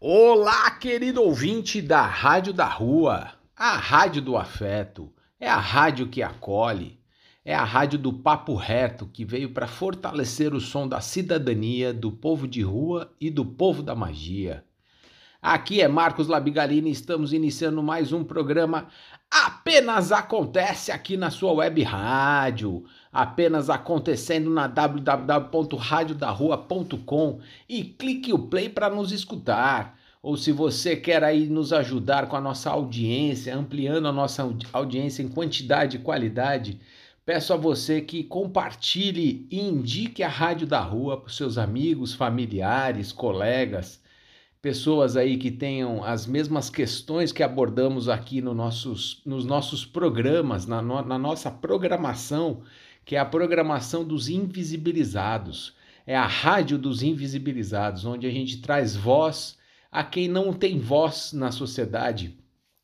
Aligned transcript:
Olá, 0.00 0.70
querido 0.70 1.20
ouvinte 1.20 1.82
da 1.82 2.02
Rádio 2.06 2.52
da 2.52 2.68
Rua, 2.68 3.32
a 3.56 3.76
Rádio 3.76 4.22
do 4.22 4.36
Afeto, 4.36 5.12
é 5.40 5.48
a 5.48 5.58
rádio 5.58 6.06
que 6.06 6.22
acolhe, 6.22 7.00
é 7.44 7.52
a 7.52 7.64
rádio 7.64 7.98
do 7.98 8.12
papo 8.12 8.54
reto 8.54 9.08
que 9.12 9.24
veio 9.24 9.52
para 9.52 9.66
fortalecer 9.66 10.54
o 10.54 10.60
som 10.60 10.86
da 10.86 11.00
cidadania, 11.00 11.92
do 11.92 12.12
povo 12.12 12.46
de 12.46 12.62
rua 12.62 13.12
e 13.20 13.28
do 13.28 13.44
povo 13.44 13.82
da 13.82 13.92
magia. 13.96 14.64
Aqui 15.42 15.80
é 15.80 15.88
Marcos 15.88 16.28
Labigalini 16.28 16.92
estamos 16.92 17.32
iniciando 17.32 17.82
mais 17.82 18.12
um 18.12 18.22
programa 18.22 18.86
Apenas 19.28 20.12
Acontece 20.12 20.92
aqui 20.92 21.16
na 21.16 21.30
sua 21.30 21.52
web 21.52 21.82
rádio, 21.82 22.84
apenas 23.20 23.68
acontecendo 23.68 24.48
na 24.48 24.68
www.radiodarrua.com 24.68 27.40
e 27.68 27.82
clique 27.82 28.32
o 28.32 28.38
play 28.38 28.68
para 28.68 28.88
nos 28.88 29.10
escutar. 29.10 29.98
Ou 30.22 30.36
se 30.36 30.52
você 30.52 30.94
quer 30.94 31.24
aí 31.24 31.48
nos 31.48 31.72
ajudar 31.72 32.28
com 32.28 32.36
a 32.36 32.40
nossa 32.40 32.70
audiência, 32.70 33.56
ampliando 33.56 34.06
a 34.06 34.12
nossa 34.12 34.48
audiência 34.72 35.24
em 35.24 35.28
quantidade 35.28 35.96
e 35.96 36.00
qualidade, 36.00 36.78
peço 37.26 37.52
a 37.52 37.56
você 37.56 38.00
que 38.00 38.22
compartilhe 38.22 39.48
e 39.50 39.58
indique 39.58 40.22
a 40.22 40.28
Rádio 40.28 40.68
da 40.68 40.78
Rua 40.78 41.16
para 41.16 41.26
os 41.26 41.36
seus 41.36 41.58
amigos, 41.58 42.14
familiares, 42.14 43.10
colegas 43.10 44.00
pessoas 44.60 45.16
aí 45.16 45.36
que 45.36 45.50
tenham 45.50 46.02
as 46.02 46.26
mesmas 46.26 46.68
questões 46.68 47.32
que 47.32 47.42
abordamos 47.42 48.08
aqui 48.08 48.40
no 48.40 48.54
nossos, 48.54 49.22
nos 49.24 49.44
nossos 49.44 49.86
programas, 49.86 50.66
na, 50.66 50.82
no, 50.82 51.00
na 51.02 51.18
nossa 51.18 51.50
programação, 51.50 52.62
que 53.08 53.16
é 53.16 53.18
a 53.18 53.24
programação 53.24 54.04
dos 54.04 54.28
invisibilizados. 54.28 55.74
É 56.06 56.14
a 56.14 56.26
rádio 56.26 56.76
dos 56.76 57.02
invisibilizados, 57.02 58.04
onde 58.04 58.26
a 58.26 58.30
gente 58.30 58.60
traz 58.60 58.94
voz 58.94 59.56
a 59.90 60.04
quem 60.04 60.28
não 60.28 60.52
tem 60.52 60.78
voz 60.78 61.32
na 61.32 61.50
sociedade 61.50 62.36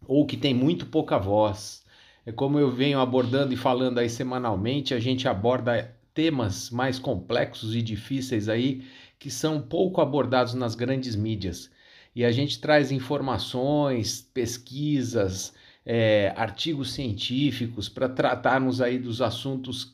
ou 0.07 0.25
que 0.25 0.39
tem 0.39 0.55
muito 0.55 0.87
pouca 0.87 1.19
voz. 1.19 1.85
É 2.25 2.33
como 2.33 2.59
eu 2.59 2.71
venho 2.71 3.01
abordando 3.01 3.53
e 3.53 3.57
falando 3.57 3.99
aí 3.99 4.09
semanalmente, 4.09 4.95
a 4.95 4.99
gente 4.99 5.29
aborda 5.29 5.95
temas 6.15 6.71
mais 6.71 6.99
complexos 6.99 7.77
e 7.77 7.83
difíceis 7.83 8.49
aí 8.49 8.83
que 9.19 9.31
são 9.31 9.61
pouco 9.61 10.01
abordados 10.01 10.55
nas 10.55 10.75
grandes 10.75 11.15
mídias. 11.15 11.71
E 12.17 12.25
a 12.25 12.33
gente 12.33 12.59
traz 12.63 12.91
informações, 12.91 14.23
pesquisas, 14.23 15.53
é, 15.85 16.33
artigos 16.35 16.95
científicos 16.95 17.91
para 17.91 18.09
tratarmos 18.09 18.81
aí 18.81 18.99
dos 18.99 19.21
assuntos 19.21 19.94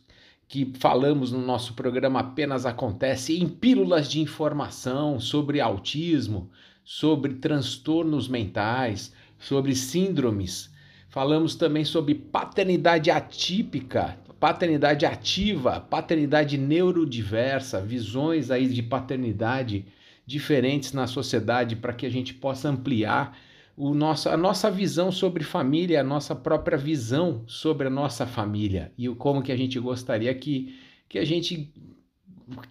que 0.50 0.72
falamos 0.80 1.30
no 1.30 1.40
nosso 1.40 1.74
programa 1.74 2.18
apenas 2.18 2.66
acontece 2.66 3.38
em 3.38 3.48
pílulas 3.48 4.10
de 4.10 4.20
informação 4.20 5.20
sobre 5.20 5.60
autismo, 5.60 6.50
sobre 6.84 7.34
transtornos 7.34 8.26
mentais, 8.26 9.14
sobre 9.38 9.76
síndromes. 9.76 10.68
Falamos 11.08 11.54
também 11.54 11.84
sobre 11.84 12.16
paternidade 12.16 13.12
atípica, 13.12 14.18
paternidade 14.40 15.06
ativa, 15.06 15.78
paternidade 15.78 16.58
neurodiversa, 16.58 17.80
visões 17.80 18.50
aí 18.50 18.66
de 18.66 18.82
paternidade 18.82 19.86
diferentes 20.26 20.92
na 20.92 21.06
sociedade 21.06 21.76
para 21.76 21.92
que 21.92 22.04
a 22.04 22.10
gente 22.10 22.34
possa 22.34 22.68
ampliar 22.68 23.38
o 23.76 23.94
nosso, 23.94 24.28
a 24.28 24.36
nossa 24.36 24.70
visão 24.70 25.10
sobre 25.10 25.44
família, 25.44 26.00
a 26.00 26.04
nossa 26.04 26.34
própria 26.34 26.76
visão 26.76 27.44
sobre 27.46 27.86
a 27.86 27.90
nossa 27.90 28.26
família 28.26 28.92
e 28.96 29.08
o 29.08 29.16
como 29.16 29.42
que 29.42 29.52
a 29.52 29.56
gente 29.56 29.78
gostaria 29.78 30.34
que, 30.34 30.78
que 31.08 31.18
a 31.18 31.24
gente 31.24 31.72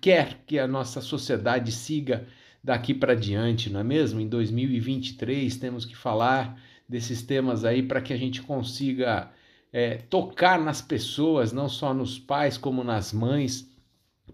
quer 0.01 0.43
que 0.45 0.59
a 0.59 0.67
nossa 0.67 1.01
sociedade 1.01 1.71
siga 1.71 2.27
daqui 2.63 2.93
para 2.93 3.15
diante, 3.15 3.69
não 3.69 3.79
é 3.79 3.83
mesmo? 3.83 4.19
Em 4.19 4.27
2023 4.27 5.57
temos 5.57 5.85
que 5.85 5.95
falar 5.95 6.61
desses 6.87 7.21
temas 7.21 7.63
aí 7.63 7.83
para 7.83 8.01
que 8.01 8.11
a 8.11 8.17
gente 8.17 8.41
consiga 8.41 9.31
é, 9.71 9.97
tocar 9.97 10.59
nas 10.59 10.81
pessoas, 10.81 11.51
não 11.51 11.69
só 11.69 11.93
nos 11.93 12.17
pais 12.17 12.57
como 12.57 12.83
nas 12.83 13.13
mães, 13.13 13.68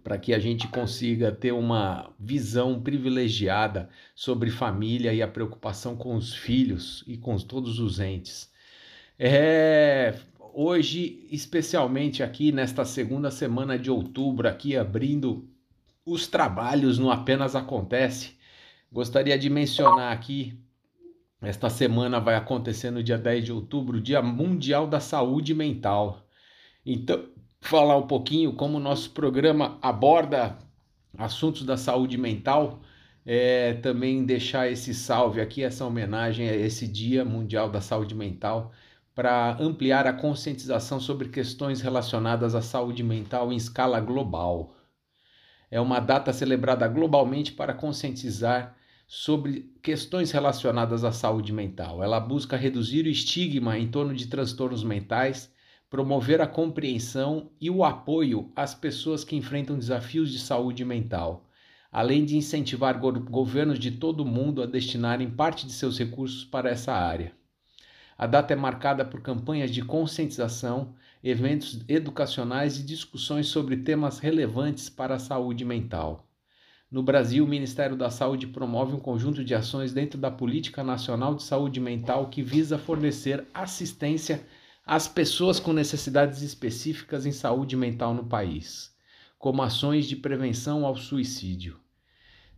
para 0.03 0.17
que 0.17 0.33
a 0.33 0.39
gente 0.39 0.67
consiga 0.67 1.31
ter 1.31 1.51
uma 1.51 2.11
visão 2.19 2.81
privilegiada 2.81 3.89
sobre 4.13 4.49
família 4.49 5.13
e 5.13 5.21
a 5.21 5.27
preocupação 5.27 5.95
com 5.95 6.15
os 6.15 6.33
filhos 6.33 7.03
e 7.07 7.17
com 7.17 7.37
todos 7.37 7.79
os 7.79 7.99
entes. 7.99 8.51
É, 9.17 10.15
hoje, 10.53 11.27
especialmente 11.31 12.21
aqui 12.21 12.51
nesta 12.51 12.85
segunda 12.85 13.31
semana 13.31 13.77
de 13.77 13.89
outubro, 13.89 14.47
aqui 14.47 14.75
abrindo 14.75 15.49
os 16.05 16.27
trabalhos 16.27 16.97
no 16.97 17.11
Apenas 17.11 17.55
Acontece, 17.55 18.35
gostaria 18.91 19.37
de 19.37 19.49
mencionar 19.49 20.11
aqui 20.11 20.57
esta 21.45 21.69
semana 21.69 22.19
vai 22.19 22.35
acontecer 22.35 22.89
no 22.89 23.03
dia 23.03 23.17
10 23.19 23.45
de 23.45 23.51
outubro, 23.51 24.01
Dia 24.01 24.21
Mundial 24.21 24.87
da 24.87 24.99
Saúde 24.99 25.53
Mental. 25.53 26.27
Então, 26.83 27.27
falar 27.67 27.97
um 27.97 28.07
pouquinho 28.07 28.53
como 28.53 28.77
o 28.77 28.81
nosso 28.81 29.11
programa 29.11 29.77
aborda 29.81 30.57
assuntos 31.17 31.63
da 31.63 31.77
saúde 31.77 32.17
mental, 32.17 32.81
é, 33.25 33.73
também 33.75 34.25
deixar 34.25 34.69
esse 34.71 34.93
salve 34.93 35.41
aqui, 35.41 35.63
essa 35.63 35.85
homenagem 35.85 36.47
a 36.47 36.55
esse 36.55 36.87
Dia 36.87 37.25
Mundial 37.25 37.69
da 37.69 37.81
Saúde 37.81 38.13
Mental, 38.13 38.71
para 39.15 39.57
ampliar 39.59 40.05
a 40.05 40.13
conscientização 40.13 40.99
sobre 40.99 41.29
questões 41.29 41.81
relacionadas 41.81 42.53
à 42.53 42.61
saúde 42.61 43.01
mental 43.01 43.51
em 43.51 43.55
escala 43.55 43.99
global. 43.99 44.75
É 45.71 45.79
uma 45.79 45.99
data 45.99 46.31
celebrada 46.33 46.87
globalmente 46.87 47.53
para 47.53 47.73
conscientizar 47.73 48.75
sobre 49.07 49.71
questões 49.81 50.31
relacionadas 50.31 51.03
à 51.03 51.11
saúde 51.11 51.53
mental. 51.53 52.03
Ela 52.03 52.19
busca 52.19 52.57
reduzir 52.57 53.05
o 53.05 53.09
estigma 53.09 53.77
em 53.77 53.87
torno 53.87 54.13
de 54.13 54.27
transtornos 54.27 54.83
mentais, 54.83 55.51
promover 55.89 56.41
a 56.41 56.47
compreensão 56.47 57.51
e 57.59 57.69
o 57.69 57.83
apoio 57.83 58.51
às 58.55 58.73
pessoas 58.73 59.23
que 59.23 59.35
enfrentam 59.35 59.77
desafios 59.77 60.31
de 60.31 60.39
saúde 60.39 60.83
mental, 60.83 61.49
além 61.91 62.25
de 62.25 62.35
incentivar 62.35 62.99
go 62.99 63.11
governos 63.11 63.79
de 63.79 63.91
todo 63.91 64.21
o 64.21 64.25
mundo 64.25 64.61
a 64.61 64.65
destinarem 64.65 65.29
parte 65.29 65.65
de 65.65 65.71
seus 65.71 65.97
recursos 65.97 66.43
para 66.43 66.69
essa 66.69 66.93
área. 66.93 67.33
A 68.17 68.25
data 68.25 68.53
é 68.53 68.55
marcada 68.55 69.03
por 69.03 69.21
campanhas 69.21 69.71
de 69.71 69.81
conscientização, 69.81 70.95
eventos 71.23 71.81
educacionais 71.87 72.79
e 72.79 72.83
discussões 72.83 73.47
sobre 73.47 73.77
temas 73.77 74.19
relevantes 74.19 74.89
para 74.89 75.15
a 75.15 75.19
saúde 75.19 75.65
mental. 75.65 76.25
No 76.89 77.03
Brasil, 77.03 77.43
o 77.43 77.47
Ministério 77.47 77.97
da 77.97 78.09
Saúde 78.09 78.47
promove 78.47 78.95
um 78.95 78.99
conjunto 78.99 79.43
de 79.43 79.53
ações 79.53 79.91
dentro 79.91 80.17
da 80.17 80.31
Política 80.31 80.83
Nacional 80.83 81.35
de 81.35 81.43
Saúde 81.43 81.79
Mental 81.79 82.29
que 82.29 82.41
visa 82.41 82.77
fornecer 82.77 83.45
assistência 83.53 84.45
às 84.85 85.07
pessoas 85.07 85.59
com 85.59 85.73
necessidades 85.73 86.41
específicas 86.41 87.25
em 87.25 87.31
saúde 87.31 87.75
mental 87.75 88.13
no 88.13 88.25
país, 88.25 88.93
como 89.39 89.63
ações 89.63 90.05
de 90.07 90.15
prevenção 90.15 90.85
ao 90.85 90.95
suicídio. 90.95 91.79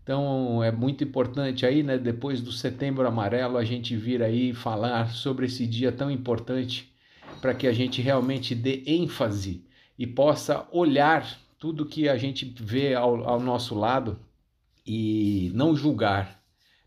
Então 0.03 0.63
é 0.63 0.71
muito 0.71 1.03
importante 1.03 1.66
aí, 1.66 1.83
né, 1.83 1.97
depois 1.97 2.41
do 2.41 2.51
Setembro 2.51 3.07
Amarelo, 3.07 3.57
a 3.57 3.63
gente 3.63 3.95
vir 3.95 4.23
aí 4.23 4.53
falar 4.53 5.11
sobre 5.11 5.45
esse 5.45 5.67
dia 5.67 5.91
tão 5.91 6.09
importante 6.09 6.93
para 7.41 7.53
que 7.53 7.67
a 7.67 7.73
gente 7.73 8.01
realmente 8.01 8.55
dê 8.55 8.83
ênfase 8.85 9.66
e 9.97 10.07
possa 10.07 10.67
olhar 10.71 11.27
tudo 11.59 11.85
que 11.85 12.07
a 12.07 12.17
gente 12.17 12.45
vê 12.59 12.93
ao, 12.93 13.27
ao 13.27 13.39
nosso 13.39 13.75
lado 13.75 14.19
e 14.85 15.51
não 15.53 15.75
julgar, 15.75 16.41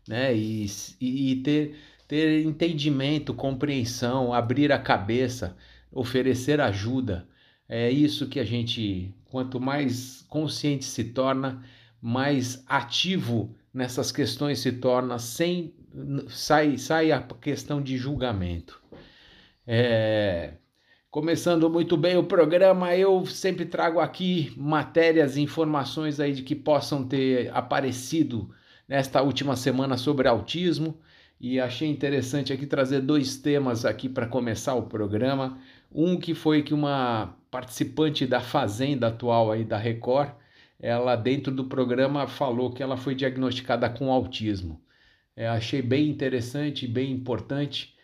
né? 0.07 0.35
E, 0.35 0.65
e 0.99 1.35
ter, 1.37 1.75
ter 2.11 2.43
entendimento, 2.43 3.33
compreensão, 3.33 4.33
abrir 4.33 4.69
a 4.69 4.77
cabeça, 4.77 5.55
oferecer 5.89 6.59
ajuda. 6.59 7.25
É 7.69 7.89
isso 7.89 8.27
que 8.27 8.37
a 8.37 8.43
gente, 8.43 9.15
quanto 9.23 9.61
mais 9.61 10.21
consciente 10.27 10.83
se 10.83 11.05
torna, 11.05 11.63
mais 12.01 12.65
ativo 12.67 13.55
nessas 13.73 14.11
questões 14.11 14.59
se 14.59 14.73
torna, 14.73 15.17
sem 15.19 15.73
sai, 16.27 16.77
sai 16.77 17.13
a 17.13 17.21
questão 17.21 17.81
de 17.81 17.95
julgamento. 17.95 18.81
É, 19.65 20.55
Começando 21.09 21.69
muito 21.69 21.95
bem 21.95 22.17
o 22.17 22.25
programa, 22.25 22.93
eu 22.93 23.25
sempre 23.25 23.65
trago 23.65 24.01
aqui 24.01 24.53
matérias 24.57 25.37
informações 25.37 26.19
aí 26.19 26.33
de 26.33 26.43
que 26.43 26.55
possam 26.55 27.05
ter 27.05 27.49
aparecido 27.55 28.49
nesta 28.85 29.21
última 29.21 29.55
semana 29.55 29.97
sobre 29.97 30.27
autismo 30.27 30.99
e 31.41 31.59
achei 31.59 31.89
interessante 31.89 32.53
aqui 32.53 32.67
trazer 32.67 33.01
dois 33.01 33.35
temas 33.35 33.83
aqui 33.83 34.07
para 34.07 34.27
começar 34.27 34.75
o 34.75 34.83
programa. 34.83 35.57
Um 35.91 36.15
que 36.19 36.35
foi 36.35 36.61
que 36.61 36.71
uma 36.71 37.35
participante 37.49 38.27
da 38.27 38.39
Fazenda 38.39 39.07
atual 39.07 39.51
aí 39.51 39.63
da 39.65 39.75
Record, 39.75 40.29
ela 40.79 41.15
dentro 41.15 41.51
do 41.51 41.65
programa 41.65 42.27
falou 42.27 42.71
que 42.71 42.83
ela 42.83 42.95
foi 42.95 43.15
diagnosticada 43.15 43.89
com 43.89 44.11
autismo. 44.11 44.79
É, 45.35 45.47
achei 45.47 45.81
bem 45.81 46.09
interessante, 46.09 46.87
bem 46.87 47.11
importante 47.11 47.95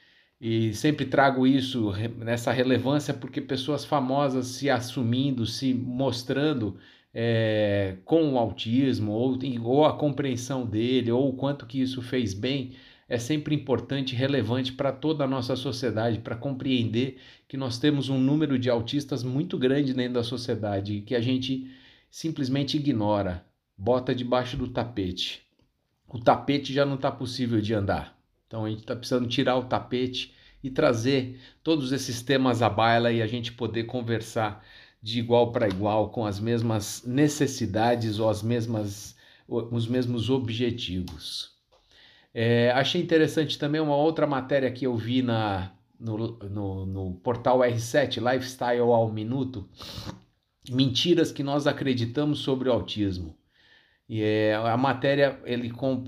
e 0.42 0.74
sempre 0.74 1.06
trago 1.06 1.46
isso 1.46 1.92
nessa 2.18 2.52
relevância 2.52 3.14
porque 3.14 3.40
pessoas 3.40 3.86
famosas 3.86 4.48
se 4.48 4.68
assumindo, 4.68 5.46
se 5.46 5.76
mostrando, 5.76 6.78
é, 7.14 7.98
com 8.06 8.34
o 8.34 8.38
autismo, 8.38 9.12
ou, 9.12 9.38
ou 9.64 9.86
a 9.86 9.98
compreensão 9.98 10.66
dele, 10.66 11.12
ou 11.12 11.30
o 11.30 11.34
quanto 11.34 11.66
que 11.66 11.82
isso 11.82 12.02
fez 12.02 12.34
bem, 12.34 12.74
é 13.10 13.18
sempre 13.18 13.56
importante 13.56 14.14
e 14.14 14.16
relevante 14.18 14.74
para 14.74 14.92
toda 14.92 15.24
a 15.24 15.28
nossa 15.28 15.56
sociedade, 15.56 16.20
para 16.20 16.36
compreender 16.36 17.18
que 17.48 17.56
nós 17.56 17.80
temos 17.80 18.10
um 18.10 18.20
número 18.20 18.60
de 18.60 18.70
autistas 18.70 19.24
muito 19.24 19.58
grande 19.58 19.94
dentro 19.94 20.16
da 20.16 20.24
sociedade 20.24 21.02
que 21.02 21.16
a 21.16 21.22
gente 21.22 21.72
simplesmente 22.12 22.78
ignora, 22.78 23.46
bota 23.78 24.14
debaixo 24.14 24.58
do 24.58 24.68
tapete. 24.68 25.42
O 26.08 26.20
tapete 26.20 26.74
já 26.74 26.86
não 26.86 26.96
está 26.96 27.12
possível 27.12 27.62
de 27.62 27.74
andar. 27.74 28.18
Então 28.46 28.66
a 28.66 28.70
gente 28.70 28.80
está 28.80 28.96
precisando 28.96 29.28
tirar 29.28 29.58
o 29.58 29.66
tapete 29.66 30.34
e 30.64 30.70
trazer 30.70 31.40
todos 31.64 31.92
esses 31.92 32.22
temas 32.22 32.62
à 32.62 32.70
baila 32.70 33.12
e 33.12 33.22
a 33.22 33.28
gente 33.28 33.52
poder 33.52 33.84
conversar 33.84 34.66
de 35.02 35.20
igual 35.20 35.52
para 35.52 35.68
igual 35.68 36.10
com 36.10 36.26
as 36.26 36.40
mesmas 36.40 37.04
necessidades 37.06 38.20
ou 38.20 38.30
as 38.30 38.42
mesmas 38.42 39.16
os 39.48 39.88
mesmos 39.88 40.30
objetivos. 40.30 41.57
É, 42.40 42.70
achei 42.70 43.02
interessante 43.02 43.58
também 43.58 43.82
uma 43.82 43.96
outra 43.96 44.28
matéria 44.28 44.72
que 44.72 44.86
eu 44.86 44.96
vi 44.96 45.24
na, 45.24 45.72
no, 46.00 46.38
no, 46.38 46.86
no 46.86 47.14
portal 47.16 47.62
R7, 47.62 48.22
Lifestyle 48.22 48.82
ao 48.82 49.12
Minuto, 49.12 49.68
mentiras 50.70 51.32
que 51.32 51.42
nós 51.42 51.66
acreditamos 51.66 52.38
sobre 52.38 52.70
o 52.70 52.72
autismo. 52.72 53.36
E 54.08 54.22
é, 54.22 54.54
a 54.54 54.78
matéria 54.78 55.42
ele 55.46 55.72
com, 55.72 56.04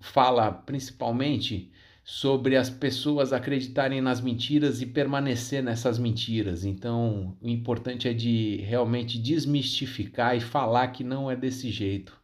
fala 0.00 0.52
principalmente 0.52 1.72
sobre 2.04 2.56
as 2.56 2.70
pessoas 2.70 3.32
acreditarem 3.32 4.00
nas 4.00 4.20
mentiras 4.20 4.80
e 4.80 4.86
permanecer 4.86 5.64
nessas 5.64 5.98
mentiras. 5.98 6.64
Então, 6.64 7.36
o 7.42 7.48
importante 7.48 8.06
é 8.06 8.12
de 8.12 8.58
realmente 8.58 9.18
desmistificar 9.18 10.36
e 10.36 10.40
falar 10.40 10.86
que 10.92 11.02
não 11.02 11.28
é 11.28 11.34
desse 11.34 11.72
jeito. 11.72 12.21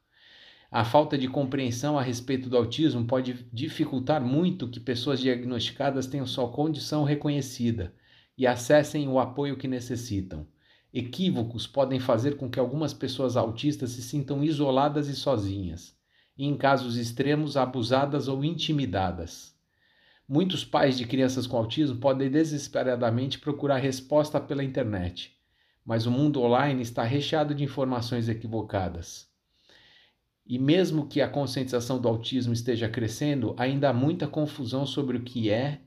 A 0.71 0.85
falta 0.85 1.17
de 1.17 1.27
compreensão 1.27 1.99
a 1.99 2.03
respeito 2.03 2.51
do 2.51 2.57
autismo 2.57 3.07
pode 3.07 3.47
dificultar 3.51 4.23
muito 4.23 4.69
que 4.69 4.79
pessoas 4.79 5.19
diagnosticadas 5.19 6.07
tenham 6.07 6.27
sua 6.27 6.51
condição 6.51 7.05
reconhecida 7.05 7.95
e 8.37 8.47
acessem 8.47 9.09
o 9.09 9.19
apoio 9.19 9.57
que 9.57 9.67
necessitam. 9.67 10.47
Equívocos 10.93 11.67
podem 11.67 11.99
fazer 11.99 12.37
com 12.37 12.51
que 12.51 12.61
algumas 12.61 12.93
pessoas 12.93 13.35
autistas 13.35 13.91
se 13.91 14.03
sintam 14.03 14.45
isoladas 14.45 15.09
e 15.09 15.17
sozinhas, 15.17 15.97
e, 16.37 16.45
em 16.45 16.55
casos 16.55 16.97
extremos, 16.97 17.57
abusadas 17.57 18.29
ou 18.29 18.45
intimidadas. 18.45 19.57
Muitos 20.29 20.67
pais 20.67 20.99
de 20.99 21.07
crianças 21.07 21.47
com 21.47 21.57
autismo 21.57 21.97
podem 21.97 22.31
desesperadamente 22.31 23.39
procurar 23.39 23.79
resposta 23.79 24.39
pela 24.39 24.63
internet, 24.63 25.35
mas 25.83 26.05
o 26.05 26.11
mundo 26.11 26.43
online 26.43 26.83
está 26.83 27.05
recheado 27.05 27.55
de 27.55 27.65
informações 27.65 28.29
equivocadas. 28.29 29.29
E 30.49 30.59
mesmo 30.59 31.07
que 31.07 31.21
a 31.21 31.29
conscientização 31.29 32.01
do 32.01 32.09
autismo 32.09 32.55
esteja 32.55 32.89
crescendo, 32.89 33.55
ainda 33.59 33.91
há 33.91 33.93
muita 33.93 34.27
confusão 34.27 34.87
sobre 34.87 35.19
o 35.19 35.23
que 35.23 35.51
é, 35.51 35.83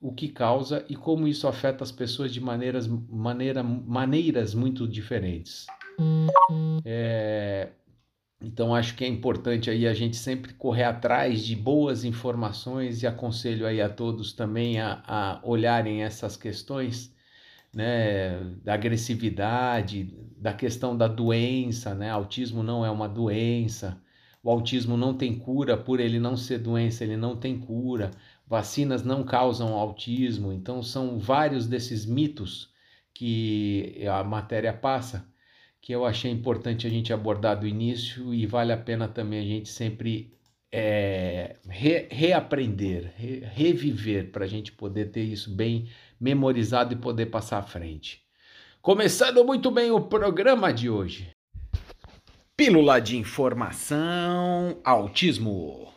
o 0.00 0.10
que 0.10 0.28
causa 0.28 0.84
e 0.88 0.96
como 0.96 1.28
isso 1.28 1.46
afeta 1.46 1.84
as 1.84 1.92
pessoas 1.92 2.32
de 2.32 2.40
maneiras, 2.40 2.86
maneira, 2.86 3.62
maneiras 3.62 4.54
muito 4.54 4.88
diferentes. 4.88 5.66
É, 6.82 7.68
então 8.40 8.74
acho 8.74 8.94
que 8.96 9.04
é 9.04 9.08
importante 9.08 9.68
aí 9.68 9.86
a 9.86 9.92
gente 9.92 10.16
sempre 10.16 10.54
correr 10.54 10.84
atrás 10.84 11.44
de 11.44 11.54
boas 11.54 12.02
informações 12.02 13.02
e 13.02 13.06
aconselho 13.06 13.66
aí 13.66 13.82
a 13.82 13.88
todos 13.88 14.32
também 14.32 14.80
a, 14.80 15.02
a 15.06 15.40
olharem 15.42 16.02
essas 16.02 16.38
questões 16.38 17.14
né, 17.74 18.40
da 18.64 18.72
agressividade, 18.72 20.14
da 20.38 20.54
questão 20.54 20.96
da 20.96 21.06
doença, 21.06 21.94
né? 21.94 22.10
Autismo 22.10 22.62
não 22.62 22.84
é 22.84 22.90
uma 22.90 23.08
doença. 23.08 24.00
O 24.46 24.50
autismo 24.52 24.96
não 24.96 25.12
tem 25.12 25.36
cura, 25.36 25.76
por 25.76 25.98
ele 25.98 26.20
não 26.20 26.36
ser 26.36 26.58
doença, 26.58 27.02
ele 27.02 27.16
não 27.16 27.36
tem 27.36 27.58
cura. 27.58 28.12
Vacinas 28.46 29.02
não 29.02 29.24
causam 29.24 29.74
autismo. 29.74 30.52
Então, 30.52 30.84
são 30.84 31.18
vários 31.18 31.66
desses 31.66 32.06
mitos 32.06 32.72
que 33.12 34.06
a 34.06 34.22
matéria 34.22 34.72
passa 34.72 35.28
que 35.80 35.92
eu 35.92 36.04
achei 36.06 36.30
importante 36.30 36.86
a 36.86 36.90
gente 36.90 37.12
abordar 37.12 37.58
do 37.58 37.66
início 37.66 38.32
e 38.32 38.46
vale 38.46 38.72
a 38.72 38.76
pena 38.76 39.08
também 39.08 39.40
a 39.40 39.44
gente 39.44 39.68
sempre 39.68 40.32
é, 40.70 41.56
re, 41.68 42.06
reaprender, 42.08 43.14
re, 43.16 43.40
reviver 43.52 44.30
para 44.30 44.44
a 44.44 44.48
gente 44.48 44.70
poder 44.70 45.10
ter 45.10 45.24
isso 45.24 45.50
bem 45.50 45.88
memorizado 46.20 46.94
e 46.94 46.96
poder 46.96 47.26
passar 47.26 47.58
à 47.58 47.62
frente. 47.62 48.22
Começando 48.80 49.44
muito 49.44 49.72
bem 49.72 49.90
o 49.90 50.02
programa 50.02 50.72
de 50.72 50.88
hoje. 50.88 51.35
Pílula 52.56 53.02
de 53.02 53.18
informação, 53.18 54.80
autismo. 54.82 55.92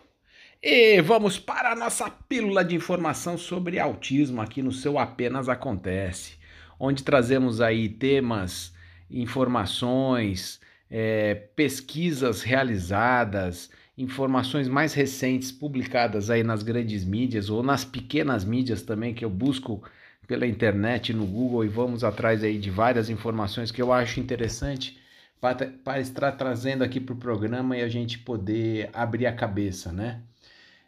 E 0.61 0.99
vamos 0.99 1.39
para 1.39 1.71
a 1.71 1.75
nossa 1.75 2.09
pílula 2.09 2.65
de 2.65 2.75
informação 2.75 3.37
sobre 3.37 3.79
autismo 3.79 4.41
aqui 4.41 4.61
no 4.61 4.73
seu 4.73 4.99
Apenas 4.99 5.47
Acontece, 5.47 6.33
onde 6.77 7.01
trazemos 7.01 7.61
aí 7.61 7.87
temas, 7.87 8.73
informações, 9.09 10.59
é, 10.91 11.33
pesquisas 11.33 12.41
realizadas, 12.41 13.69
informações 13.97 14.67
mais 14.67 14.93
recentes 14.93 15.53
publicadas 15.53 16.29
aí 16.29 16.43
nas 16.43 16.61
grandes 16.61 17.05
mídias 17.05 17.49
ou 17.49 17.63
nas 17.63 17.85
pequenas 17.85 18.43
mídias 18.43 18.81
também 18.81 19.13
que 19.13 19.23
eu 19.23 19.29
busco 19.29 19.81
pela 20.27 20.45
internet 20.45 21.13
no 21.13 21.25
Google 21.25 21.63
e 21.63 21.69
vamos 21.69 22.03
atrás 22.03 22.43
aí 22.43 22.57
de 22.57 22.69
várias 22.69 23.09
informações 23.09 23.71
que 23.71 23.81
eu 23.81 23.93
acho 23.93 24.19
interessante 24.19 24.99
para, 25.39 25.99
estar 25.99 26.31
trazendo 26.33 26.83
aqui 26.83 26.99
para 26.99 27.13
o 27.13 27.17
programa 27.17 27.77
e 27.77 27.81
a 27.81 27.87
gente 27.87 28.19
poder 28.19 28.89
abrir 28.93 29.25
a 29.25 29.33
cabeça, 29.33 29.91
né? 29.91 30.21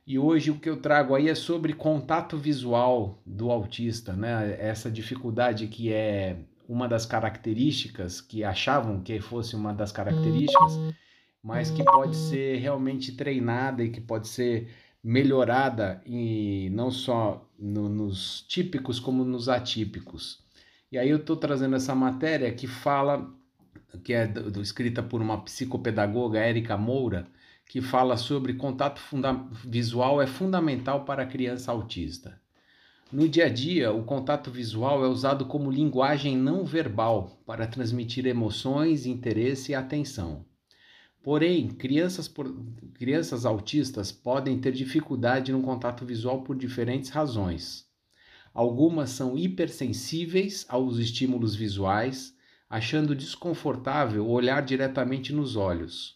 E 0.06 0.19
hoje 0.19 0.51
o 0.51 0.59
que 0.59 0.69
eu 0.69 0.77
trago 0.77 1.15
aí 1.15 1.30
é 1.30 1.36
sobre 1.36 1.74
contato 1.74 2.38
visual 2.38 3.21
do 3.25 3.51
autista, 3.51 4.13
né? 4.13 4.57
Essa 4.59 4.92
dificuldade 4.92 5.68
que 5.68 5.94
é 5.94 6.38
uma 6.68 6.88
das 6.88 7.06
características 7.06 8.19
que 8.19 8.44
achavam 8.44 9.01
que 9.01 9.19
fosse 9.19 9.56
uma 9.56 9.74
das 9.74 9.92
características, 9.92 10.80
mas 11.44 11.69
que 11.69 11.83
pode 11.83 12.15
ser 12.15 12.57
realmente 12.57 13.13
treinada 13.13 13.83
e 13.83 13.89
que 13.89 14.01
pode 14.01 14.27
ser 14.27 14.69
melhorada 15.04 16.01
e 16.06 16.69
não 16.71 16.92
só 16.92 17.45
no, 17.57 17.89
nos 17.89 18.45
típicos 18.47 19.00
como 19.00 19.24
nos 19.24 19.50
atípicos. 19.50 20.44
E 20.92 20.97
aí 20.97 21.09
eu 21.09 21.18
estou 21.18 21.38
trazendo 21.38 21.75
essa 21.75 21.95
matéria 21.95 22.51
que 22.54 22.68
fala 22.68 23.33
que 24.03 24.13
é 24.13 24.27
do, 24.27 24.51
do, 24.51 24.62
escrita 24.62 25.03
por 25.03 25.21
uma 25.21 25.41
psicopedagoga, 25.41 26.39
Érica 26.39 26.77
Moura, 26.77 27.27
que 27.65 27.81
fala 27.81 28.18
sobre 28.18 28.53
contato 28.53 29.01
visual 29.63 30.21
é 30.21 30.27
fundamental 30.27 31.06
para 31.06 31.23
a 31.23 31.27
criança 31.27 31.71
autista. 31.71 32.40
No 33.11 33.28
dia 33.28 33.45
a 33.47 33.49
dia, 33.49 33.92
o 33.92 34.04
contato 34.04 34.49
visual 34.49 35.04
é 35.04 35.07
usado 35.07 35.45
como 35.45 35.69
linguagem 35.69 36.37
não 36.37 36.63
verbal 36.63 37.42
para 37.45 37.68
transmitir 37.68 38.25
emoções, 38.25 39.06
interesse 39.06 39.73
e 39.73 39.75
atenção. 39.75 40.45
Porém, 41.23 41.68
crianças, 41.68 42.28
por, 42.28 42.56
crianças 42.94 43.45
autistas 43.45 44.11
podem 44.11 44.59
ter 44.59 44.71
dificuldade 44.71 45.51
no 45.51 45.61
contato 45.61 46.06
visual 46.06 46.42
por 46.42 46.56
diferentes 46.56 47.09
razões. 47.09 47.85
Algumas 48.54 49.11
são 49.11 49.37
hipersensíveis 49.37 50.66
aos 50.68 50.97
estímulos 50.97 51.56
visuais, 51.56 52.35
achando 52.71 53.13
desconfortável 53.13 54.25
olhar 54.25 54.61
diretamente 54.61 55.33
nos 55.33 55.57
olhos. 55.57 56.16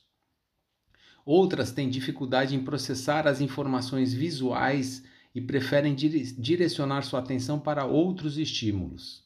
Outras 1.25 1.73
têm 1.73 1.89
dificuldade 1.89 2.55
em 2.55 2.63
processar 2.63 3.27
as 3.27 3.41
informações 3.41 4.13
visuais 4.13 5.03
e 5.33 5.41
preferem 5.41 5.93
direcionar 5.93 7.01
sua 7.01 7.19
atenção 7.19 7.59
para 7.59 7.83
outros 7.83 8.37
estímulos. 8.37 9.21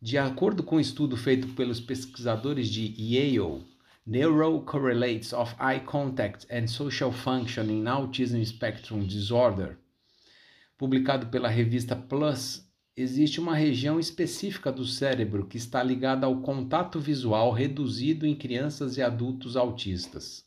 De 0.00 0.16
acordo 0.16 0.62
com 0.62 0.76
um 0.76 0.80
estudo 0.80 1.18
feito 1.18 1.48
pelos 1.48 1.80
pesquisadores 1.80 2.70
de 2.70 2.94
Yale, 2.96 3.66
Neural 4.06 4.62
Correlates 4.62 5.34
of 5.34 5.54
Eye 5.60 5.80
Contact 5.80 6.46
and 6.50 6.66
Social 6.66 7.12
Function 7.12 7.64
in 7.64 7.86
Autism 7.86 8.42
Spectrum 8.42 9.04
Disorder, 9.04 9.76
publicado 10.78 11.26
pela 11.26 11.48
revista 11.50 11.94
PLUS 11.94 12.66
existe 13.00 13.38
uma 13.38 13.54
região 13.54 14.00
específica 14.00 14.72
do 14.72 14.84
cérebro 14.84 15.46
que 15.46 15.56
está 15.56 15.80
ligada 15.80 16.26
ao 16.26 16.40
contato 16.40 16.98
visual 16.98 17.52
reduzido 17.52 18.26
em 18.26 18.34
crianças 18.34 18.96
e 18.96 19.02
adultos 19.02 19.56
autistas. 19.56 20.44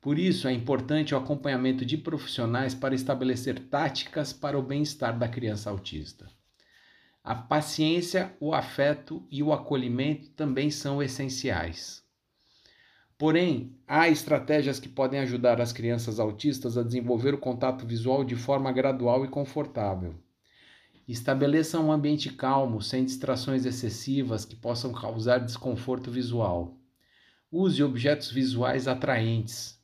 Por 0.00 0.16
isso, 0.16 0.46
é 0.46 0.52
importante 0.52 1.12
o 1.12 1.18
acompanhamento 1.18 1.84
de 1.84 1.98
profissionais 1.98 2.72
para 2.72 2.94
estabelecer 2.94 3.58
táticas 3.58 4.32
para 4.32 4.56
o 4.56 4.62
bem-estar 4.62 5.18
da 5.18 5.26
criança 5.26 5.68
autista. 5.68 6.30
A 7.24 7.34
paciência, 7.34 8.32
o 8.38 8.54
afeto 8.54 9.26
e 9.28 9.42
o 9.42 9.52
acolhimento 9.52 10.30
também 10.30 10.70
são 10.70 11.02
essenciais. 11.02 12.00
Porém, 13.18 13.76
há 13.88 14.08
estratégias 14.08 14.78
que 14.78 14.88
podem 14.88 15.18
ajudar 15.18 15.60
as 15.60 15.72
crianças 15.72 16.20
autistas 16.20 16.78
a 16.78 16.84
desenvolver 16.84 17.34
o 17.34 17.38
contato 17.38 17.84
visual 17.84 18.22
de 18.22 18.36
forma 18.36 18.70
gradual 18.70 19.24
e 19.24 19.28
confortável. 19.28 20.14
Estabeleça 21.08 21.78
um 21.78 21.92
ambiente 21.92 22.32
calmo, 22.32 22.82
sem 22.82 23.04
distrações 23.04 23.64
excessivas 23.64 24.44
que 24.44 24.56
possam 24.56 24.92
causar 24.92 25.38
desconforto 25.38 26.10
visual. 26.10 26.76
Use 27.50 27.80
objetos 27.80 28.32
visuais 28.32 28.88
atraentes, 28.88 29.80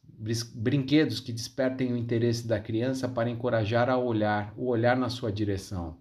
brinquedos 0.53 1.21
que 1.21 1.33
despertem 1.33 1.93
o 1.93 1.97
interesse 1.97 2.49
da 2.49 2.59
criança 2.59 3.09
para 3.09 3.31
encorajar 3.31 3.89
a 3.89 3.97
olhar, 3.97 4.53
o 4.57 4.67
olhar 4.67 4.97
na 4.97 5.09
sua 5.09 5.31
direção. 5.31 5.97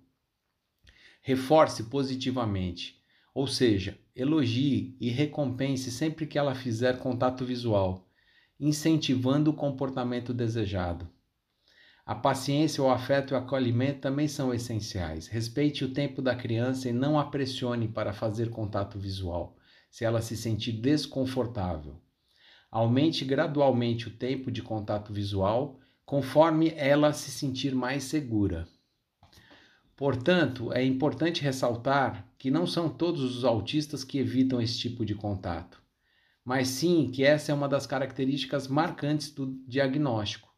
Reforce 1.22 1.84
positivamente, 1.84 3.00
ou 3.32 3.46
seja, 3.46 4.00
elogie 4.16 4.98
e 5.00 5.10
recompense 5.10 5.92
sempre 5.92 6.26
que 6.26 6.40
ela 6.40 6.56
fizer 6.56 6.98
contato 6.98 7.46
visual, 7.46 8.10
incentivando 8.60 9.52
o 9.52 9.56
comportamento 9.56 10.34
desejado. 10.34 11.08
A 12.06 12.16
paciência, 12.16 12.84
o 12.84 12.90
afeto 12.90 13.32
e 13.32 13.34
o 13.36 13.38
acolhimento 13.38 14.02
também 14.02 14.28
são 14.28 14.54
essenciais. 14.54 15.28
Respeite 15.28 15.86
o 15.86 15.94
tempo 15.94 16.22
da 16.22 16.36
criança 16.36 16.90
e 16.90 16.92
não 16.92 17.20
a 17.20 17.26
pressione 17.26 17.88
para 17.88 18.12
fazer 18.12 18.50
contato 18.50 18.98
visual, 18.98 19.56
se 19.90 20.04
ela 20.04 20.22
se 20.22 20.36
sentir 20.36 20.74
desconfortável. 20.74 22.02
Aumente 22.72 23.24
gradualmente 23.24 24.08
o 24.08 24.12
tempo 24.12 24.50
de 24.50 24.62
contato 24.62 25.14
visual 25.14 25.80
conforme 26.06 26.74
ela 26.76 27.14
se 27.14 27.30
sentir 27.30 27.76
mais 27.76 28.04
segura. 28.06 28.68
Portanto, 29.96 30.74
é 30.74 30.84
importante 30.84 31.44
ressaltar 31.44 32.28
que 32.38 32.50
não 32.50 32.66
são 32.66 32.90
todos 32.90 33.22
os 33.22 33.46
autistas 33.46 34.04
que 34.04 34.18
evitam 34.18 34.60
esse 34.60 34.78
tipo 34.78 35.06
de 35.06 35.14
contato, 35.14 35.82
mas 36.44 36.70
sim 36.70 37.12
que 37.12 37.24
essa 37.24 37.52
é 37.52 37.56
uma 37.56 37.70
das 37.70 37.86
características 37.86 38.68
marcantes 38.68 39.32
do 39.32 39.62
diagnóstico. 39.68 40.51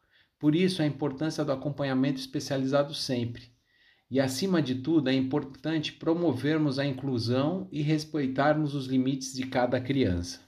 Por 0.44 0.56
isso, 0.56 0.82
a 0.82 0.86
importância 0.86 1.46
do 1.46 1.54
acompanhamento 1.54 2.20
especializado 2.20 2.94
sempre. 2.94 3.44
E, 4.12 4.20
acima 4.20 4.62
de 4.62 4.76
tudo, 4.76 5.10
é 5.10 5.14
importante 5.14 5.94
promovermos 5.94 6.78
a 6.78 6.86
inclusão 6.86 7.70
e 7.72 7.82
respeitarmos 7.82 8.76
os 8.76 8.86
limites 8.86 9.34
de 9.34 9.46
cada 9.46 9.80
criança. 9.80 10.42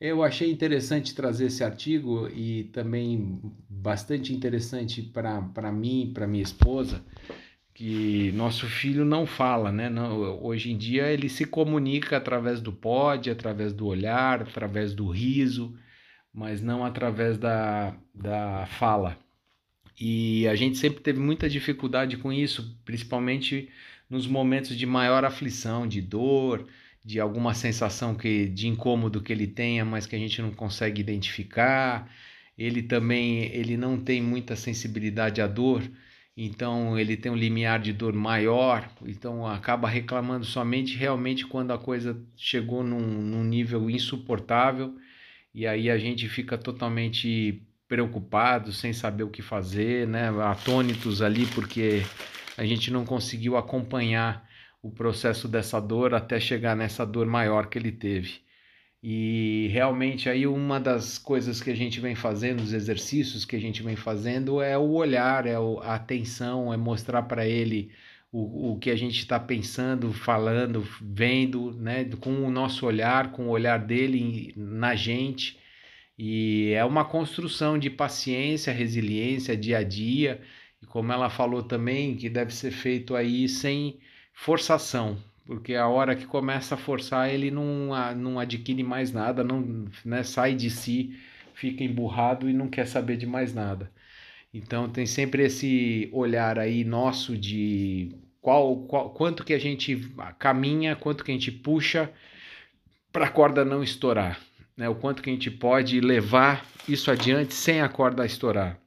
Eu 0.00 0.22
achei 0.22 0.50
interessante 0.50 1.14
trazer 1.14 1.48
esse 1.48 1.62
artigo 1.62 2.26
e 2.28 2.70
também 2.72 3.38
bastante 3.68 4.32
interessante 4.32 5.02
para 5.02 5.70
mim, 5.70 6.12
para 6.14 6.26
minha 6.26 6.42
esposa, 6.42 7.04
que 7.74 8.32
nosso 8.32 8.66
filho 8.66 9.04
não 9.04 9.26
fala, 9.26 9.70
né? 9.70 9.90
Não, 9.90 10.42
hoje 10.42 10.72
em 10.72 10.78
dia 10.78 11.12
ele 11.12 11.28
se 11.28 11.44
comunica 11.44 12.16
através 12.16 12.62
do 12.62 12.72
pod, 12.72 13.28
através 13.28 13.74
do 13.74 13.84
olhar, 13.84 14.40
através 14.40 14.94
do 14.94 15.06
riso, 15.10 15.76
mas 16.32 16.62
não 16.62 16.84
através 16.84 17.38
da, 17.38 17.94
da 18.14 18.66
fala. 18.78 19.18
E 19.98 20.46
a 20.48 20.54
gente 20.54 20.78
sempre 20.78 21.00
teve 21.00 21.20
muita 21.20 21.48
dificuldade 21.48 22.16
com 22.16 22.32
isso, 22.32 22.78
principalmente 22.84 23.68
nos 24.08 24.26
momentos 24.26 24.76
de 24.76 24.86
maior 24.86 25.24
aflição, 25.24 25.86
de 25.86 26.00
dor, 26.00 26.66
de 27.04 27.20
alguma 27.20 27.54
sensação 27.54 28.14
que 28.14 28.46
de 28.46 28.68
incômodo 28.68 29.20
que 29.20 29.32
ele 29.32 29.46
tenha, 29.46 29.84
mas 29.84 30.06
que 30.06 30.16
a 30.16 30.18
gente 30.18 30.40
não 30.40 30.52
consegue 30.52 31.00
identificar. 31.00 32.10
Ele 32.56 32.82
também 32.82 33.44
ele 33.54 33.76
não 33.76 33.98
tem 33.98 34.22
muita 34.22 34.56
sensibilidade 34.56 35.40
à 35.40 35.46
dor 35.46 35.82
então 36.42 36.98
ele 36.98 37.18
tem 37.18 37.30
um 37.30 37.36
limiar 37.36 37.78
de 37.80 37.92
dor 37.92 38.14
maior, 38.14 38.88
então 39.04 39.46
acaba 39.46 39.86
reclamando 39.86 40.46
somente 40.46 40.96
realmente 40.96 41.46
quando 41.46 41.70
a 41.70 41.78
coisa 41.78 42.18
chegou 42.34 42.82
num, 42.82 42.98
num 42.98 43.44
nível 43.44 43.90
insuportável 43.90 44.96
e 45.54 45.66
aí 45.66 45.90
a 45.90 45.98
gente 45.98 46.28
fica 46.28 46.56
totalmente 46.56 47.62
preocupado, 47.88 48.72
sem 48.72 48.92
saber 48.92 49.24
o 49.24 49.30
que 49.30 49.42
fazer, 49.42 50.06
né? 50.06 50.28
atônitos 50.44 51.22
ali 51.22 51.46
porque 51.46 52.02
a 52.56 52.64
gente 52.64 52.90
não 52.90 53.04
conseguiu 53.04 53.56
acompanhar 53.56 54.48
o 54.82 54.90
processo 54.90 55.48
dessa 55.48 55.80
dor 55.80 56.14
até 56.14 56.38
chegar 56.38 56.76
nessa 56.76 57.04
dor 57.04 57.26
maior 57.26 57.66
que 57.66 57.78
ele 57.78 57.92
teve. 57.92 58.40
E 59.02 59.68
realmente 59.72 60.28
aí 60.28 60.46
uma 60.46 60.78
das 60.78 61.18
coisas 61.18 61.60
que 61.60 61.70
a 61.70 61.74
gente 61.74 62.00
vem 62.00 62.14
fazendo, 62.14 62.60
os 62.60 62.72
exercícios 62.72 63.44
que 63.44 63.56
a 63.56 63.60
gente 63.60 63.82
vem 63.82 63.96
fazendo 63.96 64.60
é 64.60 64.76
o 64.76 64.90
olhar, 64.90 65.46
é 65.46 65.54
a 65.54 65.94
atenção, 65.94 66.72
é 66.72 66.76
mostrar 66.76 67.22
para 67.22 67.46
ele 67.46 67.90
o, 68.32 68.72
o 68.72 68.78
que 68.78 68.90
a 68.90 68.96
gente 68.96 69.18
está 69.18 69.38
pensando, 69.40 70.12
falando, 70.12 70.86
vendo, 71.00 71.72
né, 71.72 72.04
com 72.20 72.44
o 72.46 72.50
nosso 72.50 72.86
olhar, 72.86 73.32
com 73.32 73.46
o 73.46 73.50
olhar 73.50 73.78
dele 73.78 74.52
na 74.56 74.94
gente. 74.94 75.58
E 76.18 76.72
é 76.72 76.84
uma 76.84 77.04
construção 77.04 77.78
de 77.78 77.90
paciência, 77.90 78.72
resiliência, 78.72 79.56
dia 79.56 79.78
a 79.78 79.82
dia. 79.82 80.40
E 80.82 80.86
como 80.86 81.12
ela 81.12 81.30
falou 81.30 81.62
também, 81.62 82.16
que 82.16 82.28
deve 82.28 82.54
ser 82.54 82.70
feito 82.70 83.16
aí 83.16 83.48
sem 83.48 83.98
forçação, 84.32 85.18
porque 85.46 85.74
a 85.74 85.88
hora 85.88 86.14
que 86.14 86.26
começa 86.26 86.74
a 86.74 86.78
forçar 86.78 87.28
ele 87.32 87.50
não, 87.50 87.90
não 88.16 88.38
adquire 88.38 88.82
mais 88.82 89.12
nada, 89.12 89.42
não 89.44 89.86
né, 90.04 90.22
sai 90.22 90.54
de 90.54 90.70
si, 90.70 91.18
fica 91.54 91.84
emburrado 91.84 92.48
e 92.48 92.52
não 92.52 92.68
quer 92.68 92.86
saber 92.86 93.16
de 93.16 93.26
mais 93.26 93.52
nada. 93.52 93.90
Então 94.52 94.88
tem 94.88 95.06
sempre 95.06 95.44
esse 95.44 96.08
olhar 96.12 96.58
aí 96.58 96.84
nosso 96.84 97.36
de 97.36 98.12
qual, 98.40 98.76
qual 98.84 99.10
quanto 99.10 99.44
que 99.44 99.54
a 99.54 99.58
gente 99.58 99.96
caminha, 100.38 100.96
quanto 100.96 101.24
que 101.24 101.30
a 101.30 101.34
gente 101.34 101.52
puxa 101.52 102.10
para 103.12 103.26
a 103.26 103.30
corda 103.30 103.64
não 103.64 103.82
estourar, 103.82 104.40
né? 104.76 104.88
O 104.88 104.94
quanto 104.94 105.22
que 105.22 105.30
a 105.30 105.32
gente 105.32 105.50
pode 105.50 106.00
levar 106.00 106.66
isso 106.88 107.10
adiante 107.10 107.54
sem 107.54 107.80
a 107.80 107.88
corda 107.88 108.26
estourar 108.26 108.80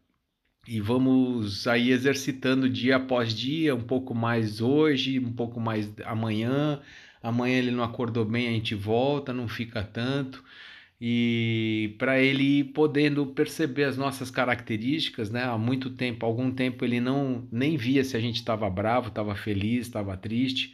e 0.67 0.79
vamos 0.79 1.67
aí 1.67 1.91
exercitando 1.91 2.69
dia 2.69 2.95
após 2.95 3.33
dia, 3.33 3.75
um 3.75 3.81
pouco 3.81 4.15
mais 4.15 4.61
hoje, 4.61 5.19
um 5.19 5.31
pouco 5.33 5.59
mais 5.59 5.91
amanhã. 6.05 6.79
Amanhã 7.21 7.57
ele 7.57 7.71
não 7.71 7.83
acordou 7.83 8.23
bem, 8.25 8.47
a 8.47 8.51
gente 8.51 8.73
volta, 8.73 9.33
não 9.33 9.47
fica 9.47 9.83
tanto. 9.83 10.43
E 11.05 11.95
para 11.99 12.21
ele 12.21 12.59
ir 12.59 12.63
podendo 12.65 13.25
perceber 13.27 13.83
as 13.83 13.97
nossas 13.97 14.31
características, 14.31 15.29
né? 15.29 15.43
Há 15.43 15.57
muito 15.57 15.89
tempo, 15.89 16.25
algum 16.25 16.49
tempo 16.49 16.85
ele 16.85 17.01
não 17.01 17.45
nem 17.51 17.75
via 17.75 18.03
se 18.05 18.15
a 18.15 18.21
gente 18.21 18.37
estava 18.37 18.69
bravo, 18.69 19.09
estava 19.09 19.35
feliz, 19.35 19.87
estava 19.87 20.15
triste 20.15 20.73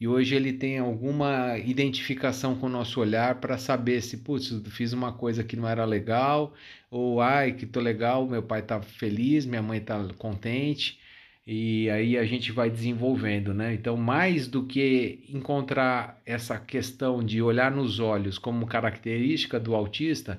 e 0.00 0.06
hoje 0.06 0.34
ele 0.34 0.52
tem 0.52 0.78
alguma 0.78 1.58
identificação 1.58 2.56
com 2.58 2.66
o 2.66 2.68
nosso 2.68 3.00
olhar 3.00 3.40
para 3.40 3.58
saber 3.58 4.00
se, 4.00 4.18
putz, 4.18 4.50
fiz 4.70 4.92
uma 4.92 5.12
coisa 5.12 5.42
que 5.42 5.56
não 5.56 5.68
era 5.68 5.84
legal, 5.84 6.54
ou 6.90 7.20
ai, 7.20 7.52
que 7.54 7.66
tô 7.66 7.80
legal, 7.80 8.26
meu 8.28 8.42
pai 8.42 8.62
tá 8.62 8.80
feliz, 8.80 9.44
minha 9.44 9.62
mãe 9.62 9.80
tá 9.80 10.08
contente, 10.16 10.97
e 11.50 11.88
aí 11.88 12.18
a 12.18 12.26
gente 12.26 12.52
vai 12.52 12.68
desenvolvendo, 12.68 13.54
né? 13.54 13.72
Então, 13.72 13.96
mais 13.96 14.46
do 14.46 14.66
que 14.66 15.24
encontrar 15.30 16.20
essa 16.26 16.58
questão 16.58 17.24
de 17.24 17.40
olhar 17.40 17.70
nos 17.70 17.98
olhos 17.98 18.36
como 18.36 18.66
característica 18.66 19.58
do 19.58 19.74
autista, 19.74 20.38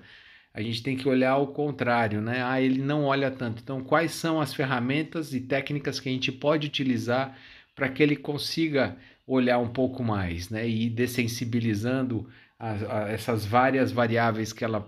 a 0.54 0.62
gente 0.62 0.84
tem 0.84 0.96
que 0.96 1.10
olhar 1.10 1.38
o 1.38 1.48
contrário, 1.48 2.22
né? 2.22 2.44
Ah, 2.44 2.62
ele 2.62 2.80
não 2.84 3.06
olha 3.06 3.32
tanto. 3.32 3.60
Então, 3.64 3.84
quais 3.84 4.12
são 4.12 4.40
as 4.40 4.54
ferramentas 4.54 5.34
e 5.34 5.42
técnicas 5.42 6.00
que 6.00 6.10
a 6.10 6.12
gente 6.12 6.32
pode 6.32 6.68
utilizar 6.68 7.36
para 7.76 7.90
que 7.90 8.04
ele 8.04 8.16
consiga 8.16 8.96
olhar 9.26 9.58
um 9.58 9.70
pouco 9.70 10.04
mais, 10.04 10.52
né? 10.52 10.70
E 10.70 10.86
ir 10.86 10.90
dessensibilizando 10.92 12.30
a, 12.60 13.06
a 13.06 13.10
essas 13.10 13.44
várias 13.44 13.92
variáveis 13.92 14.54
que 14.54 14.64
ela 14.64 14.88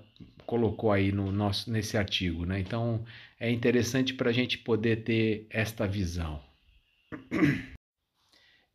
colocou 0.52 0.92
aí 0.92 1.14
no 1.14 1.32
nosso 1.32 1.72
nesse 1.72 1.98
artigo, 1.98 2.46
né? 2.46 2.60
Então 2.60 3.06
é 3.40 3.50
interessante 3.50 4.14
para 4.14 4.30
a 4.30 4.34
gente 4.34 4.58
poder 4.58 4.98
ter 4.98 5.48
esta 5.50 5.88
visão. 5.88 6.42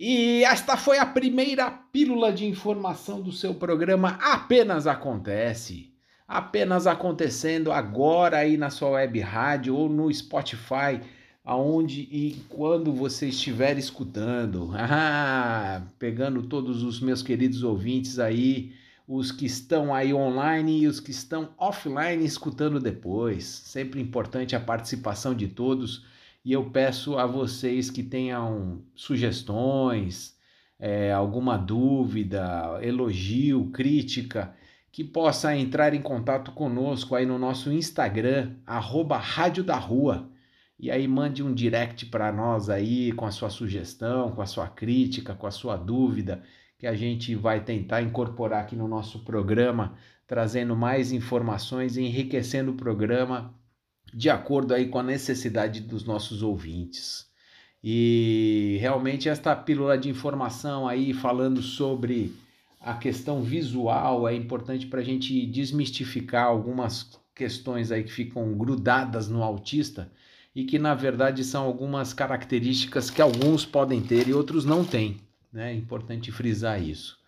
E 0.00 0.42
esta 0.45 0.78
foi 0.78 0.99
a 0.99 1.04
primeira 1.04 1.71
pílula 1.71 2.33
de 2.33 2.47
informação 2.47 3.21
do 3.21 3.30
seu 3.30 3.54
programa 3.54 4.18
Apenas 4.23 4.87
Acontece. 4.87 5.92
Apenas 6.26 6.87
acontecendo 6.87 7.71
agora 7.71 8.38
aí 8.38 8.56
na 8.56 8.71
sua 8.71 8.92
web 8.92 9.21
rádio 9.21 9.76
ou 9.76 9.87
no 9.87 10.12
Spotify 10.12 10.99
aonde 11.45 12.09
e 12.11 12.42
quando 12.49 12.90
você 12.90 13.28
estiver 13.28 13.76
escutando. 13.76 14.71
Ah, 14.78 15.83
pegando 15.99 16.42
todos 16.45 16.83
os 16.83 17.00
meus 17.00 17.23
queridos 17.23 17.62
ouvintes 17.62 18.18
aí, 18.18 18.73
os 19.06 19.30
que 19.30 19.46
estão 19.46 19.94
aí 19.94 20.12
online 20.12 20.80
e 20.80 20.86
os 20.86 20.98
que 20.98 21.10
estão 21.10 21.50
offline 21.58 22.25
escutando 22.25 22.80
depois. 22.80 23.44
Sempre 23.44 24.00
importante 24.00 24.56
a 24.56 24.60
participação 24.60 25.34
de 25.34 25.48
todos. 25.48 26.04
E 26.44 26.52
eu 26.52 26.70
peço 26.70 27.18
a 27.18 27.26
vocês 27.26 27.90
que 27.90 28.02
tenham 28.02 28.82
sugestões, 28.94 30.36
é, 30.78 31.12
alguma 31.12 31.56
dúvida, 31.56 32.78
elogio, 32.82 33.70
crítica, 33.70 34.54
que 34.90 35.04
possa 35.04 35.54
entrar 35.56 35.94
em 35.94 36.00
contato 36.00 36.52
conosco 36.52 37.14
aí 37.14 37.26
no 37.26 37.38
nosso 37.38 37.72
Instagram, 37.72 38.54
arroba 38.66 39.18
Rádio 39.18 39.62
da 39.62 39.76
Rua. 39.76 40.30
E 40.78 40.90
aí 40.90 41.08
mande 41.08 41.42
um 41.42 41.54
direct 41.54 42.06
para 42.06 42.30
nós 42.32 42.68
aí 42.68 43.12
com 43.12 43.25
a 43.25 43.30
sua 43.30 43.50
sugestão, 43.50 44.32
com 44.32 44.42
a 44.42 44.46
sua 44.46 44.68
crítica, 44.68 45.34
com 45.34 45.46
a 45.46 45.50
sua 45.50 45.76
dúvida, 45.76 46.42
que 46.78 46.87
a 46.87 46.95
gente 46.95 47.35
vai 47.35 47.64
tentar 47.64 48.02
incorporar 48.02 48.62
aqui 48.62 48.76
no 48.76 48.87
nosso 48.87 49.25
programa, 49.25 49.97
trazendo 50.26 50.76
mais 50.76 51.12
informações 51.12 51.97
e 51.97 52.02
enriquecendo 52.02 52.73
o 52.73 52.76
programa 52.76 53.54
de 54.12 54.30
acordo 54.30 54.75
aí 54.75 54.88
com 54.88 54.99
a 54.99 55.02
necessidade 55.02 55.80
dos 55.80 56.04
nossos 56.04 56.42
ouvintes. 56.42 57.26
E 57.83 58.78
realmente 58.80 59.28
esta 59.28 59.54
pílula 59.54 59.97
de 59.97 60.09
informação 60.09 60.88
aí 60.88 61.12
falando 61.12 61.62
sobre 61.62 62.35
a 62.80 62.95
questão 62.95 63.42
visual 63.42 64.28
é 64.28 64.35
importante 64.35 64.87
para 64.87 65.00
a 65.00 65.04
gente 65.04 65.47
desmistificar 65.47 66.47
algumas 66.47 67.18
questões 67.35 67.90
aí 67.90 68.02
que 68.02 68.12
ficam 68.12 68.54
grudadas 68.54 69.28
no 69.28 69.42
autista 69.42 70.11
e 70.54 70.64
que 70.64 70.78
na 70.78 70.95
verdade 70.95 71.45
são 71.45 71.64
algumas 71.64 72.12
características 72.14 73.11
que 73.11 73.21
alguns 73.21 73.66
podem 73.66 74.00
ter 74.00 74.28
e 74.28 74.33
outros 74.33 74.64
não 74.64 74.85
têm. 74.85 75.25
Né? 75.56 75.72
É 75.72 75.75
importante 75.75 76.30
frisar 76.30 76.80
isso. 76.82 77.18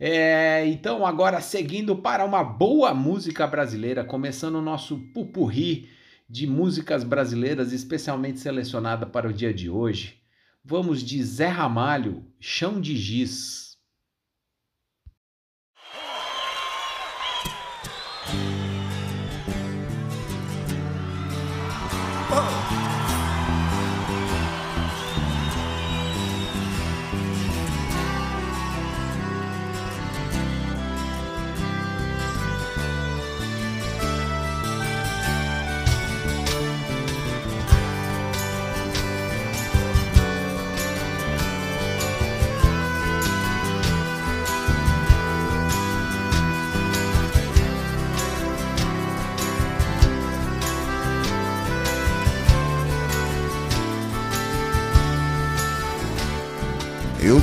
É, 0.00 0.66
então, 0.66 1.04
agora 1.04 1.38
seguindo 1.42 1.94
para 1.94 2.24
uma 2.24 2.42
boa 2.42 2.94
música 2.94 3.46
brasileira, 3.46 4.02
começando 4.02 4.54
o 4.54 4.62
nosso 4.62 4.98
pupurri 5.12 5.90
de 6.26 6.46
músicas 6.46 7.04
brasileiras, 7.04 7.70
especialmente 7.70 8.40
selecionada 8.40 9.04
para 9.04 9.28
o 9.28 9.32
dia 9.34 9.52
de 9.52 9.68
hoje. 9.68 10.18
Vamos 10.64 11.02
de 11.02 11.22
Zé 11.22 11.48
Ramalho, 11.48 12.24
Chão 12.40 12.80
de 12.80 12.96
Giz. 12.96 13.67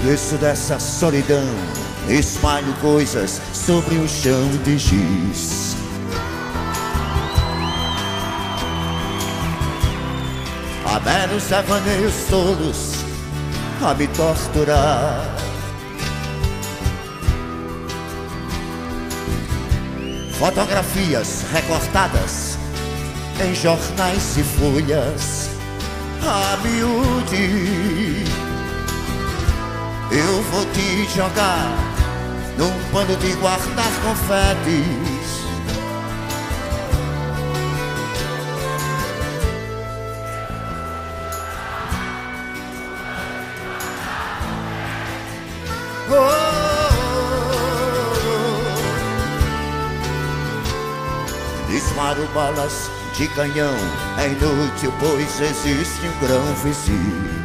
Desço 0.05 0.37
dessa 0.37 0.79
solidão, 0.79 1.43
espalho 2.07 2.73
coisas 2.75 3.41
sobre 3.53 3.95
o 3.95 4.07
chão 4.07 4.47
de 4.63 4.77
giz. 4.77 5.75
Meros 11.25 11.45
devaneios 11.45 12.13
tolos 12.29 12.93
a 13.81 13.93
me 13.95 14.07
torturar. 14.09 15.35
Fotografias 20.37 21.45
recortadas 21.51 22.59
em 23.43 23.55
jornais 23.55 24.37
e 24.37 24.43
folhas 24.43 25.49
a 26.23 26.57
miúde 26.57 28.44
eu 30.17 30.41
vou 30.43 30.65
te 30.67 31.05
jogar 31.13 31.75
num 32.57 32.71
pano 32.91 33.17
de 33.17 33.33
guardar 33.33 33.91
confetes. 34.01 35.35
Oh, 46.07 46.35
Disparo 51.69 52.25
balas 52.33 52.89
de 53.17 53.27
canhão, 53.29 53.75
é 54.17 54.27
inútil, 54.29 54.93
pois 54.99 55.41
existe 55.41 56.07
um 56.07 56.19
grão 56.25 56.55
vizinho. 56.63 57.44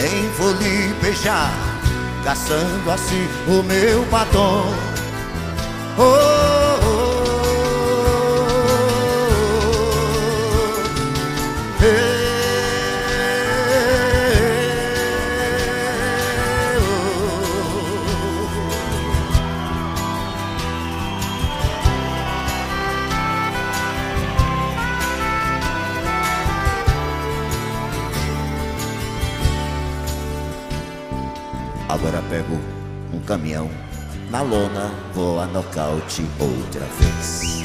Nem 0.00 0.30
vou 0.38 0.52
lhe 0.52 0.94
beijar, 1.02 1.52
caçando 2.24 2.90
assim 2.90 3.28
o 3.48 3.62
meu 3.64 4.04
batom. 4.06 4.72
Oh, 5.98 6.47
lona, 34.48 34.90
vou 35.14 35.38
a 35.38 35.46
nocaute 35.46 36.26
outra 36.38 36.86
vez. 36.98 37.64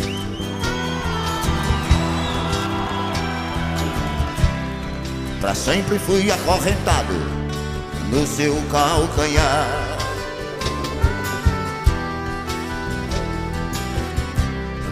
Pra 5.40 5.56
sempre 5.56 5.98
fui 5.98 6.30
acorrentado 6.32 7.14
no 8.10 8.28
seu 8.28 8.56
calcanhar. 8.72 9.68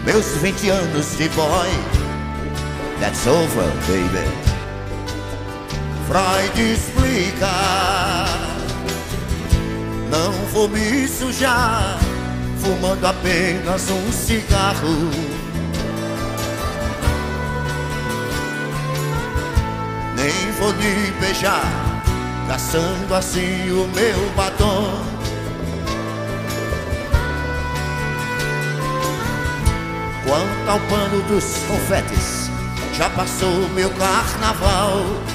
Meus 0.05 0.25
20 0.41 0.69
anos 0.69 1.17
de 1.17 1.29
boy, 1.29 1.69
that's 2.99 3.27
over, 3.27 3.69
baby. 3.87 4.27
Freud 6.07 6.73
explica. 6.73 8.10
Não 10.11 10.33
vou 10.51 10.67
me 10.67 11.07
sujar 11.07 11.97
Fumando 12.59 13.07
apenas 13.07 13.89
um 13.89 14.11
cigarro. 14.11 15.09
Nem 20.17 20.51
vou 20.59 20.71
lhe 20.73 21.11
beijar 21.19 21.63
Caçando 22.45 23.15
assim 23.15 23.71
o 23.71 23.87
meu 23.95 24.29
batom. 24.35 25.01
Quanto 30.25 30.69
ao 30.69 30.79
pano 30.81 31.23
dos 31.23 31.45
confetes 31.67 32.51
Já 32.93 33.09
passou 33.11 33.69
meu 33.69 33.89
carnaval 33.91 35.30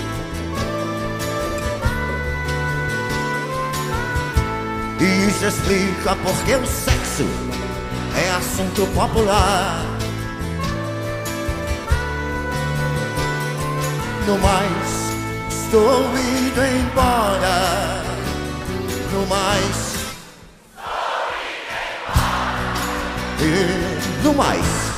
Isso 5.26 5.44
explica 5.44 6.14
porque 6.22 6.54
o 6.54 6.64
sexo 6.66 7.24
é 8.16 8.30
assunto 8.30 8.86
popular. 8.94 9.84
No 14.24 14.38
mais, 14.38 14.88
estou 15.50 16.04
indo 16.16 16.64
embora. 16.64 18.02
No 19.12 19.26
mais, 19.26 19.76
estou 20.76 21.26
indo 21.42 21.74
embora. 22.04 22.62
E 23.40 24.24
no 24.24 24.34
mais. 24.34 24.95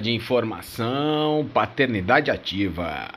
De 0.00 0.12
informação, 0.12 1.48
paternidade 1.52 2.30
ativa. 2.30 3.08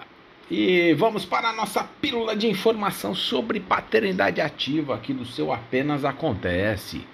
E 0.50 0.94
vamos 0.96 1.26
para 1.26 1.50
a 1.50 1.54
nossa 1.54 1.84
pílula 1.84 2.36
de 2.36 2.48
informação 2.48 3.14
sobre 3.14 3.60
paternidade 3.60 4.42
ativa 4.42 4.96
aqui 4.96 5.14
do 5.14 5.26
seu 5.26 5.54
Apenas 5.54 6.04
Acontece. 6.04 7.06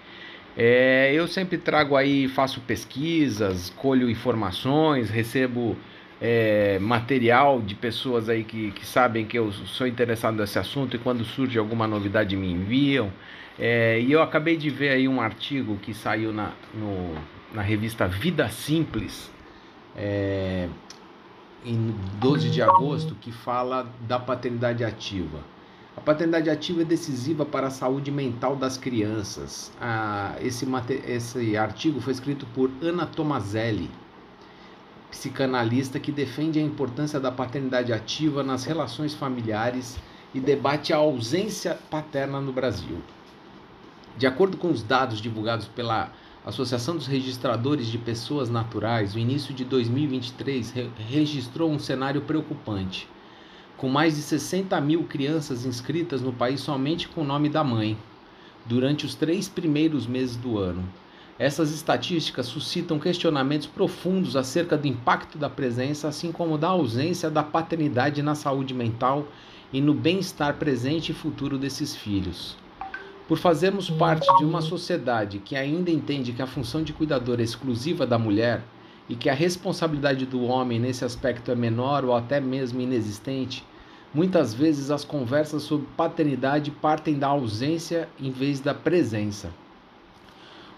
É, 0.56 1.12
eu 1.14 1.28
sempre 1.28 1.58
trago 1.58 1.98
aí, 1.98 2.30
faço 2.30 2.62
pesquisas, 2.62 3.70
colho 3.72 4.10
informações, 4.10 5.10
recebo 5.10 5.76
é, 6.22 6.80
material 6.80 7.62
de 7.62 7.76
pessoas 7.76 8.30
aí 8.30 8.44
que, 8.44 8.72
que 8.72 8.86
sabem 8.86 9.26
que 9.26 9.38
eu 9.38 9.52
sou 9.52 9.86
interessado 9.86 10.38
nesse 10.38 10.58
assunto 10.58 10.96
e 10.96 11.00
quando 11.00 11.26
surge 11.26 11.60
alguma 11.60 11.86
novidade 11.86 12.38
me 12.38 12.50
enviam. 12.50 13.12
É, 13.60 14.00
e 14.00 14.12
eu 14.12 14.22
acabei 14.22 14.56
de 14.56 14.70
ver 14.70 14.90
aí 14.90 15.08
um 15.08 15.20
artigo 15.20 15.78
que 15.82 15.94
saiu 15.94 16.32
na, 16.32 16.52
no, 16.74 17.16
na 17.54 17.62
revista 17.62 18.08
Vida 18.08 18.48
Simples, 18.48 19.30
é, 19.96 20.68
em 21.66 21.96
12 22.20 22.50
de 22.50 22.62
agosto, 22.62 23.16
que 23.16 23.32
fala 23.32 23.90
da 24.02 24.20
paternidade 24.20 24.84
ativa. 24.84 25.40
A 25.98 26.02
paternidade 26.02 26.50
ativa 26.50 26.82
é 26.82 26.86
decisiva 26.86 27.46
para 27.46 27.68
a 27.68 27.72
saúde 27.72 28.12
mental 28.12 28.56
das 28.56 28.78
crianças. 28.78 29.72
Ah, 29.80 30.36
esse, 30.42 30.68
esse 31.08 31.56
artigo 31.56 32.02
foi 32.02 32.12
escrito 32.12 32.46
por 32.48 32.70
Ana 32.82 33.06
Tomazelli, 33.06 33.90
psicanalista 35.10 35.98
que 35.98 36.12
defende 36.12 36.60
a 36.60 36.62
importância 36.62 37.20
da 37.20 37.32
paternidade 37.32 37.94
ativa 37.94 38.44
nas 38.44 38.66
relações 38.66 39.14
familiares 39.14 39.98
e 40.34 40.40
debate 40.40 40.92
a 40.92 40.98
ausência 40.98 41.80
paterna 41.90 42.42
no 42.42 42.52
Brasil. 42.52 43.02
De 44.18 44.28
acordo 44.28 44.58
com 44.58 44.70
os 44.70 44.84
dados 44.84 45.22
divulgados 45.22 45.68
pela 45.68 46.12
Associação 46.46 46.96
dos 46.96 47.08
Registradores 47.08 47.88
de 47.88 47.98
Pessoas 47.98 48.52
Naturais, 48.52 49.16
o 49.16 49.18
início 49.18 49.52
de 49.52 49.66
2023 49.66 50.70
re 50.70 50.92
registrou 51.10 51.72
um 51.72 51.80
cenário 51.80 52.22
preocupante, 52.22 53.10
com 53.76 53.90
mais 53.90 54.16
de 54.16 54.22
60 54.22 54.80
mil 54.80 55.06
crianças 55.06 55.66
inscritas 55.66 56.22
no 56.22 56.32
país 56.32 56.62
somente 56.62 57.08
com 57.08 57.22
o 57.22 57.26
nome 57.26 57.50
da 57.50 57.64
mãe, 57.64 57.98
durante 58.64 59.08
os 59.08 59.16
três 59.16 59.50
primeiros 59.50 60.06
meses 60.06 60.36
do 60.36 60.60
ano. 60.60 60.88
Essas 61.40 61.74
estatísticas 61.74 62.46
suscitam 62.46 63.00
questionamentos 63.00 63.66
profundos 63.66 64.36
acerca 64.36 64.78
do 64.78 64.86
impacto 64.86 65.40
da 65.40 65.50
presença, 65.50 66.08
assim 66.08 66.32
como 66.32 66.60
da 66.60 66.68
ausência 66.68 67.28
da 67.28 67.42
paternidade 67.42 68.22
na 68.22 68.36
saúde 68.36 68.76
mental 68.76 69.28
e 69.74 69.82
no 69.82 69.96
bem-estar 69.96 70.58
presente 70.58 71.12
e 71.12 71.16
futuro 71.16 71.58
desses 71.58 71.96
filhos. 71.96 72.56
Por 73.28 73.40
fazermos 73.40 73.90
parte 73.90 74.28
de 74.38 74.46
uma 74.46 74.62
sociedade 74.62 75.40
que 75.40 75.56
ainda 75.56 75.90
entende 75.90 76.32
que 76.32 76.44
a 76.44 76.48
função 76.48 76.84
de 76.84 76.94
cuidador 76.94 77.40
é 77.40 77.44
exclusiva 77.44 78.06
da 78.06 78.20
mulher 78.20 78.62
e 79.10 79.16
que 79.16 79.30
a 79.30 79.34
responsabilidade 79.34 80.28
do 80.28 80.44
homem 80.44 80.80
nesse 80.80 81.04
aspecto 81.04 81.50
é 81.50 81.56
menor 81.56 82.06
ou 82.06 82.16
até 82.16 82.40
mesmo 82.40 82.82
inexistente, 82.82 83.66
muitas 84.14 84.54
vezes 84.54 84.92
as 84.92 85.04
conversas 85.04 85.64
sobre 85.64 85.88
paternidade 85.98 86.70
partem 86.70 87.18
da 87.18 87.28
ausência 87.28 88.08
em 88.20 88.30
vez 88.30 88.60
da 88.60 88.76
presença. 88.76 89.50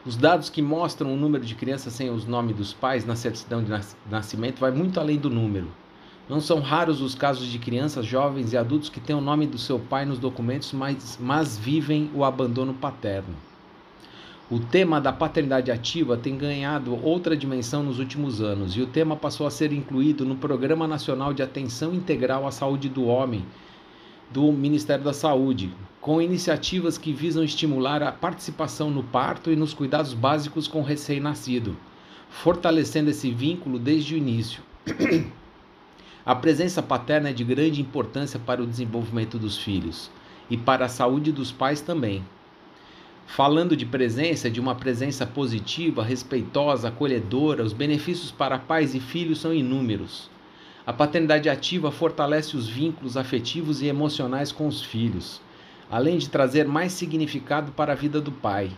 Os 0.06 0.16
dados 0.16 0.50
que 0.50 0.62
mostram 0.62 1.14
o 1.14 1.18
número 1.18 1.44
de 1.44 1.54
crianças 1.54 1.92
sem 1.92 2.10
os 2.10 2.26
nomes 2.26 2.56
dos 2.56 2.72
pais 2.72 3.06
na 3.06 3.18
certidão 3.18 3.62
de 3.62 3.70
nascimento 4.10 4.60
vai 4.60 4.72
muito 4.72 5.02
além 5.02 5.18
do 5.18 5.30
número. 5.30 5.68
Não 6.30 6.42
são 6.42 6.60
raros 6.60 7.02
os 7.02 7.16
casos 7.16 7.48
de 7.48 7.58
crianças, 7.58 8.06
jovens 8.06 8.52
e 8.52 8.58
adultos 8.58 8.90
que 8.90 9.00
têm 9.00 9.16
o 9.16 9.22
nome 9.22 9.48
do 9.48 9.58
seu 9.58 9.80
pai 9.80 10.06
nos 10.06 10.20
documentos, 10.20 10.74
mas, 10.74 11.18
mas 11.22 11.58
vivem 11.58 12.12
o 12.14 12.26
abandono 12.26 12.74
paterno. 12.74 13.34
O 14.52 14.60
tema 14.60 15.00
da 15.00 15.14
paternidade 15.14 15.72
ativa 15.72 16.18
tem 16.18 16.38
ganhado 16.38 16.98
outra 17.02 17.36
dimensão 17.36 17.82
nos 17.82 18.00
últimos 18.00 18.42
anos 18.42 18.76
e 18.76 18.82
o 18.82 18.88
tema 18.88 19.16
passou 19.16 19.48
a 19.48 19.52
ser 19.52 19.72
incluído 19.72 20.26
no 20.26 20.36
Programa 20.36 20.88
Nacional 20.88 21.34
de 21.34 21.44
Atenção 21.44 21.94
Integral 21.94 22.46
à 22.46 22.52
Saúde 22.52 22.90
do 22.90 23.06
Homem 23.06 23.46
do 24.30 24.52
Ministério 24.52 25.06
da 25.06 25.14
Saúde, 25.14 25.74
com 26.02 26.22
iniciativas 26.22 26.98
que 26.98 27.14
visam 27.14 27.44
estimular 27.44 28.04
a 28.04 28.12
participação 28.12 28.90
no 28.90 29.04
parto 29.04 29.52
e 29.52 29.56
nos 29.56 29.74
cuidados 29.74 30.14
básicos 30.14 30.68
com 30.68 30.80
o 30.80 30.84
recém-nascido, 30.84 31.78
fortalecendo 32.30 33.10
esse 33.10 33.32
vínculo 33.32 33.80
desde 33.80 34.16
o 34.16 34.18
início. 34.18 34.62
A 36.28 36.36
presença 36.36 36.84
paterna 36.84 37.30
é 37.30 37.32
de 37.32 37.42
grande 37.42 37.80
importância 37.80 38.38
para 38.38 38.62
o 38.62 38.68
desenvolvimento 38.68 39.40
dos 39.40 39.58
filhos 39.58 40.12
e 40.50 40.58
para 40.58 40.84
a 40.84 40.90
saúde 40.90 41.32
dos 41.32 41.54
pais 41.54 41.80
também. 41.80 42.22
Falando 43.26 43.78
de 43.78 43.86
presença, 43.86 44.50
de 44.50 44.60
uma 44.60 44.76
presença 44.76 45.26
positiva, 45.26 46.04
respeitosa, 46.04 46.90
acolhedora, 46.90 47.64
os 47.64 47.72
benefícios 47.72 48.30
para 48.30 48.60
pais 48.60 48.94
e 48.94 49.00
filhos 49.00 49.40
são 49.40 49.54
inúmeros. 49.54 50.30
A 50.86 50.92
paternidade 50.92 51.48
ativa 51.48 51.94
fortalece 51.94 52.58
os 52.58 52.68
vínculos 52.68 53.16
afetivos 53.16 53.82
e 53.82 53.88
emocionais 53.88 54.52
com 54.52 54.68
os 54.68 54.82
filhos, 54.82 55.40
além 55.90 56.18
de 56.18 56.30
trazer 56.30 56.68
mais 56.68 56.92
significado 56.92 57.72
para 57.72 57.94
a 57.94 57.96
vida 57.96 58.20
do 58.20 58.34
pai. 58.34 58.70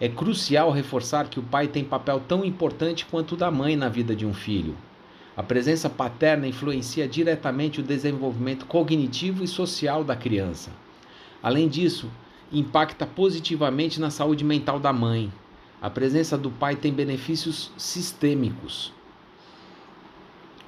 É 0.00 0.08
crucial 0.08 0.70
reforçar 0.70 1.28
que 1.28 1.38
o 1.38 1.42
pai 1.42 1.68
tem 1.68 1.84
papel 1.84 2.18
tão 2.26 2.42
importante 2.42 3.04
quanto 3.04 3.32
o 3.32 3.36
da 3.36 3.50
mãe 3.50 3.76
na 3.76 3.90
vida 3.90 4.16
de 4.16 4.24
um 4.24 4.32
filho. 4.32 4.74
A 5.34 5.42
presença 5.42 5.88
paterna 5.88 6.46
influencia 6.46 7.08
diretamente 7.08 7.80
o 7.80 7.82
desenvolvimento 7.82 8.66
cognitivo 8.66 9.42
e 9.42 9.48
social 9.48 10.04
da 10.04 10.14
criança. 10.14 10.70
Além 11.42 11.68
disso, 11.68 12.10
impacta 12.52 13.06
positivamente 13.06 13.98
na 13.98 14.10
saúde 14.10 14.44
mental 14.44 14.78
da 14.78 14.92
mãe. 14.92 15.32
A 15.80 15.88
presença 15.88 16.36
do 16.36 16.50
pai 16.50 16.76
tem 16.76 16.92
benefícios 16.92 17.72
sistêmicos. 17.78 18.92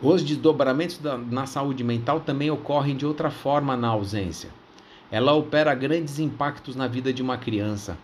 Os 0.00 0.22
desdobramentos 0.22 0.98
da, 0.98 1.18
na 1.18 1.44
saúde 1.44 1.84
mental 1.84 2.20
também 2.20 2.50
ocorrem 2.50 2.96
de 2.96 3.04
outra 3.04 3.30
forma 3.30 3.76
na 3.76 3.88
ausência. 3.88 4.48
Ela 5.10 5.34
opera 5.34 5.74
grandes 5.74 6.18
impactos 6.18 6.74
na 6.74 6.88
vida 6.88 7.12
de 7.12 7.22
uma 7.22 7.36
criança, 7.36 7.98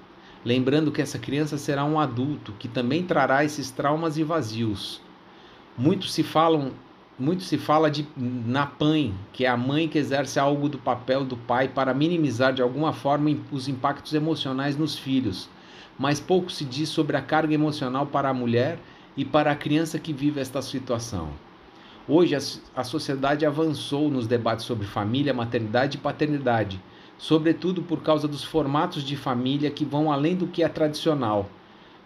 lembrando 0.45 0.93
que 0.93 1.03
essa 1.03 1.19
criança 1.19 1.57
será 1.57 1.85
um 1.85 1.99
adulto 1.99 2.53
que 2.59 2.69
também 2.69 3.03
trará 3.03 3.45
esses 3.45 3.71
traumas 3.71 4.19
e 4.19 4.23
vazios. 4.23 5.01
Muito 5.79 6.07
se 6.07 6.23
falam, 6.23 6.73
muito 7.19 7.43
se 7.43 7.57
fala 7.57 7.91
de 7.91 8.07
NAPAM, 8.17 9.13
que 9.33 9.45
é 9.45 9.49
a 9.49 9.57
mãe 9.57 9.89
que 9.89 9.99
exerce 9.99 10.39
algo 10.39 10.69
do 10.69 10.79
papel 10.79 11.25
do 11.25 11.37
pai 11.37 11.69
para 11.69 11.95
minimizar 11.95 12.53
de 12.53 12.61
alguma 12.61 12.93
forma 12.93 13.37
os 13.53 13.69
impactos 13.69 14.13
emocionais 14.13 14.77
nos 14.77 14.99
filhos, 14.99 15.49
mas 15.99 16.21
pouco 16.21 16.51
se 16.51 16.65
diz 16.65 16.89
sobre 16.89 17.17
a 17.17 17.23
carga 17.23 17.55
emocional 17.55 18.07
para 18.07 18.29
a 18.29 18.35
mulher 18.35 18.79
e 19.17 19.25
para 19.25 19.53
a 19.53 19.57
criança 19.57 19.99
que 19.99 20.13
vive 20.13 20.41
esta 20.41 20.61
situação. 20.61 21.31
Hoje 22.09 22.35
a, 22.75 22.85
sociedade 22.85 23.47
avançou 23.47 24.11
nos 24.11 24.27
debates 24.27 24.65
sobre 24.65 24.87
família, 24.87 25.33
maternidade 25.33 25.97
e 25.97 26.01
paternidade, 26.01 26.81
sobretudo 27.17 27.83
por 27.83 28.03
causa 28.03 28.27
dos 28.27 28.43
formatos 28.43 29.05
de 29.05 29.17
família 29.17 29.71
que 29.71 29.85
vão 29.85 30.11
além 30.11 30.35
do 30.35 30.47
que 30.47 30.63
é 30.63 30.69
tradicional 30.69 31.49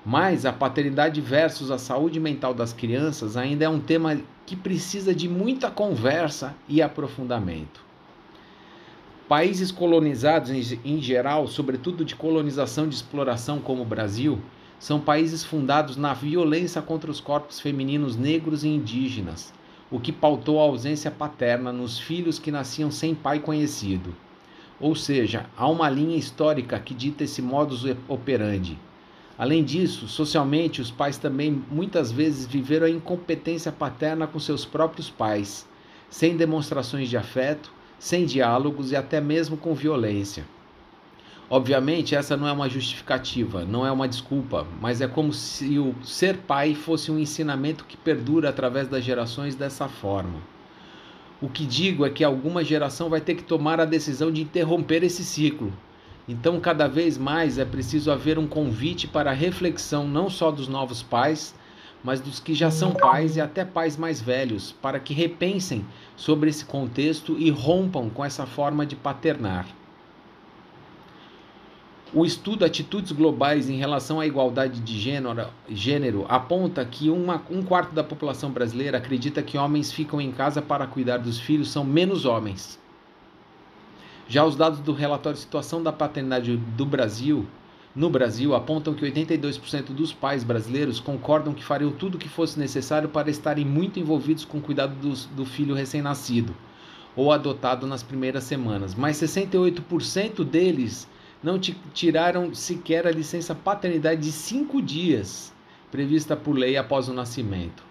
mas 0.04 0.44
a 0.44 0.52
paternidade 0.52 1.18
versus 1.20 1.70
a 1.70 1.78
saúde 1.78 2.20
mental 2.20 2.52
das 2.52 2.74
crianças 2.74 3.38
ainda 3.38 3.64
é 3.64 3.68
um 3.68 3.80
tema 3.80 4.20
que 4.44 4.54
precisa 4.54 5.14
de 5.14 5.26
muita 5.26 5.70
conversa 5.70 6.54
e 6.68 6.82
aprofundamento. 6.82 7.82
Países 9.26 9.72
colonizados 9.72 10.50
em 10.84 11.00
geral, 11.00 11.46
sobretudo 11.46 12.04
de 12.04 12.14
colonização 12.14 12.86
de 12.86 12.94
exploração 12.94 13.58
como 13.58 13.80
o 13.80 13.86
Brasil, 13.86 14.38
são 14.78 15.00
países 15.00 15.42
fundados 15.42 15.96
na 15.96 16.12
violência 16.12 16.82
contra 16.82 17.10
os 17.10 17.20
corpos 17.20 17.58
femininos 17.58 18.14
negros 18.14 18.62
e 18.62 18.68
indígenas, 18.68 19.54
o 19.90 19.98
que 19.98 20.12
pautou 20.12 20.60
a 20.60 20.64
ausência 20.64 21.10
paterna 21.10 21.72
nos 21.72 21.98
filhos 21.98 22.38
que 22.38 22.50
nasciam 22.50 22.90
sem 22.90 23.14
pai 23.14 23.38
conhecido. 23.40 24.14
Ou 24.78 24.94
seja, 24.94 25.46
há 25.56 25.66
uma 25.66 25.88
linha 25.88 26.18
histórica 26.18 26.78
que 26.78 26.92
dita 26.92 27.24
esse 27.24 27.40
modus 27.40 27.86
operandi 28.06 28.78
Além 29.36 29.64
disso, 29.64 30.06
socialmente, 30.06 30.80
os 30.80 30.92
pais 30.92 31.18
também 31.18 31.62
muitas 31.68 32.12
vezes 32.12 32.46
viveram 32.46 32.86
a 32.86 32.90
incompetência 32.90 33.72
paterna 33.72 34.28
com 34.28 34.38
seus 34.38 34.64
próprios 34.64 35.10
pais, 35.10 35.66
sem 36.08 36.36
demonstrações 36.36 37.08
de 37.08 37.16
afeto, 37.16 37.72
sem 37.98 38.24
diálogos 38.24 38.92
e 38.92 38.96
até 38.96 39.20
mesmo 39.20 39.56
com 39.56 39.74
violência. 39.74 40.44
Obviamente, 41.50 42.14
essa 42.14 42.36
não 42.36 42.46
é 42.46 42.52
uma 42.52 42.68
justificativa, 42.68 43.64
não 43.64 43.84
é 43.84 43.90
uma 43.90 44.08
desculpa, 44.08 44.66
mas 44.80 45.00
é 45.00 45.08
como 45.08 45.32
se 45.32 45.78
o 45.78 45.94
ser 46.04 46.38
pai 46.38 46.74
fosse 46.74 47.10
um 47.10 47.18
ensinamento 47.18 47.84
que 47.84 47.96
perdura 47.96 48.48
através 48.48 48.86
das 48.88 49.02
gerações 49.02 49.56
dessa 49.56 49.88
forma. 49.88 50.40
O 51.42 51.48
que 51.48 51.66
digo 51.66 52.06
é 52.06 52.10
que 52.10 52.22
alguma 52.22 52.62
geração 52.62 53.10
vai 53.10 53.20
ter 53.20 53.34
que 53.34 53.42
tomar 53.42 53.80
a 53.80 53.84
decisão 53.84 54.30
de 54.32 54.42
interromper 54.42 55.02
esse 55.02 55.24
ciclo 55.24 55.72
Então, 56.26 56.58
cada 56.58 56.88
vez 56.88 57.18
mais 57.18 57.58
é 57.58 57.64
preciso 57.64 58.10
haver 58.10 58.38
um 58.38 58.46
convite 58.46 59.06
para 59.06 59.30
a 59.30 59.34
reflexão 59.34 60.08
não 60.08 60.30
só 60.30 60.50
dos 60.50 60.68
novos 60.68 61.02
pais, 61.02 61.54
mas 62.02 62.20
dos 62.20 62.40
que 62.40 62.54
já 62.54 62.70
são 62.70 62.92
pais 62.92 63.36
e 63.36 63.40
até 63.40 63.64
pais 63.64 63.96
mais 63.96 64.20
velhos, 64.20 64.72
para 64.72 64.98
que 64.98 65.12
repensem 65.14 65.84
sobre 66.16 66.50
esse 66.50 66.64
contexto 66.64 67.36
e 67.38 67.50
rompam 67.50 68.08
com 68.10 68.24
essa 68.24 68.46
forma 68.46 68.86
de 68.86 68.96
paternar. 68.96 69.66
O 72.12 72.24
estudo 72.24 72.64
Atitudes 72.64 73.10
Globais 73.10 73.68
em 73.68 73.76
relação 73.76 74.20
à 74.20 74.26
igualdade 74.26 74.80
de 74.80 74.98
gênero, 74.98 75.48
gênero 75.68 76.24
aponta 76.28 76.84
que 76.84 77.10
uma, 77.10 77.42
um 77.50 77.62
quarto 77.62 77.92
da 77.92 78.04
população 78.04 78.50
brasileira 78.50 78.98
acredita 78.98 79.42
que 79.42 79.58
homens 79.58 79.90
ficam 79.90 80.20
em 80.20 80.30
casa 80.30 80.62
para 80.62 80.86
cuidar 80.86 81.18
dos 81.18 81.40
filhos 81.40 81.72
são 81.72 81.82
menos 81.82 82.24
homens. 82.24 82.78
Já 84.26 84.44
os 84.44 84.56
dados 84.56 84.80
do 84.80 84.92
relatório 84.92 85.38
Situação 85.38 85.82
da 85.82 85.92
Paternidade 85.92 86.56
do 86.56 86.86
Brasil, 86.86 87.46
no 87.94 88.08
Brasil, 88.08 88.54
apontam 88.54 88.94
que 88.94 89.04
82% 89.04 89.92
dos 89.92 90.12
pais 90.12 90.42
brasileiros 90.42 90.98
concordam 90.98 91.52
que 91.52 91.62
fariam 91.62 91.92
tudo 91.92 92.14
o 92.14 92.18
que 92.18 92.28
fosse 92.28 92.58
necessário 92.58 93.08
para 93.08 93.30
estarem 93.30 93.64
muito 93.64 94.00
envolvidos 94.00 94.44
com 94.44 94.58
o 94.58 94.62
cuidado 94.62 94.94
do, 94.96 95.14
do 95.36 95.44
filho 95.44 95.74
recém-nascido 95.74 96.54
ou 97.14 97.30
adotado 97.30 97.86
nas 97.86 98.02
primeiras 98.02 98.44
semanas, 98.44 98.94
mas 98.94 99.18
68% 99.18 100.42
deles 100.42 101.06
não 101.42 101.58
tiraram 101.58 102.54
sequer 102.54 103.06
a 103.06 103.12
licença 103.12 103.54
paternidade 103.54 104.22
de 104.22 104.32
cinco 104.32 104.80
dias 104.80 105.52
prevista 105.92 106.34
por 106.34 106.56
lei 106.56 106.76
após 106.76 107.08
o 107.08 107.12
nascimento. 107.12 107.84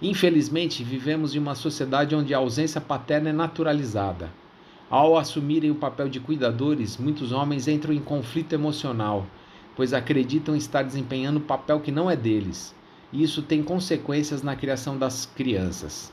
Infelizmente, 0.00 0.84
vivemos 0.84 1.34
em 1.34 1.38
uma 1.38 1.56
sociedade 1.56 2.14
onde 2.14 2.32
a 2.32 2.38
ausência 2.38 2.80
paterna 2.80 3.30
é 3.30 3.32
naturalizada. 3.32 4.30
Ao 4.90 5.18
assumirem 5.18 5.70
o 5.70 5.74
papel 5.74 6.08
de 6.08 6.18
cuidadores, 6.18 6.96
muitos 6.96 7.30
homens 7.30 7.68
entram 7.68 7.92
em 7.92 8.00
conflito 8.00 8.54
emocional, 8.54 9.26
pois 9.76 9.92
acreditam 9.92 10.56
estar 10.56 10.82
desempenhando 10.82 11.40
papel 11.40 11.78
que 11.80 11.92
não 11.92 12.10
é 12.10 12.16
deles. 12.16 12.74
E 13.12 13.22
isso 13.22 13.42
tem 13.42 13.62
consequências 13.62 14.42
na 14.42 14.56
criação 14.56 14.96
das 14.96 15.26
crianças. 15.26 16.10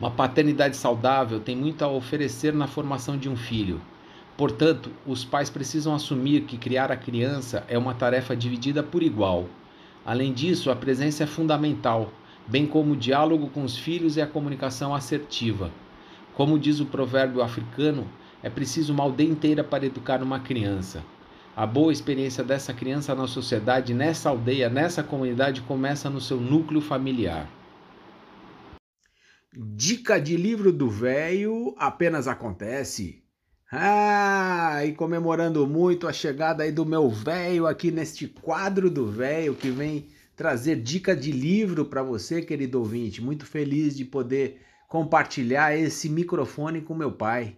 Uma 0.00 0.10
paternidade 0.10 0.76
saudável 0.76 1.38
tem 1.38 1.54
muito 1.54 1.84
a 1.84 1.88
oferecer 1.88 2.52
na 2.52 2.66
formação 2.66 3.16
de 3.16 3.28
um 3.28 3.36
filho. 3.36 3.80
Portanto, 4.36 4.90
os 5.06 5.24
pais 5.24 5.48
precisam 5.48 5.94
assumir 5.94 6.42
que 6.42 6.58
criar 6.58 6.90
a 6.90 6.96
criança 6.96 7.64
é 7.68 7.78
uma 7.78 7.94
tarefa 7.94 8.34
dividida 8.34 8.82
por 8.82 9.04
igual. 9.04 9.46
Além 10.04 10.32
disso, 10.32 10.68
a 10.68 10.74
presença 10.74 11.22
é 11.22 11.26
fundamental, 11.28 12.12
bem 12.44 12.66
como 12.66 12.94
o 12.94 12.96
diálogo 12.96 13.48
com 13.50 13.62
os 13.62 13.76
filhos 13.76 14.16
e 14.16 14.20
a 14.20 14.26
comunicação 14.26 14.92
assertiva. 14.92 15.70
Como 16.38 16.56
diz 16.56 16.78
o 16.78 16.86
provérbio 16.86 17.42
africano, 17.42 18.06
é 18.44 18.48
preciso 18.48 18.92
uma 18.92 19.02
aldeia 19.02 19.28
inteira 19.28 19.64
para 19.64 19.84
educar 19.84 20.22
uma 20.22 20.38
criança. 20.38 21.02
A 21.56 21.66
boa 21.66 21.92
experiência 21.92 22.44
dessa 22.44 22.72
criança 22.72 23.12
na 23.12 23.26
sociedade, 23.26 23.92
nessa 23.92 24.28
aldeia, 24.28 24.68
nessa 24.68 25.02
comunidade, 25.02 25.62
começa 25.62 26.08
no 26.08 26.20
seu 26.20 26.36
núcleo 26.40 26.80
familiar. 26.80 27.50
Dica 29.52 30.20
de 30.20 30.36
livro 30.36 30.72
do 30.72 30.88
velho 30.88 31.74
apenas 31.76 32.28
acontece 32.28 33.20
ah, 33.72 34.80
e 34.86 34.92
comemorando 34.92 35.66
muito 35.66 36.06
a 36.06 36.12
chegada 36.12 36.62
aí 36.62 36.70
do 36.70 36.86
meu 36.86 37.10
velho 37.10 37.66
aqui 37.66 37.90
neste 37.90 38.28
quadro 38.28 38.88
do 38.88 39.08
velho 39.08 39.56
que 39.56 39.70
vem 39.70 40.06
trazer 40.36 40.76
dica 40.76 41.16
de 41.16 41.32
livro 41.32 41.84
para 41.84 42.00
você, 42.00 42.42
querido 42.42 42.78
ouvinte. 42.78 43.20
Muito 43.20 43.44
feliz 43.44 43.96
de 43.96 44.04
poder 44.04 44.67
compartilhar 44.88 45.76
esse 45.76 46.08
microfone 46.08 46.80
com 46.80 46.94
meu 46.94 47.12
pai, 47.12 47.56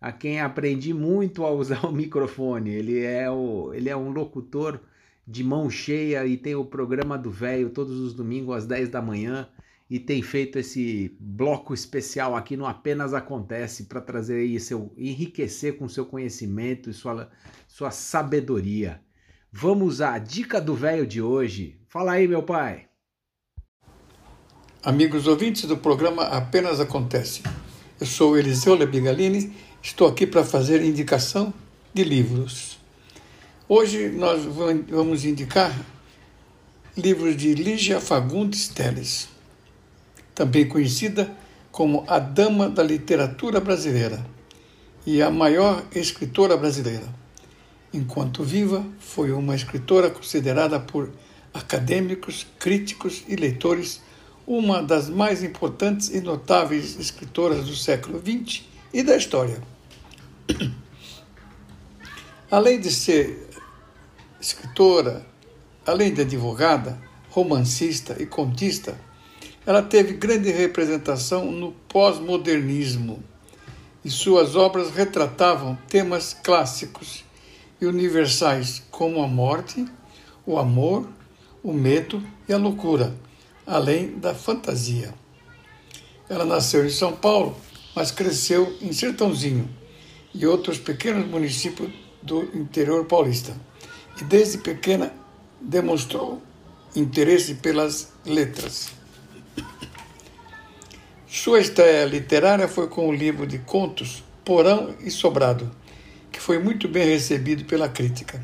a 0.00 0.12
quem 0.12 0.40
aprendi 0.40 0.94
muito 0.94 1.44
a 1.44 1.50
usar 1.50 1.84
o 1.86 1.92
microfone. 1.92 2.70
Ele 2.70 3.00
é, 3.00 3.28
o, 3.28 3.74
ele 3.74 3.90
é 3.90 3.96
um 3.96 4.10
locutor 4.10 4.80
de 5.26 5.44
mão 5.44 5.68
cheia 5.68 6.24
e 6.24 6.38
tem 6.38 6.54
o 6.54 6.64
programa 6.64 7.18
do 7.18 7.30
velho 7.30 7.68
todos 7.68 7.98
os 7.98 8.14
domingos 8.14 8.56
às 8.56 8.66
10 8.66 8.88
da 8.88 9.02
manhã 9.02 9.46
e 9.90 9.98
tem 9.98 10.22
feito 10.22 10.58
esse 10.58 11.16
bloco 11.18 11.74
especial 11.74 12.36
aqui 12.36 12.56
no 12.56 12.66
Apenas 12.66 13.12
Acontece 13.12 13.84
para 13.84 14.00
trazer 14.00 14.36
aí 14.36 14.60
seu 14.60 14.92
enriquecer 14.96 15.76
com 15.76 15.88
seu 15.88 16.06
conhecimento 16.06 16.88
e 16.88 16.94
sua, 16.94 17.30
sua 17.66 17.90
sabedoria. 17.90 19.00
Vamos 19.50 20.00
à 20.00 20.18
dica 20.18 20.60
do 20.60 20.74
velho 20.74 21.06
de 21.06 21.20
hoje. 21.20 21.80
Fala 21.88 22.12
aí, 22.12 22.28
meu 22.28 22.42
pai. 22.42 22.87
Amigos 24.82 25.26
ouvintes 25.26 25.64
do 25.64 25.76
programa 25.76 26.22
Apenas 26.22 26.78
Acontece. 26.78 27.42
Eu 28.00 28.06
sou 28.06 28.38
Eliseu 28.38 28.76
Lebigalini, 28.76 29.52
estou 29.82 30.06
aqui 30.06 30.24
para 30.24 30.44
fazer 30.44 30.80
indicação 30.84 31.52
de 31.92 32.04
livros. 32.04 32.78
Hoje 33.68 34.08
nós 34.08 34.44
vamos 34.44 35.24
indicar 35.24 35.76
livros 36.96 37.36
de 37.36 37.54
Lígia 37.54 38.00
Fagundes 38.00 38.68
Teles 38.68 39.28
também 40.32 40.68
conhecida 40.68 41.28
como 41.72 42.04
a 42.06 42.20
Dama 42.20 42.70
da 42.70 42.84
Literatura 42.84 43.58
Brasileira 43.58 44.24
e 45.04 45.20
a 45.20 45.28
maior 45.28 45.82
escritora 45.92 46.56
brasileira. 46.56 47.12
Enquanto 47.92 48.44
viva, 48.44 48.86
foi 49.00 49.32
uma 49.32 49.56
escritora 49.56 50.08
considerada 50.08 50.78
por 50.78 51.10
acadêmicos, 51.52 52.46
críticos 52.60 53.24
e 53.26 53.34
leitores 53.34 54.06
uma 54.48 54.82
das 54.82 55.10
mais 55.10 55.42
importantes 55.42 56.08
e 56.08 56.22
notáveis 56.22 56.98
escritoras 56.98 57.66
do 57.66 57.76
século 57.76 58.18
XX 58.18 58.64
e 58.94 59.02
da 59.02 59.14
história. 59.14 59.60
Além 62.50 62.80
de 62.80 62.90
ser 62.90 63.46
escritora, 64.40 65.26
além 65.84 66.14
de 66.14 66.22
advogada, 66.22 66.98
romancista 67.28 68.16
e 68.18 68.24
contista, 68.24 68.98
ela 69.66 69.82
teve 69.82 70.14
grande 70.14 70.50
representação 70.50 71.52
no 71.52 71.72
pós-modernismo 71.86 73.22
e 74.02 74.08
suas 74.08 74.56
obras 74.56 74.90
retratavam 74.90 75.76
temas 75.88 76.32
clássicos 76.32 77.22
e 77.78 77.84
universais 77.84 78.82
como 78.90 79.22
a 79.22 79.26
morte, 79.26 79.84
o 80.46 80.56
amor, 80.58 81.06
o 81.62 81.74
medo 81.74 82.22
e 82.48 82.52
a 82.54 82.56
loucura, 82.56 83.14
além 83.68 84.18
da 84.18 84.34
fantasia. 84.34 85.12
Ela 86.28 86.44
nasceu 86.46 86.86
em 86.86 86.90
São 86.90 87.12
Paulo, 87.12 87.54
mas 87.94 88.10
cresceu 88.10 88.76
em 88.80 88.92
Sertãozinho 88.92 89.68
e 90.34 90.46
outros 90.46 90.78
pequenos 90.78 91.28
municípios 91.28 91.90
do 92.22 92.44
interior 92.56 93.04
paulista. 93.04 93.54
E 94.20 94.24
desde 94.24 94.58
pequena 94.58 95.12
demonstrou 95.60 96.42
interesse 96.96 97.56
pelas 97.56 98.12
letras. 98.24 98.88
Sua 101.26 101.60
estreia 101.60 102.06
literária 102.06 102.66
foi 102.66 102.88
com 102.88 103.06
o 103.06 103.12
livro 103.12 103.46
de 103.46 103.58
contos 103.58 104.24
Porão 104.44 104.94
e 105.00 105.10
Sobrado, 105.10 105.70
que 106.32 106.40
foi 106.40 106.58
muito 106.58 106.88
bem 106.88 107.06
recebido 107.06 107.64
pela 107.66 107.88
crítica. 107.88 108.42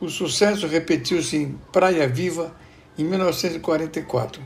O 0.00 0.08
sucesso 0.08 0.66
repetiu-se 0.66 1.36
em 1.36 1.58
Praia 1.70 2.08
Viva, 2.08 2.54
em 2.96 3.04
1944. 3.04 4.40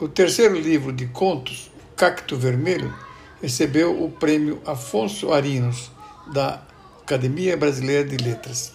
O 0.00 0.08
terceiro 0.08 0.58
livro 0.58 0.92
de 0.92 1.06
contos, 1.06 1.70
Cacto 1.96 2.36
Vermelho, 2.36 2.92
recebeu 3.40 4.02
o 4.02 4.10
prêmio 4.10 4.60
Afonso 4.66 5.32
Arinos, 5.32 5.90
da 6.32 6.62
Academia 7.02 7.56
Brasileira 7.56 8.04
de 8.04 8.16
Letras. 8.16 8.72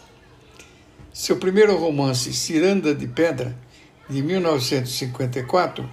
Seu 1.13 1.37
primeiro 1.37 1.77
romance, 1.77 2.33
Ciranda 2.33 2.95
de 2.95 3.07
Pedra, 3.07 3.55
de 4.09 4.21
1954, 4.21 5.87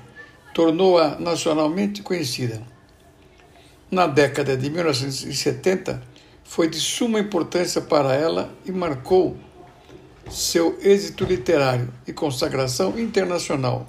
tornou-a 0.54 1.18
nacionalmente 1.18 2.02
conhecida. 2.02 2.62
Na 3.90 4.06
década 4.06 4.56
de 4.56 4.70
1970, 4.70 6.02
foi 6.44 6.68
de 6.68 6.80
suma 6.80 7.20
importância 7.20 7.80
para 7.80 8.14
ela 8.14 8.52
e 8.64 8.72
marcou 8.72 9.36
seu 10.30 10.78
êxito 10.80 11.24
literário 11.24 11.92
e 12.06 12.12
consagração 12.12 12.98
internacional, 12.98 13.88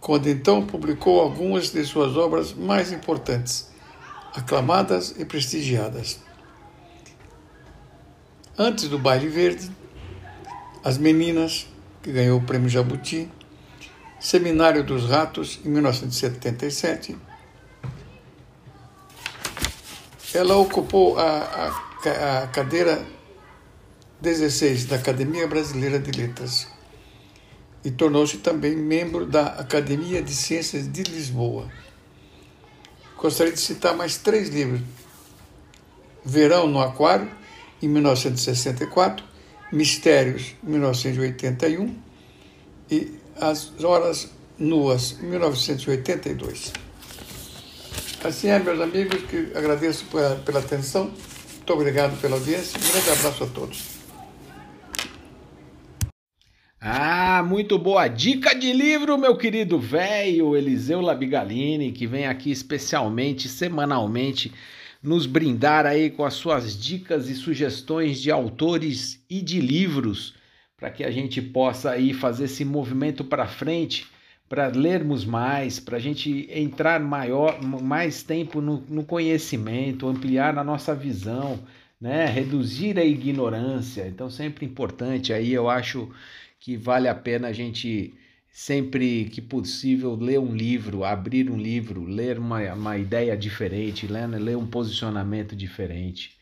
quando 0.00 0.28
então 0.28 0.64
publicou 0.64 1.20
algumas 1.20 1.70
de 1.70 1.84
suas 1.84 2.16
obras 2.16 2.52
mais 2.52 2.92
importantes, 2.92 3.68
aclamadas 4.34 5.14
e 5.18 5.24
prestigiadas. 5.24 6.20
Antes 8.56 8.88
do 8.88 8.98
Baile 8.98 9.28
Verde, 9.28 9.70
As 10.84 10.96
Meninas, 10.96 11.66
que 12.02 12.12
ganhou 12.12 12.38
o 12.38 12.42
Prêmio 12.42 12.68
Jabuti, 12.68 13.28
Seminário 14.20 14.82
dos 14.82 15.08
Ratos, 15.08 15.60
em 15.64 15.68
1977. 15.68 17.16
Ela 20.32 20.56
ocupou 20.56 21.18
a, 21.18 21.72
a, 22.04 22.42
a 22.42 22.46
cadeira 22.46 23.04
16 24.20 24.86
da 24.86 24.96
Academia 24.96 25.46
Brasileira 25.46 25.98
de 25.98 26.10
Letras 26.10 26.66
e 27.84 27.90
tornou-se 27.90 28.38
também 28.38 28.74
membro 28.74 29.26
da 29.26 29.46
Academia 29.46 30.22
de 30.22 30.34
Ciências 30.34 30.90
de 30.90 31.02
Lisboa. 31.02 31.70
Gostaria 33.16 33.52
de 33.52 33.60
citar 33.60 33.94
mais 33.94 34.16
três 34.16 34.48
livros: 34.48 34.80
Verão 36.24 36.66
no 36.66 36.80
Aquário, 36.80 37.30
em 37.82 37.88
1964, 37.88 39.24
Mistérios, 39.70 40.54
1981 40.62 41.94
e 42.90 43.12
As 43.38 43.72
Horas 43.84 44.30
Nuas, 44.58 45.18
1982. 45.20 46.72
Assim 48.24 48.48
é, 48.48 48.58
meus 48.58 48.80
amigos, 48.80 49.22
que 49.24 49.52
agradeço 49.54 50.06
pela, 50.06 50.36
pela 50.36 50.60
atenção. 50.60 51.12
Muito 51.56 51.72
obrigado 51.72 52.20
pela 52.20 52.36
audiência. 52.36 52.78
Um 52.78 52.92
grande 52.92 53.10
abraço 53.10 53.44
a 53.44 53.46
todos. 53.46 53.95
Ah, 56.80 57.42
muito 57.42 57.78
boa 57.78 58.06
dica 58.06 58.54
de 58.54 58.72
livro, 58.72 59.16
meu 59.16 59.34
querido 59.36 59.78
velho 59.78 60.54
Eliseu 60.54 61.00
Labigalini, 61.00 61.90
que 61.90 62.06
vem 62.06 62.26
aqui 62.26 62.50
especialmente, 62.50 63.48
semanalmente, 63.48 64.52
nos 65.02 65.24
brindar 65.26 65.86
aí 65.86 66.10
com 66.10 66.24
as 66.24 66.34
suas 66.34 66.78
dicas 66.78 67.30
e 67.30 67.34
sugestões 67.34 68.20
de 68.20 68.30
autores 68.30 69.24
e 69.28 69.40
de 69.40 69.58
livros, 69.58 70.34
para 70.76 70.90
que 70.90 71.02
a 71.02 71.10
gente 71.10 71.40
possa 71.40 71.90
aí 71.92 72.12
fazer 72.12 72.44
esse 72.44 72.64
movimento 72.64 73.24
para 73.24 73.46
frente, 73.46 74.06
para 74.48 74.68
lermos 74.68 75.24
mais, 75.24 75.80
para 75.80 75.96
a 75.96 76.00
gente 76.00 76.46
entrar 76.50 77.00
maior, 77.00 77.60
mais 77.62 78.22
tempo 78.22 78.60
no, 78.60 78.84
no 78.88 79.02
conhecimento, 79.02 80.06
ampliar 80.06 80.56
a 80.58 80.62
nossa 80.64 80.94
visão, 80.94 81.58
né? 82.00 82.26
reduzir 82.26 82.98
a 82.98 83.04
ignorância. 83.04 84.06
Então, 84.06 84.28
sempre 84.28 84.66
importante 84.66 85.32
aí, 85.32 85.52
eu 85.52 85.68
acho 85.70 86.10
que 86.58 86.76
vale 86.76 87.08
a 87.08 87.14
pena 87.14 87.48
a 87.48 87.52
gente 87.52 88.14
sempre 88.50 89.26
que 89.26 89.42
possível 89.42 90.14
ler 90.14 90.38
um 90.40 90.54
livro, 90.54 91.04
abrir 91.04 91.50
um 91.50 91.58
livro, 91.58 92.04
ler 92.04 92.38
uma, 92.38 92.72
uma 92.72 92.96
ideia 92.96 93.36
diferente, 93.36 94.06
ler, 94.06 94.26
ler 94.28 94.56
um 94.56 94.66
posicionamento 94.66 95.54
diferente. 95.54 96.36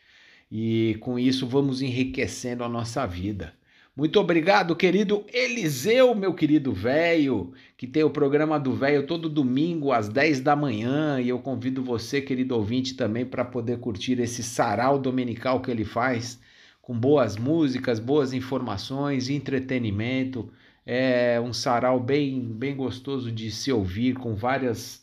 E 0.50 0.96
com 1.00 1.18
isso 1.18 1.46
vamos 1.46 1.82
enriquecendo 1.82 2.62
a 2.62 2.68
nossa 2.68 3.04
vida. 3.04 3.52
Muito 3.96 4.18
obrigado, 4.20 4.74
querido 4.76 5.24
Eliseu, 5.32 6.14
meu 6.14 6.34
querido 6.34 6.72
velho, 6.72 7.52
que 7.76 7.86
tem 7.86 8.02
o 8.02 8.10
programa 8.10 8.58
do 8.58 8.72
velho 8.72 9.06
todo 9.06 9.28
domingo 9.28 9.92
às 9.92 10.08
10 10.08 10.40
da 10.40 10.54
manhã. 10.54 11.20
E 11.20 11.28
eu 11.28 11.38
convido 11.40 11.82
você, 11.82 12.20
querido 12.20 12.56
ouvinte, 12.56 12.94
também 12.94 13.24
para 13.24 13.44
poder 13.44 13.78
curtir 13.78 14.20
esse 14.20 14.42
sarau 14.42 14.98
dominical 14.98 15.60
que 15.60 15.70
ele 15.70 15.84
faz 15.84 16.40
com 16.84 16.92
boas 16.92 17.38
músicas, 17.38 17.98
boas 17.98 18.34
informações, 18.34 19.30
entretenimento. 19.30 20.50
É 20.84 21.40
um 21.40 21.52
sarau 21.52 21.98
bem, 21.98 22.42
bem 22.42 22.76
gostoso 22.76 23.32
de 23.32 23.50
se 23.50 23.72
ouvir, 23.72 24.14
com 24.16 24.34
várias 24.34 25.02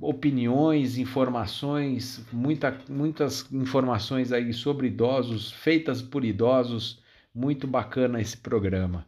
opiniões, 0.00 0.98
informações, 0.98 2.20
muita, 2.32 2.76
muitas 2.88 3.46
informações 3.52 4.32
aí 4.32 4.52
sobre 4.52 4.88
idosos, 4.88 5.52
feitas 5.52 6.02
por 6.02 6.24
idosos. 6.24 7.00
Muito 7.32 7.64
bacana 7.68 8.20
esse 8.20 8.36
programa. 8.36 9.06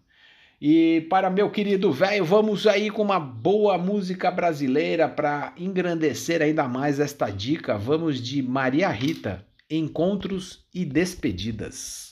E 0.61 1.01
para 1.11 1.29
meu 1.29 1.51
querido 1.51 1.91
velho, 1.91 2.25
vamos 2.25 2.69
aí 2.69 2.89
com 2.89 3.03
uma 3.03 3.19
boa 3.19 3.77
música 3.77 4.31
brasileira 4.31 5.09
para 5.09 5.53
engrandecer 5.57 6.41
ainda 6.41 6.69
mais 6.69 7.01
esta 7.01 7.29
dica. 7.31 7.77
Vamos 7.77 8.21
de 8.21 8.41
Maria 8.41 8.89
Rita, 8.91 9.45
Encontros 9.69 10.65
e 10.73 10.85
Despedidas. 10.85 12.12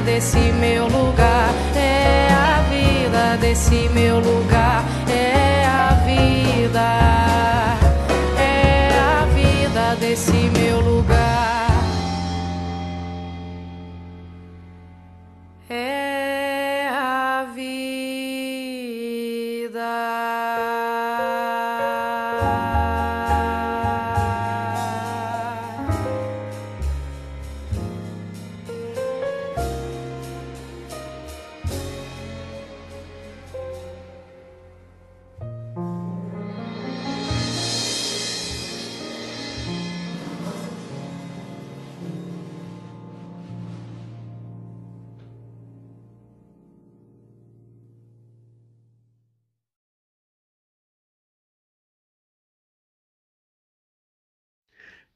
Desse 0.00 0.38
meu 0.52 0.86
lugar, 0.86 1.52
é 1.76 2.28
a 2.32 2.62
vida 2.70 3.36
desse 3.40 3.88
meu 3.90 4.18
lugar, 4.18 4.84
é 5.08 5.64
a 5.66 5.94
vida, 6.04 7.01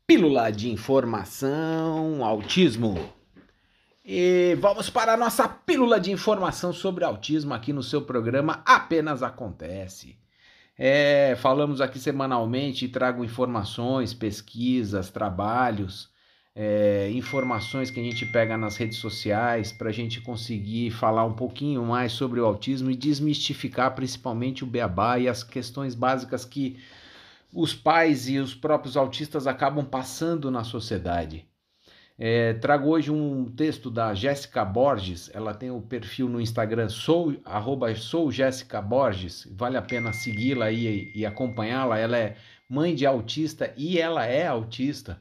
Pílula 0.09 0.52
de 0.52 0.70
informação, 0.70 2.24
autismo. 2.24 3.12
E 4.04 4.57
vamos 4.61 4.88
para 4.88 5.14
a 5.14 5.16
nossa 5.16 5.48
pílula 5.48 5.98
de 5.98 6.12
informação 6.12 6.72
sobre 6.72 7.02
autismo 7.02 7.52
aqui 7.52 7.72
no 7.72 7.82
seu 7.82 8.00
programa 8.00 8.62
Apenas 8.64 9.20
Acontece. 9.20 10.16
É, 10.78 11.34
falamos 11.40 11.80
aqui 11.80 11.98
semanalmente 11.98 12.84
e 12.84 12.88
trago 12.88 13.24
informações, 13.24 14.14
pesquisas, 14.14 15.11
trabalhos, 15.11 16.09
é, 16.54 17.11
informações 17.12 17.90
que 17.90 17.98
a 17.98 18.04
gente 18.04 18.24
pega 18.26 18.57
nas 18.57 18.76
redes 18.76 18.98
sociais 18.98 19.72
para 19.72 19.88
a 19.88 19.92
gente 19.92 20.20
conseguir 20.20 20.92
falar 20.92 21.24
um 21.24 21.34
pouquinho 21.34 21.84
mais 21.84 22.12
sobre 22.12 22.38
o 22.38 22.46
autismo 22.46 22.92
e 22.92 22.94
desmistificar 22.94 23.92
principalmente 23.96 24.62
o 24.62 24.68
beabá 24.68 25.18
e 25.18 25.28
as 25.28 25.42
questões 25.42 25.96
básicas 25.96 26.44
que 26.44 26.78
os 27.57 27.74
pais 27.74 28.28
e 28.28 28.38
os 28.38 28.54
próprios 28.54 28.98
autistas 28.98 29.46
acabam 29.46 29.82
passando 29.82 30.50
na 30.50 30.62
sociedade. 30.62 31.48
É, 32.18 32.52
trago 32.52 32.90
hoje 32.90 33.11
um 33.11 33.46
texto 33.46 33.90
da 33.90 34.12
Jéssica 34.12 34.62
Borges, 34.62 35.30
ela 35.32 35.54
tem 35.54 35.70
o 35.70 35.80
perfil 35.80 36.28
no 36.28 36.38
Instagram 36.38 36.90
sou, 36.90 37.34
sou 37.96 38.30
Jéssica 38.30 38.82
Borges, 38.82 39.48
vale 39.52 39.78
a 39.78 39.82
pena 39.82 40.12
segui-la 40.12 40.70
e, 40.70 41.11
e 41.14 41.24
acompanhá-la, 41.24 41.98
ela 41.98 42.18
é 42.18 42.36
mãe 42.68 42.94
de 42.94 43.07
autista 43.07 43.72
e 43.74 43.98
ela 43.98 44.26
é 44.26 44.46
autista, 44.46 45.18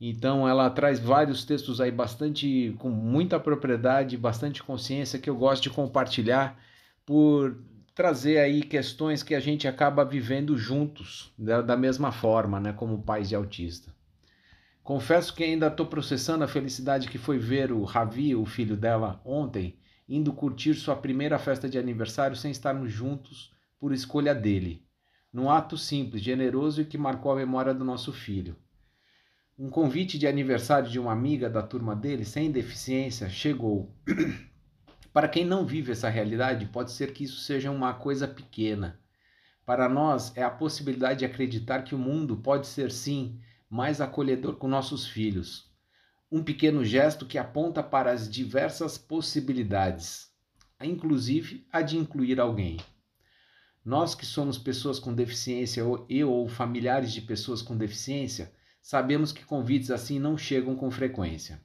então 0.00 0.48
ela 0.48 0.68
traz 0.70 0.98
vários 0.98 1.44
textos 1.44 1.80
aí 1.80 1.92
bastante, 1.92 2.74
com 2.80 2.88
muita 2.88 3.38
propriedade, 3.38 4.16
bastante 4.16 4.64
consciência 4.64 5.18
que 5.18 5.30
eu 5.30 5.36
gosto 5.36 5.62
de 5.64 5.70
compartilhar 5.70 6.58
por 7.06 7.56
trazer 7.98 8.38
aí 8.38 8.62
questões 8.62 9.24
que 9.24 9.34
a 9.34 9.40
gente 9.40 9.66
acaba 9.66 10.04
vivendo 10.04 10.56
juntos, 10.56 11.34
da, 11.36 11.60
da 11.60 11.76
mesma 11.76 12.12
forma, 12.12 12.60
né, 12.60 12.72
como 12.72 13.02
pais 13.02 13.28
de 13.28 13.34
autista. 13.34 13.92
Confesso 14.84 15.34
que 15.34 15.42
ainda 15.42 15.66
estou 15.66 15.84
processando 15.84 16.44
a 16.44 16.48
felicidade 16.48 17.08
que 17.08 17.18
foi 17.18 17.38
ver 17.38 17.72
o 17.72 17.82
Ravi, 17.82 18.36
o 18.36 18.46
filho 18.46 18.76
dela, 18.76 19.20
ontem, 19.24 19.80
indo 20.08 20.32
curtir 20.32 20.74
sua 20.74 20.94
primeira 20.94 21.40
festa 21.40 21.68
de 21.68 21.76
aniversário 21.76 22.36
sem 22.36 22.52
estarmos 22.52 22.92
juntos 22.92 23.52
por 23.80 23.92
escolha 23.92 24.32
dele, 24.32 24.86
num 25.32 25.50
ato 25.50 25.76
simples, 25.76 26.22
generoso 26.22 26.80
e 26.80 26.84
que 26.84 26.96
marcou 26.96 27.32
a 27.32 27.36
memória 27.36 27.74
do 27.74 27.84
nosso 27.84 28.12
filho. 28.12 28.54
Um 29.58 29.68
convite 29.68 30.16
de 30.16 30.28
aniversário 30.28 30.88
de 30.88 31.00
uma 31.00 31.10
amiga 31.10 31.50
da 31.50 31.64
turma 31.64 31.96
dele, 31.96 32.24
sem 32.24 32.48
deficiência, 32.52 33.28
chegou. 33.28 33.92
Para 35.18 35.28
quem 35.28 35.44
não 35.44 35.66
vive 35.66 35.90
essa 35.90 36.08
realidade, 36.08 36.66
pode 36.66 36.92
ser 36.92 37.12
que 37.12 37.24
isso 37.24 37.40
seja 37.40 37.72
uma 37.72 37.92
coisa 37.92 38.28
pequena. 38.28 39.00
Para 39.66 39.88
nós, 39.88 40.30
é 40.36 40.44
a 40.44 40.48
possibilidade 40.48 41.18
de 41.18 41.24
acreditar 41.24 41.82
que 41.82 41.92
o 41.92 41.98
mundo 41.98 42.36
pode 42.36 42.68
ser, 42.68 42.92
sim, 42.92 43.36
mais 43.68 44.00
acolhedor 44.00 44.54
com 44.54 44.68
nossos 44.68 45.08
filhos. 45.08 45.72
Um 46.30 46.40
pequeno 46.40 46.84
gesto 46.84 47.26
que 47.26 47.36
aponta 47.36 47.82
para 47.82 48.12
as 48.12 48.30
diversas 48.30 48.96
possibilidades, 48.96 50.30
inclusive 50.80 51.66
a 51.72 51.82
de 51.82 51.98
incluir 51.98 52.38
alguém. 52.38 52.76
Nós 53.84 54.14
que 54.14 54.24
somos 54.24 54.56
pessoas 54.56 55.00
com 55.00 55.12
deficiência 55.12 55.84
ou, 55.84 56.06
e 56.08 56.22
ou 56.22 56.46
familiares 56.48 57.12
de 57.12 57.22
pessoas 57.22 57.60
com 57.60 57.76
deficiência, 57.76 58.52
sabemos 58.80 59.32
que 59.32 59.44
convites 59.44 59.90
assim 59.90 60.20
não 60.20 60.38
chegam 60.38 60.76
com 60.76 60.88
frequência 60.92 61.60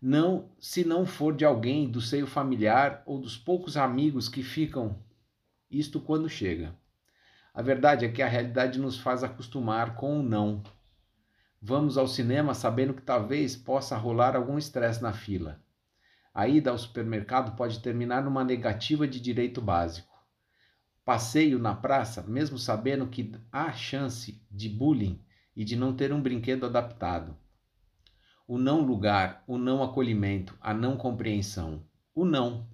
não 0.00 0.50
se 0.58 0.82
não 0.82 1.04
for 1.04 1.36
de 1.36 1.44
alguém 1.44 1.90
do 1.90 2.00
seio 2.00 2.26
familiar 2.26 3.02
ou 3.04 3.20
dos 3.20 3.36
poucos 3.36 3.76
amigos 3.76 4.30
que 4.30 4.42
ficam 4.42 4.98
isto 5.70 6.00
quando 6.00 6.28
chega. 6.28 6.74
A 7.52 7.60
verdade 7.60 8.06
é 8.06 8.08
que 8.08 8.22
a 8.22 8.28
realidade 8.28 8.78
nos 8.78 8.98
faz 8.98 9.22
acostumar 9.22 9.96
com 9.96 10.18
o 10.18 10.22
não. 10.22 10.62
Vamos 11.60 11.98
ao 11.98 12.08
cinema 12.08 12.54
sabendo 12.54 12.94
que 12.94 13.02
talvez 13.02 13.54
possa 13.54 13.94
rolar 13.94 14.34
algum 14.34 14.56
estresse 14.56 15.02
na 15.02 15.12
fila. 15.12 15.62
A 16.32 16.48
ida 16.48 16.70
ao 16.70 16.78
supermercado 16.78 17.54
pode 17.54 17.80
terminar 17.80 18.24
numa 18.24 18.42
negativa 18.42 19.06
de 19.06 19.20
direito 19.20 19.60
básico. 19.60 20.08
Passeio 21.04 21.58
na 21.58 21.74
praça, 21.74 22.22
mesmo 22.22 22.56
sabendo 22.56 23.06
que 23.08 23.32
há 23.52 23.72
chance 23.72 24.40
de 24.50 24.68
bullying 24.68 25.20
e 25.54 25.62
de 25.62 25.76
não 25.76 25.94
ter 25.94 26.10
um 26.12 26.22
brinquedo 26.22 26.64
adaptado 26.64 27.36
o 28.50 28.58
não 28.58 28.80
lugar, 28.80 29.44
o 29.46 29.56
não 29.56 29.80
acolhimento, 29.80 30.58
a 30.60 30.74
não 30.74 30.96
compreensão, 30.96 31.84
o 32.12 32.24
não. 32.24 32.66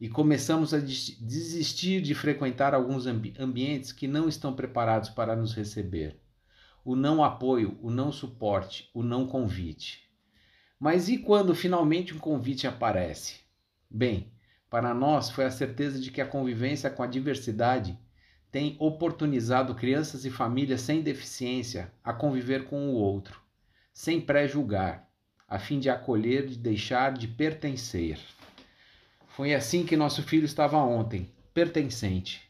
E 0.00 0.08
começamos 0.08 0.72
a 0.72 0.78
desistir 0.78 2.00
de 2.00 2.14
frequentar 2.14 2.72
alguns 2.72 3.04
ambi 3.04 3.34
ambientes 3.36 3.90
que 3.90 4.06
não 4.06 4.28
estão 4.28 4.54
preparados 4.54 5.08
para 5.08 5.34
nos 5.34 5.52
receber. 5.52 6.22
O 6.84 6.94
não 6.94 7.24
apoio, 7.24 7.76
o 7.82 7.90
não 7.90 8.12
suporte, 8.12 8.88
o 8.94 9.02
não 9.02 9.26
convite. 9.26 10.08
Mas 10.78 11.08
e 11.08 11.18
quando 11.18 11.52
finalmente 11.52 12.14
um 12.14 12.18
convite 12.20 12.68
aparece? 12.68 13.40
Bem, 13.90 14.32
para 14.70 14.94
nós 14.94 15.30
foi 15.30 15.46
a 15.46 15.50
certeza 15.50 16.00
de 16.00 16.12
que 16.12 16.20
a 16.20 16.28
convivência 16.28 16.90
com 16.90 17.02
a 17.02 17.08
diversidade 17.08 17.98
tem 18.52 18.76
oportunizado 18.78 19.74
crianças 19.74 20.24
e 20.24 20.30
famílias 20.30 20.80
sem 20.80 21.02
deficiência 21.02 21.92
a 22.04 22.12
conviver 22.12 22.66
com 22.66 22.90
o 22.90 22.94
outro, 22.94 23.42
sem 23.92 24.20
pré-julgar, 24.20 25.07
a 25.48 25.58
fim 25.58 25.80
de 25.80 25.88
acolher, 25.88 26.46
de 26.46 26.58
deixar 26.58 27.14
de 27.14 27.26
pertencer. 27.26 28.20
Foi 29.28 29.54
assim 29.54 29.86
que 29.86 29.96
nosso 29.96 30.22
filho 30.22 30.44
estava 30.44 30.76
ontem, 30.76 31.32
pertencente. 31.54 32.42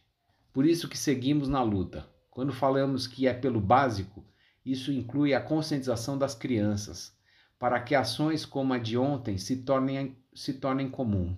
Por 0.52 0.66
isso 0.66 0.88
que 0.88 0.98
seguimos 0.98 1.48
na 1.48 1.62
luta. 1.62 2.08
Quando 2.28 2.52
falamos 2.52 3.06
que 3.06 3.28
é 3.28 3.32
pelo 3.32 3.60
básico, 3.60 4.24
isso 4.66 4.90
inclui 4.90 5.32
a 5.32 5.40
conscientização 5.40 6.18
das 6.18 6.34
crianças, 6.34 7.16
para 7.56 7.80
que 7.80 7.94
ações 7.94 8.44
como 8.44 8.74
a 8.74 8.78
de 8.78 8.98
ontem 8.98 9.38
se 9.38 9.58
tornem, 9.58 10.16
se 10.34 10.54
tornem 10.54 10.90
comum 10.90 11.36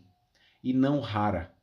e 0.65 0.73
não 0.73 1.01
rara. 1.01 1.55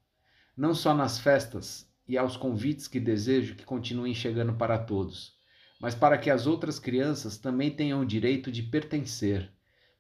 Não 0.56 0.76
só 0.76 0.94
nas 0.94 1.18
festas 1.18 1.92
e 2.08 2.20
aos 2.20 2.38
convites 2.38 2.88
que 2.88 3.00
desejo 3.00 3.56
que 3.56 3.66
continuem 3.66 4.14
chegando 4.14 4.54
para 4.54 4.78
todos, 4.78 5.36
mas 5.82 5.96
para 5.96 6.20
que 6.20 6.30
as 6.30 6.46
outras 6.46 6.78
crianças 6.78 7.38
também 7.38 7.72
tenham 7.72 8.02
o 8.02 8.06
direito 8.06 8.52
de 8.52 8.62
pertencer 8.62 9.57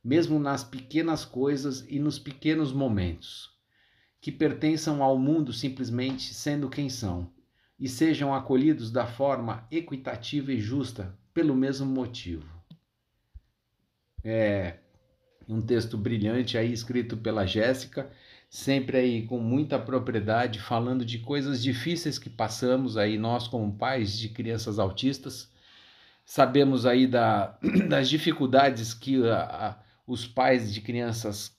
mesmo 0.07 0.39
nas 0.39 0.63
pequenas 0.63 1.25
coisas 1.25 1.85
e 1.89 1.99
nos 1.99 2.17
pequenos 2.17 2.71
momentos, 2.71 3.51
que 4.21 4.31
pertençam 4.31 5.03
ao 5.03 5.19
mundo 5.19 5.51
simplesmente 5.51 6.33
sendo 6.33 6.69
quem 6.69 6.87
são, 6.87 7.29
e 7.77 7.89
sejam 7.89 8.33
acolhidos 8.33 8.89
da 8.89 9.05
forma 9.05 9.67
equitativa 9.69 10.53
e 10.53 10.61
justa 10.61 11.13
pelo 11.33 11.53
mesmo 11.53 11.85
motivo. 11.85 12.47
É 14.23 14.77
um 15.45 15.61
texto 15.61 15.97
brilhante 15.97 16.57
aí 16.57 16.71
escrito 16.71 17.17
pela 17.17 17.45
Jéssica, 17.45 18.09
sempre 18.49 18.97
aí 18.97 19.27
com 19.27 19.39
muita 19.39 19.77
propriedade, 19.77 20.61
falando 20.61 21.03
de 21.03 21.19
coisas 21.19 21.61
difíceis 21.61 22.17
que 22.17 22.29
passamos 22.29 22.95
aí 22.95 23.17
nós 23.17 23.45
como 23.45 23.75
pais 23.75 24.17
de 24.17 24.29
crianças 24.29 24.79
autistas. 24.79 25.51
Sabemos 26.23 26.85
aí 26.85 27.05
da, 27.05 27.59
das 27.89 28.07
dificuldades 28.07 28.93
que 28.93 29.21
a, 29.29 29.41
a 29.41 29.86
os 30.07 30.25
pais 30.25 30.73
de 30.73 30.79
crianças 30.81 31.55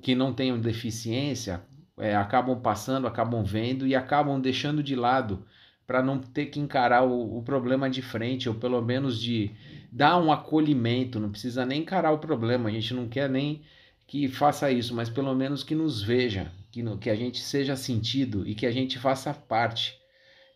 que 0.00 0.14
não 0.14 0.32
tenham 0.32 0.60
deficiência 0.60 1.62
é, 1.98 2.14
acabam 2.14 2.60
passando, 2.60 3.06
acabam 3.06 3.42
vendo 3.42 3.86
e 3.86 3.94
acabam 3.94 4.40
deixando 4.40 4.82
de 4.82 4.94
lado 4.94 5.44
para 5.86 6.02
não 6.02 6.18
ter 6.18 6.46
que 6.46 6.60
encarar 6.60 7.02
o, 7.02 7.38
o, 7.38 7.42
problema 7.42 7.88
de 7.88 8.02
frente, 8.02 8.48
ou 8.48 8.54
pelo 8.54 8.80
menos 8.82 9.18
de 9.18 9.50
dar 9.90 10.18
um 10.18 10.30
acolhimento, 10.30 11.18
não 11.18 11.30
precisa 11.30 11.64
nem 11.64 11.80
encarar 11.80 12.12
o 12.12 12.18
problema, 12.18 12.68
a 12.68 12.72
gente 12.72 12.92
não 12.92 13.08
quer 13.08 13.28
nem 13.28 13.62
que 14.06 14.28
faça 14.28 14.70
isso, 14.70 14.94
mas 14.94 15.08
pelo 15.08 15.34
menos 15.34 15.64
que 15.64 15.74
nos 15.74 16.02
veja, 16.02 16.52
que, 16.70 16.82
no, 16.82 16.98
que 16.98 17.08
a 17.08 17.14
gente 17.14 17.40
seja 17.40 17.74
sentido 17.74 18.46
e 18.46 18.54
que 18.54 18.66
a 18.66 18.70
gente 18.70 18.98
faça 18.98 19.32
parte. 19.32 19.98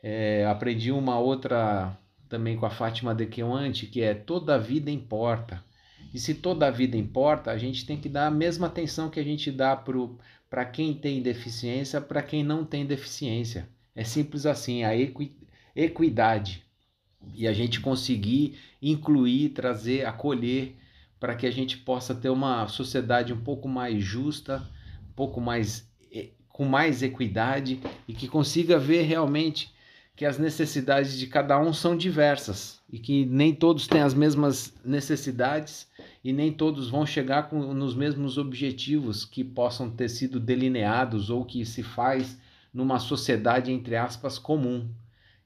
É, 0.03 0.45
aprendi 0.47 0.93
uma 0.93 1.19
outra 1.19 1.97
também 2.29 2.57
com 2.57 2.67
a 2.67 2.71
Fátima 2.71 3.15
de 3.15 3.27
Queuante, 3.27 3.87
que 3.87 4.03
é 4.03 4.15
toda 4.15 4.59
vida 4.59 4.91
importa. 4.91 5.63
E 6.13 6.19
se 6.19 6.35
toda 6.35 6.67
a 6.67 6.71
vida 6.71 6.97
importa, 6.97 7.51
a 7.51 7.59
gente 7.59 7.87
tem 7.87 7.99
que 7.99 8.09
dar 8.09 8.27
a 8.27 8.31
mesma 8.31 8.67
atenção 8.67 9.11
que 9.11 9.21
a 9.21 9.25
gente 9.25 9.51
dá 9.51 9.77
para 9.77 10.65
quem 10.65 10.95
tem 10.95 11.23
deficiência, 11.23 12.01
para 12.01 12.23
quem 12.23 12.45
não 12.45 12.65
tem 12.65 12.85
deficiência. 12.85 13.69
É 13.95 14.05
simples 14.05 14.47
assim, 14.47 14.85
a 14.85 14.97
equi, 14.97 15.37
equidade. 15.75 16.65
E 17.35 17.47
a 17.47 17.53
gente 17.53 17.81
conseguir 17.81 18.59
incluir, 18.81 19.51
trazer, 19.51 20.07
acolher, 20.07 20.77
para 21.21 21.35
que 21.35 21.47
a 21.47 21.51
gente 21.51 21.79
possa 21.79 22.15
ter 22.15 22.31
uma 22.31 22.67
sociedade 22.69 23.33
um 23.33 23.41
pouco 23.41 23.69
mais 23.69 24.03
justa, 24.03 24.67
um 25.09 25.13
pouco 25.15 25.41
mais 25.41 25.91
com 26.53 26.67
mais 26.67 27.03
equidade 27.03 27.81
e 28.07 28.13
que 28.13 28.29
consiga 28.29 28.79
ver 28.79 29.03
realmente 29.03 29.73
que 30.15 30.27
as 30.27 30.39
necessidades 30.39 31.19
de 31.19 31.27
cada 31.27 31.59
um 31.59 31.73
são 31.73 31.97
diversas 31.97 32.82
e 32.93 32.99
que 32.99 33.25
nem 33.25 33.55
todos 33.55 33.87
têm 33.87 34.03
as 34.03 34.13
mesmas 34.13 34.75
necessidades 34.85 35.89
e 36.23 36.31
nem 36.31 36.53
todos 36.53 36.91
vão 36.91 37.07
chegar 37.07 37.49
com, 37.49 37.73
nos 37.73 37.95
mesmos 37.95 38.37
objetivos 38.37 39.25
que 39.25 39.43
possam 39.43 39.91
ter 39.91 40.11
sido 40.11 40.39
delineados 40.39 41.31
ou 41.31 41.43
que 41.43 41.65
se 41.65 41.83
faz 41.83 42.39
numa 42.73 42.99
sociedade 42.99 43.73
entre 43.73 43.97
aspas 43.97 44.39
comum. 44.39 44.87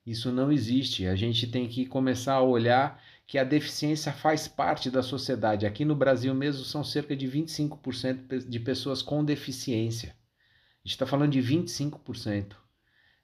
Isso 0.04 0.32
não 0.32 0.50
existe. 0.50 1.06
A 1.06 1.14
gente 1.14 1.46
tem 1.46 1.68
que 1.68 1.86
começar 1.86 2.34
a 2.34 2.42
olhar 2.42 3.00
que 3.28 3.38
a 3.38 3.44
deficiência 3.44 4.12
faz 4.12 4.48
parte 4.48 4.90
da 4.90 5.02
sociedade. 5.02 5.66
Aqui 5.66 5.84
no 5.84 5.94
Brasil 5.94 6.34
mesmo 6.34 6.64
são 6.64 6.82
cerca 6.82 7.14
de 7.14 7.28
25% 7.28 8.48
de 8.48 8.60
pessoas 8.60 9.02
com 9.02 9.24
deficiência. 9.24 10.10
A 10.10 10.88
gente 10.88 10.94
está 10.94 11.06
falando 11.06 11.32
de 11.32 11.40
25%. 11.40 12.54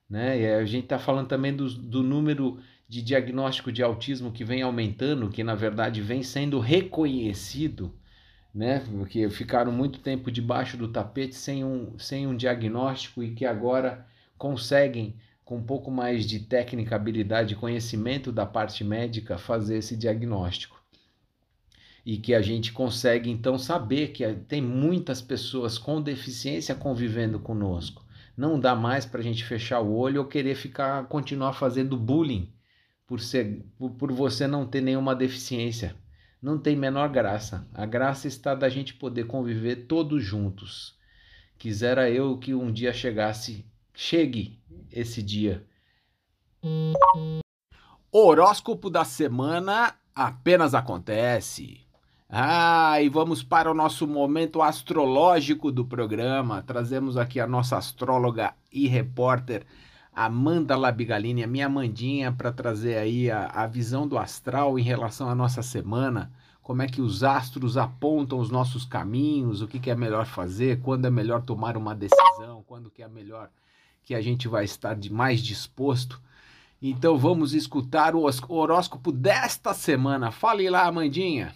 Né? 0.09 0.41
E 0.41 0.47
a 0.47 0.64
gente 0.64 0.85
está 0.85 0.99
falando 0.99 1.29
também 1.29 1.55
do, 1.55 1.68
do 1.73 2.03
número 2.03 2.61
de 2.93 3.01
diagnóstico 3.01 3.72
de 3.72 3.82
autismo 3.82 4.30
que 4.30 4.45
vem 4.45 4.61
aumentando, 4.61 5.30
que 5.30 5.43
na 5.43 5.55
verdade 5.55 6.03
vem 6.03 6.22
sendo 6.22 6.59
reconhecido, 6.59 7.90
né? 8.55 8.80
Porque 8.80 9.30
ficaram 9.30 9.72
muito 9.72 9.99
tempo 10.01 10.30
debaixo 10.30 10.76
do 10.76 10.86
tapete 10.86 11.34
sem 11.34 11.64
um, 11.64 11.99
sem 11.99 12.26
um 12.26 12.36
diagnóstico 12.36 13.22
e 13.22 13.30
que 13.30 13.47
agora 13.47 14.07
conseguem, 14.36 15.16
com 15.43 15.57
um 15.57 15.62
pouco 15.62 15.90
mais 15.90 16.26
de 16.26 16.40
técnica, 16.40 16.95
habilidade 16.95 17.55
e 17.55 17.57
conhecimento 17.57 18.30
da 18.30 18.45
parte 18.45 18.84
médica, 18.84 19.38
fazer 19.38 19.78
esse 19.78 19.97
diagnóstico. 19.97 20.78
E 22.05 22.18
que 22.18 22.34
a 22.34 22.43
gente 22.43 22.74
consegue 22.74 23.30
então 23.30 23.57
saber 23.57 24.09
que 24.09 24.30
tem 24.47 24.61
muitas 24.61 25.22
pessoas 25.22 25.78
com 25.78 26.03
deficiência 26.03 26.74
convivendo 26.74 27.40
conosco 27.40 28.05
não 28.36 28.59
dá 28.61 28.74
mais 28.74 29.05
para 29.07 29.20
a 29.20 29.22
gente 29.22 29.45
fechar 29.45 29.80
o 29.80 29.95
olho 29.95 30.22
ou 30.22 30.26
querer 30.26 30.55
ficar 30.55 31.05
continuar 31.07 31.53
fazendo 31.53 31.99
bullying 31.99 32.51
por 33.13 33.21
ser 33.21 33.63
por, 33.77 34.11
você 34.11 34.47
não 34.47 34.67
ter 34.67 34.81
nenhuma 34.81 35.15
deficiência. 35.15 35.95
Não 36.41 36.59
tem 36.59 36.75
menor 36.75 37.11
graça. 37.11 37.69
A 37.75 37.85
graça 37.85 38.27
está 38.27 38.55
da 38.55 38.71
gente 38.71 38.95
poder 38.95 39.27
conviver 39.27 39.85
todos 39.85 40.25
juntos. 40.25 40.97
Quisera 41.59 42.09
eu 42.09 42.39
que 42.39 42.55
um 42.55 42.73
dia 42.73 42.91
chegasse, 42.91 43.67
chegue 43.93 44.59
esse 44.91 45.23
dia. 45.23 45.63
Horóscopo 48.11 48.89
da 48.89 49.05
semana 49.05 49.95
apenas 50.15 50.73
acontece. 50.73 51.83
Ah, 52.31 52.99
e 53.03 53.11
vamos 53.11 53.43
para 53.43 53.71
o 53.71 53.75
nosso 53.75 54.07
momento 54.07 54.63
astrológico 54.63 55.71
do 55.71 55.85
programa. 55.85 56.63
Trazemos 56.63 57.19
aqui 57.19 57.39
a 57.39 57.47
nossa 57.47 57.77
astróloga 57.77 58.55
e 58.73 58.89
repórter 58.89 59.67
Amanda 60.15 60.77
Labigalini, 60.77 61.43
a 61.43 61.47
minha 61.47 61.67
Amandinha, 61.67 62.31
para 62.31 62.53
trazer 62.53 62.99
aí 62.99 63.31
a, 63.31 63.47
a 63.47 63.67
visão 63.67 64.07
do 64.07 64.19
astral 64.19 64.79
em 64.79 64.83
relação 64.83 65.29
à 65.29 65.35
nossa 65.35 65.63
semana. 65.63 66.31
Como 66.63 66.83
é 66.83 66.87
que 66.87 67.01
os 67.01 67.25
astros 67.25 67.79
apontam 67.79 68.39
os 68.39 68.51
nossos 68.51 68.85
caminhos, 68.85 69.63
o 69.63 69.67
que, 69.67 69.81
que 69.81 69.91
é 69.91 69.95
melhor 69.97 70.27
fazer, 70.27 70.81
quando 70.81 71.07
é 71.07 71.11
melhor 71.11 71.43
tomar 71.43 71.77
uma 71.79 71.95
decisão, 71.95 72.63
quando 72.67 72.91
que 72.91 73.03
é 73.03 73.09
melhor 73.09 73.49
que 74.05 74.15
a 74.15 74.21
gente 74.21 74.49
vai 74.49 74.65
estar 74.65 74.95
de 74.95 75.11
mais 75.11 75.41
disposto. 75.41 76.21
Então 76.81 77.17
vamos 77.17 77.55
escutar 77.55 78.15
o 78.15 78.29
horóscopo 78.49 79.11
desta 79.11 79.73
semana. 79.73 80.31
Fale 80.31 80.69
lá, 80.69 80.87
Amandinha. 80.87 81.55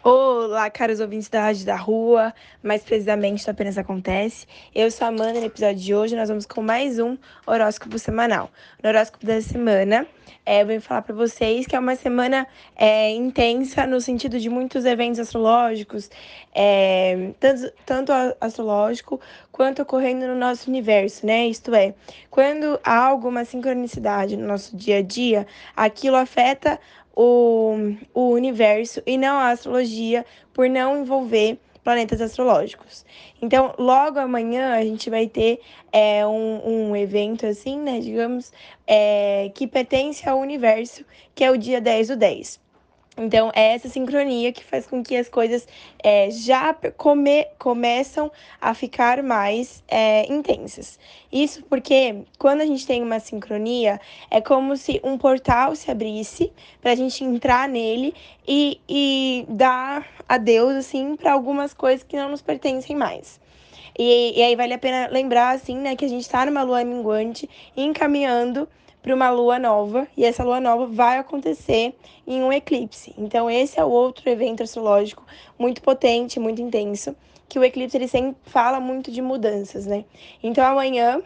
Olá, 0.00 0.70
caros 0.70 1.00
ouvintes 1.00 1.28
da 1.28 1.42
Rádio 1.42 1.66
da 1.66 1.74
Rua, 1.74 2.32
mais 2.62 2.84
precisamente 2.84 3.44
do 3.44 3.50
Apenas 3.50 3.76
Acontece. 3.76 4.46
Eu 4.72 4.92
sou 4.92 5.04
a 5.06 5.08
Amanda, 5.08 5.40
no 5.40 5.46
episódio 5.46 5.82
de 5.82 5.92
hoje 5.92 6.14
nós 6.14 6.28
vamos 6.28 6.46
com 6.46 6.62
mais 6.62 7.00
um 7.00 7.18
horóscopo 7.44 7.98
semanal. 7.98 8.48
No 8.80 8.90
horóscopo 8.90 9.26
da 9.26 9.42
semana, 9.42 10.06
é, 10.46 10.62
eu 10.62 10.66
venho 10.66 10.80
falar 10.80 11.02
para 11.02 11.16
vocês 11.16 11.66
que 11.66 11.74
é 11.74 11.78
uma 11.80 11.96
semana 11.96 12.46
é, 12.76 13.10
intensa 13.10 13.88
no 13.88 14.00
sentido 14.00 14.38
de 14.38 14.48
muitos 14.48 14.84
eventos 14.84 15.18
astrológicos, 15.18 16.08
é, 16.54 17.32
tanto, 17.40 17.72
tanto 17.84 18.12
astrológico 18.40 19.20
quanto 19.50 19.82
ocorrendo 19.82 20.28
no 20.28 20.36
nosso 20.36 20.70
universo, 20.70 21.26
né? 21.26 21.48
Isto 21.48 21.74
é, 21.74 21.92
quando 22.30 22.78
há 22.84 22.98
alguma 23.04 23.44
sincronicidade 23.44 24.36
no 24.36 24.46
nosso 24.46 24.76
dia 24.76 24.98
a 24.98 25.02
dia, 25.02 25.44
aquilo 25.74 26.14
afeta 26.14 26.78
o, 27.20 27.74
o 28.14 28.30
universo 28.30 29.02
e 29.04 29.18
não 29.18 29.38
a 29.38 29.50
astrologia, 29.50 30.24
por 30.54 30.70
não 30.70 31.00
envolver 31.00 31.58
planetas 31.82 32.20
astrológicos. 32.20 33.04
Então, 33.42 33.74
logo 33.76 34.20
amanhã 34.20 34.74
a 34.74 34.82
gente 34.82 35.10
vai 35.10 35.26
ter 35.26 35.60
é, 35.90 36.24
um, 36.24 36.90
um 36.90 36.96
evento 36.96 37.44
assim, 37.44 37.80
né, 37.80 37.98
digamos, 37.98 38.52
é, 38.86 39.50
que 39.52 39.66
pertence 39.66 40.28
ao 40.28 40.38
universo, 40.38 41.04
que 41.34 41.42
é 41.42 41.50
o 41.50 41.58
dia 41.58 41.80
10 41.80 42.08
do 42.08 42.16
10. 42.16 42.60
Então, 43.18 43.50
é 43.52 43.74
essa 43.74 43.88
sincronia 43.88 44.52
que 44.52 44.62
faz 44.62 44.86
com 44.86 45.02
que 45.02 45.16
as 45.16 45.28
coisas 45.28 45.66
é, 46.02 46.30
já 46.30 46.72
come, 46.96 47.44
começam 47.58 48.30
a 48.60 48.72
ficar 48.72 49.24
mais 49.24 49.82
é, 49.88 50.32
intensas. 50.32 51.00
Isso 51.32 51.64
porque, 51.64 52.22
quando 52.38 52.60
a 52.60 52.66
gente 52.66 52.86
tem 52.86 53.02
uma 53.02 53.18
sincronia, 53.18 54.00
é 54.30 54.40
como 54.40 54.76
se 54.76 55.00
um 55.02 55.18
portal 55.18 55.74
se 55.74 55.90
abrisse 55.90 56.52
para 56.80 56.92
a 56.92 56.94
gente 56.94 57.24
entrar 57.24 57.68
nele 57.68 58.14
e, 58.46 58.80
e 58.88 59.44
dar 59.48 60.06
adeus, 60.28 60.74
assim, 60.74 61.16
para 61.16 61.32
algumas 61.32 61.74
coisas 61.74 62.04
que 62.04 62.16
não 62.16 62.30
nos 62.30 62.40
pertencem 62.40 62.94
mais. 62.94 63.40
E, 63.98 64.38
e 64.38 64.42
aí 64.44 64.54
vale 64.54 64.74
a 64.74 64.78
pena 64.78 65.08
lembrar, 65.10 65.56
assim, 65.56 65.76
né, 65.76 65.96
que 65.96 66.04
a 66.04 66.08
gente 66.08 66.22
está 66.22 66.46
numa 66.46 66.62
lua 66.62 66.84
minguante 66.84 67.50
encaminhando 67.76 68.68
para 69.08 69.14
uma 69.14 69.30
lua 69.30 69.58
nova, 69.58 70.06
e 70.14 70.22
essa 70.22 70.44
lua 70.44 70.60
nova 70.60 70.84
vai 70.84 71.16
acontecer 71.16 71.94
em 72.26 72.42
um 72.42 72.52
eclipse. 72.52 73.14
Então, 73.16 73.50
esse 73.50 73.80
é 73.80 73.84
outro 73.84 74.28
evento 74.28 74.62
astrológico 74.62 75.24
muito 75.58 75.80
potente, 75.80 76.38
muito 76.38 76.60
intenso, 76.60 77.16
que 77.48 77.58
o 77.58 77.64
eclipse 77.64 77.96
ele 77.96 78.06
sempre 78.06 78.36
fala 78.44 78.78
muito 78.78 79.10
de 79.10 79.22
mudanças, 79.22 79.86
né? 79.86 80.04
Então, 80.42 80.62
amanhã 80.62 81.22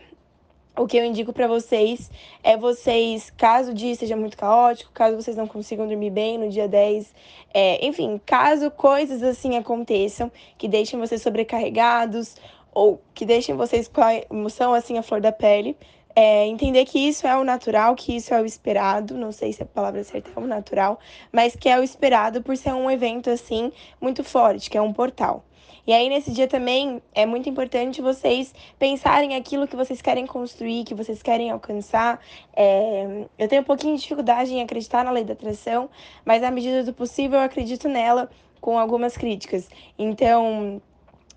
o 0.77 0.87
que 0.87 0.97
eu 0.97 1.05
indico 1.05 1.33
para 1.33 1.49
vocês 1.49 2.09
é 2.41 2.57
vocês, 2.57 3.31
caso 3.37 3.73
o 3.73 3.75
dia 3.75 3.91
esteja 3.91 4.15
muito 4.15 4.37
caótico, 4.37 4.93
caso 4.95 5.17
vocês 5.17 5.37
não 5.37 5.49
consigam 5.49 5.89
dormir 5.89 6.11
bem 6.11 6.39
no 6.39 6.49
dia 6.49 6.69
10, 6.69 7.13
é, 7.53 7.85
enfim, 7.85 8.21
caso 8.25 8.71
coisas 8.71 9.25
assim 9.25 9.57
aconteçam 9.57 10.31
que 10.57 10.69
deixem 10.69 11.01
vocês 11.01 11.21
sobrecarregados 11.21 12.37
ou 12.73 13.03
que 13.13 13.27
deixem 13.27 13.57
vocês 13.57 13.89
com 13.89 14.03
a 14.03 14.15
emoção 14.31 14.73
assim 14.73 14.99
a 14.99 15.03
flor 15.03 15.21
da 15.21 15.33
pele, 15.33 15.77
é, 16.15 16.47
entender 16.47 16.85
que 16.85 16.99
isso 16.99 17.27
é 17.27 17.37
o 17.37 17.45
natural, 17.45 17.95
que 17.95 18.17
isso 18.17 18.35
é 18.35 18.41
o 18.41 18.45
esperado, 18.45 19.17
não 19.17 19.33
sei 19.33 19.53
se 19.53 19.63
a 19.63 19.67
palavra 19.67 20.03
certa 20.05 20.31
é 20.35 20.43
o 20.43 20.47
natural, 20.47 20.99
mas 21.33 21.57
que 21.57 21.69
é 21.69 21.79
o 21.79 21.83
esperado 21.83 22.43
por 22.43 22.57
ser 22.57 22.73
um 22.73 22.91
evento 22.91 23.31
assim 23.31 23.73
muito 24.01 24.23
forte, 24.23 24.71
que 24.71 24.77
é 24.77 24.83
um 24.83 24.93
portal. 24.93 25.45
E 25.85 25.93
aí, 25.93 26.09
nesse 26.09 26.31
dia 26.31 26.47
também, 26.47 27.03
é 27.13 27.27
muito 27.27 27.49
importante 27.49 28.01
vocês 28.01 28.55
pensarem 28.79 29.35
aquilo 29.35 29.67
que 29.67 29.75
vocês 29.75 30.01
querem 30.01 30.27
construir, 30.27 30.85
que 30.85 30.95
vocês 30.95 31.21
querem 31.23 31.51
alcançar. 31.51 32.21
É... 32.55 33.25
Eu 33.37 33.49
tenho 33.49 33.63
um 33.63 33.65
pouquinho 33.65 33.97
de 33.97 34.03
dificuldade 34.03 34.55
em 34.55 34.63
acreditar 34.63 35.05
na 35.05 35.11
lei 35.11 35.25
da 35.25 35.33
atração, 35.33 35.91
mas 36.25 36.43
à 36.45 36.53
medida 36.53 36.85
do 36.85 36.93
possível 36.93 37.41
eu 37.41 37.45
acredito 37.45 37.89
nela 37.89 38.31
com 38.61 38.79
algumas 38.79 39.17
críticas. 39.17 39.69
Então, 39.99 40.81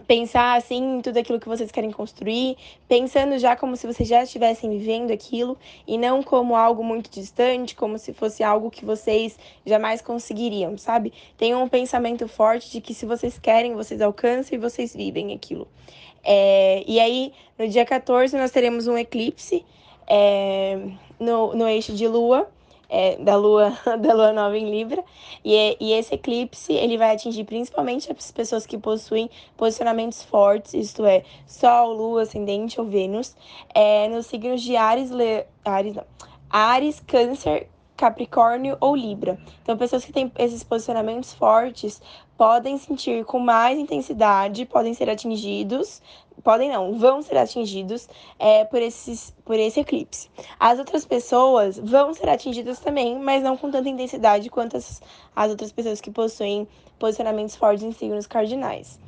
pensar 0.07 0.57
assim 0.57 0.97
em 0.97 1.01
tudo 1.01 1.17
aquilo 1.17 1.39
que 1.39 1.47
vocês 1.47 1.71
querem 1.71 1.91
construir, 1.91 2.57
pensando 2.87 3.37
já 3.37 3.55
como 3.55 3.75
se 3.75 3.87
vocês 3.87 4.07
já 4.07 4.23
estivessem 4.23 4.69
vivendo 4.69 5.11
aquilo 5.11 5.57
e 5.87 5.97
não 5.97 6.21
como 6.21 6.55
algo 6.55 6.83
muito 6.83 7.09
distante, 7.09 7.75
como 7.75 7.97
se 7.97 8.13
fosse 8.13 8.43
algo 8.43 8.69
que 8.69 8.85
vocês 8.85 9.37
jamais 9.65 10.01
conseguiriam, 10.01 10.77
sabe? 10.77 11.13
Tenham 11.37 11.63
um 11.63 11.67
pensamento 11.67 12.27
forte 12.27 12.71
de 12.71 12.81
que 12.81 12.93
se 12.93 13.05
vocês 13.05 13.37
querem, 13.39 13.73
vocês 13.73 14.01
alcançam 14.01 14.57
e 14.57 14.61
vocês 14.61 14.95
vivem 14.95 15.33
aquilo. 15.33 15.67
É, 16.23 16.83
e 16.87 16.99
aí, 16.99 17.33
no 17.57 17.67
dia 17.67 17.85
14, 17.85 18.35
nós 18.35 18.51
teremos 18.51 18.87
um 18.87 18.97
eclipse 18.97 19.63
é, 20.07 20.79
no, 21.19 21.55
no 21.55 21.67
eixo 21.67 21.93
de 21.93 22.07
lua. 22.07 22.49
É, 22.89 23.17
da 23.17 23.35
lua 23.35 23.71
da 23.99 24.13
lua 24.13 24.31
nova 24.33 24.57
em 24.57 24.69
Libra 24.69 25.03
e, 25.43 25.77
e 25.79 25.93
esse 25.93 26.13
eclipse 26.13 26.73
ele 26.73 26.97
vai 26.97 27.13
atingir 27.13 27.43
principalmente 27.43 28.11
as 28.11 28.31
pessoas 28.31 28.65
que 28.65 28.77
possuem 28.77 29.29
posicionamentos 29.57 30.23
fortes, 30.23 30.73
isto 30.73 31.05
é, 31.05 31.23
Sol, 31.45 31.93
Lua, 31.93 32.23
Ascendente 32.23 32.79
ou 32.79 32.87
Vênus, 32.87 33.35
é, 33.73 34.07
nos 34.09 34.27
signos 34.27 34.61
de 34.61 34.75
Ares, 34.75 35.09
Le, 35.09 35.45
Ares, 35.63 35.95
não, 35.95 36.05
Ares, 36.49 36.99
Câncer, 36.99 37.67
Capricórnio 37.97 38.77
ou 38.81 38.95
Libra. 38.95 39.39
Então, 39.61 39.77
pessoas 39.77 40.03
que 40.03 40.11
têm 40.11 40.31
esses 40.37 40.63
posicionamentos 40.63 41.33
fortes 41.33 42.01
podem 42.37 42.77
sentir 42.77 43.23
com 43.23 43.39
mais 43.39 43.79
intensidade, 43.79 44.65
podem 44.65 44.93
ser 44.93 45.09
atingidos, 45.09 46.01
podem 46.43 46.69
não, 46.69 46.97
vão 46.97 47.21
ser 47.21 47.37
atingidos 47.37 48.07
é, 48.37 48.65
por, 48.65 48.81
esses, 48.81 49.35
por 49.43 49.55
esse 49.55 49.79
eclipse. 49.79 50.29
As 50.59 50.79
outras 50.79 51.05
pessoas 51.05 51.77
vão 51.77 52.13
ser 52.13 52.29
atingidas 52.29 52.79
também, 52.79 53.17
mas 53.19 53.43
não 53.43 53.57
com 53.57 53.71
tanta 53.71 53.89
intensidade 53.89 54.49
quanto 54.49 54.77
as, 54.77 55.01
as 55.35 55.49
outras 55.49 55.71
pessoas 55.71 56.01
que 56.01 56.11
possuem 56.11 56.67
posicionamentos 56.99 57.55
fortes 57.55 57.83
em 57.83 57.91
signos 57.91 58.27
cardinais. 58.27 58.99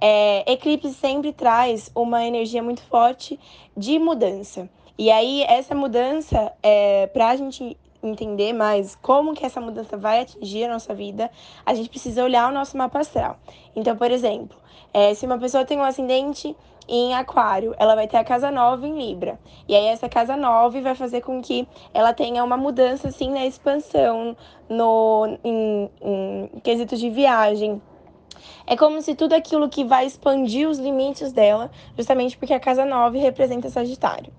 É, 0.00 0.50
eclipse 0.50 0.94
sempre 0.94 1.32
traz 1.32 1.90
uma 1.94 2.24
energia 2.24 2.62
muito 2.62 2.82
forte 2.82 3.38
de 3.76 3.98
mudança. 3.98 4.68
E 4.96 5.10
aí, 5.10 5.42
essa 5.42 5.74
mudança, 5.74 6.52
é, 6.62 7.06
para 7.08 7.28
a 7.28 7.36
gente 7.36 7.76
entender 8.02 8.52
mais 8.52 8.94
como 8.96 9.34
que 9.34 9.44
essa 9.44 9.60
mudança 9.60 9.96
vai 9.96 10.20
atingir 10.20 10.64
a 10.64 10.68
nossa 10.68 10.94
vida, 10.94 11.30
a 11.64 11.74
gente 11.74 11.88
precisa 11.88 12.22
olhar 12.22 12.48
o 12.48 12.52
nosso 12.52 12.76
mapa 12.76 13.00
astral. 13.00 13.38
Então, 13.74 13.96
por 13.96 14.10
exemplo, 14.10 14.56
é, 14.92 15.14
se 15.14 15.26
uma 15.26 15.38
pessoa 15.38 15.64
tem 15.64 15.78
um 15.78 15.84
ascendente 15.84 16.56
em 16.88 17.14
Aquário, 17.14 17.74
ela 17.78 17.94
vai 17.94 18.08
ter 18.08 18.16
a 18.16 18.24
casa 18.24 18.50
9 18.50 18.86
em 18.86 18.98
Libra. 18.98 19.38
E 19.68 19.74
aí 19.74 19.86
essa 19.86 20.08
casa 20.08 20.36
9 20.36 20.80
vai 20.80 20.94
fazer 20.94 21.20
com 21.20 21.42
que 21.42 21.68
ela 21.92 22.12
tenha 22.14 22.42
uma 22.42 22.56
mudança 22.56 23.08
assim 23.08 23.30
na 23.30 23.44
expansão, 23.44 24.36
no 24.68 25.38
em, 25.44 25.90
em 26.00 26.50
quesitos 26.62 26.98
de 26.98 27.10
viagem, 27.10 27.80
é 28.66 28.76
como 28.76 29.00
se 29.00 29.14
tudo 29.14 29.34
aquilo 29.34 29.68
que 29.68 29.84
vai 29.84 30.06
expandir 30.06 30.68
os 30.68 30.78
limites 30.78 31.32
dela, 31.32 31.70
justamente 31.96 32.36
porque 32.36 32.52
a 32.52 32.60
casa 32.60 32.84
9 32.84 33.18
representa 33.18 33.70
Sagitário. 33.70 34.32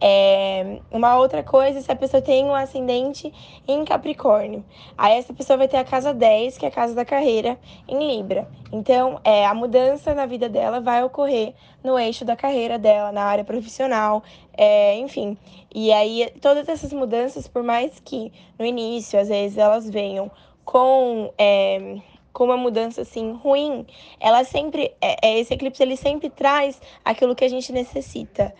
É, 0.00 0.78
uma 0.90 1.16
outra 1.16 1.42
coisa, 1.42 1.80
se 1.80 1.90
a 1.90 1.96
pessoa 1.96 2.22
tem 2.22 2.44
um 2.44 2.54
ascendente 2.54 3.32
em 3.66 3.84
Capricórnio, 3.84 4.64
aí 4.96 5.18
essa 5.18 5.32
pessoa 5.32 5.56
vai 5.56 5.68
ter 5.68 5.76
a 5.76 5.84
casa 5.84 6.12
10, 6.12 6.58
que 6.58 6.64
é 6.64 6.68
a 6.68 6.72
casa 6.72 6.94
da 6.94 7.04
carreira, 7.04 7.58
em 7.88 8.16
Libra. 8.16 8.48
Então, 8.72 9.20
é, 9.22 9.46
a 9.46 9.54
mudança 9.54 10.14
na 10.14 10.26
vida 10.26 10.48
dela 10.48 10.80
vai 10.80 11.02
ocorrer 11.04 11.54
no 11.82 11.98
eixo 11.98 12.24
da 12.24 12.34
carreira 12.34 12.78
dela, 12.78 13.12
na 13.12 13.22
área 13.22 13.44
profissional, 13.44 14.22
é, 14.56 14.96
enfim. 14.96 15.36
E 15.74 15.92
aí, 15.92 16.30
todas 16.40 16.68
essas 16.68 16.92
mudanças, 16.92 17.46
por 17.46 17.62
mais 17.62 18.00
que 18.00 18.32
no 18.58 18.64
início, 18.64 19.20
às 19.20 19.28
vezes, 19.28 19.58
elas 19.58 19.88
venham 19.88 20.30
com. 20.64 21.32
É, 21.38 21.98
com 22.34 22.44
uma 22.44 22.56
mudança 22.56 23.02
assim 23.02 23.32
ruim, 23.32 23.86
ela 24.20 24.44
sempre, 24.44 24.92
é, 25.00 25.16
é, 25.26 25.38
esse 25.38 25.54
eclipse 25.54 25.82
ele 25.82 25.96
sempre 25.96 26.28
traz 26.28 26.78
aquilo 27.02 27.34
que 27.34 27.44
a 27.44 27.48
gente 27.48 27.72
necessita. 27.72 28.52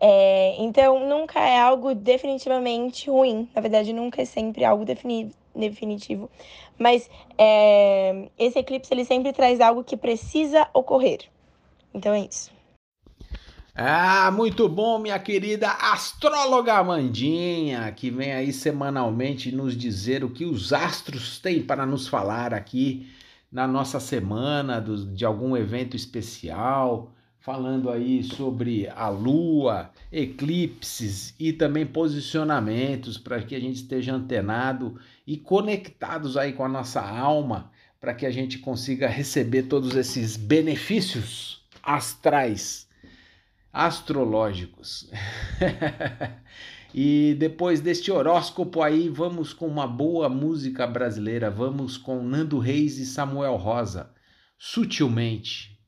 É, 0.00 0.56
então 0.58 1.08
nunca 1.08 1.38
é 1.38 1.58
algo 1.58 1.94
definitivamente 1.94 3.08
ruim, 3.08 3.48
na 3.54 3.60
verdade 3.60 3.92
nunca 3.92 4.20
é 4.20 4.24
sempre 4.24 4.64
algo 4.64 4.84
defini 4.84 5.30
definitivo, 5.54 6.30
mas 6.78 7.10
é, 7.36 8.28
esse 8.38 8.58
eclipse 8.58 8.92
ele 8.94 9.04
sempre 9.04 9.32
traz 9.32 9.60
algo 9.60 9.84
que 9.84 9.96
precisa 9.96 10.68
ocorrer. 10.72 11.20
Então 11.92 12.12
é 12.14 12.20
isso. 12.20 12.50
Ah, 13.74 14.30
muito 14.30 14.68
bom, 14.68 14.98
minha 14.98 15.18
querida 15.18 15.70
astróloga 15.70 16.74
Amandinha, 16.74 17.90
que 17.92 18.10
vem 18.10 18.32
aí 18.32 18.52
semanalmente 18.52 19.52
nos 19.52 19.76
dizer 19.76 20.24
o 20.24 20.30
que 20.30 20.44
os 20.44 20.72
astros 20.72 21.38
têm 21.38 21.62
para 21.62 21.86
nos 21.86 22.08
falar 22.08 22.52
aqui 22.54 23.06
na 23.50 23.66
nossa 23.66 23.98
semana 23.98 24.80
do, 24.80 25.06
de 25.14 25.24
algum 25.24 25.56
evento 25.56 25.96
especial, 25.96 27.12
falando 27.40 27.90
aí 27.90 28.22
sobre 28.22 28.88
a 28.88 29.08
lua, 29.08 29.90
eclipses 30.12 31.34
e 31.38 31.52
também 31.52 31.86
posicionamentos 31.86 33.16
para 33.16 33.42
que 33.42 33.54
a 33.54 33.60
gente 33.60 33.76
esteja 33.76 34.14
antenado 34.14 35.00
e 35.26 35.36
conectados 35.36 36.36
aí 36.36 36.52
com 36.52 36.64
a 36.64 36.68
nossa 36.68 37.00
alma, 37.00 37.70
para 37.98 38.14
que 38.14 38.26
a 38.26 38.30
gente 38.30 38.58
consiga 38.58 39.08
receber 39.08 39.64
todos 39.64 39.96
esses 39.96 40.36
benefícios 40.36 41.62
astrais, 41.82 42.88
astrológicos. 43.72 45.10
E 46.94 47.36
depois 47.38 47.80
deste 47.80 48.10
horóscopo 48.10 48.82
aí, 48.82 49.08
vamos 49.08 49.52
com 49.52 49.66
uma 49.66 49.86
boa 49.86 50.28
música 50.28 50.86
brasileira. 50.86 51.50
Vamos 51.50 51.96
com 51.96 52.22
Nando 52.22 52.58
Reis 52.58 52.98
e 52.98 53.06
Samuel 53.06 53.56
Rosa. 53.56 54.12
Sutilmente. 54.58 55.79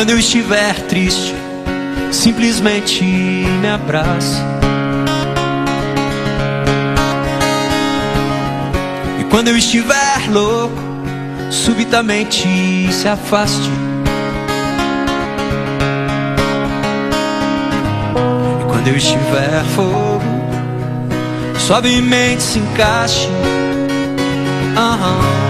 Quando 0.00 0.12
eu 0.12 0.18
estiver 0.18 0.74
triste, 0.86 1.34
simplesmente 2.10 3.04
me 3.04 3.68
abrace. 3.68 4.40
E 9.20 9.24
quando 9.24 9.48
eu 9.48 9.58
estiver 9.58 10.30
louco, 10.30 10.74
subitamente 11.50 12.48
se 12.90 13.08
afaste. 13.08 13.68
E 18.58 18.64
quando 18.72 18.88
eu 18.88 18.96
estiver 18.96 19.62
fogo, 19.76 20.24
suavemente 21.58 22.42
se 22.42 22.58
encaixe. 22.58 23.28
Uhum. 24.78 25.49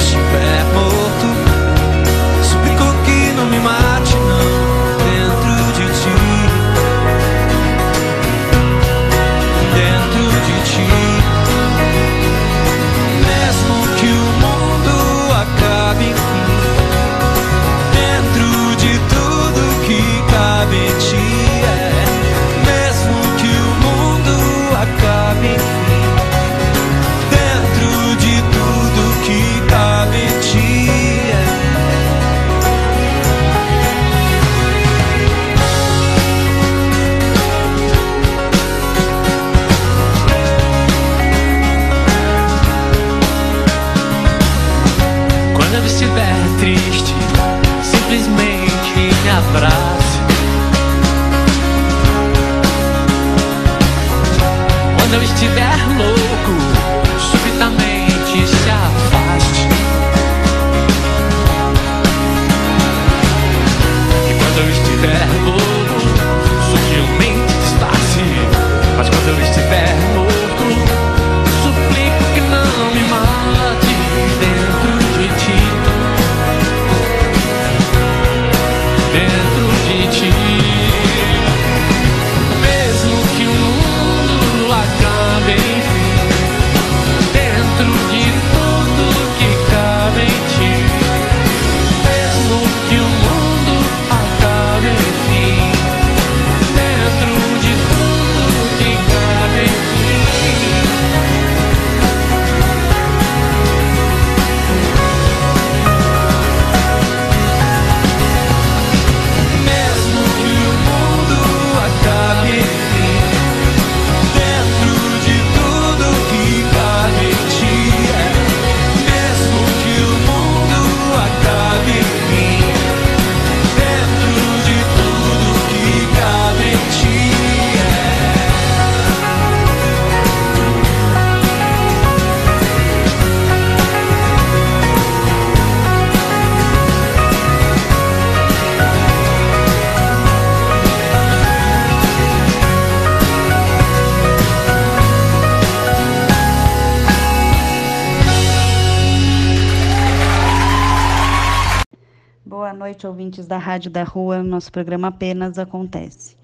Rádio 153.71 153.89
da 153.89 154.03
Rua. 154.03 154.43
Nosso 154.43 154.69
programa 154.69 155.07
apenas 155.07 155.57
acontece. 155.57 156.35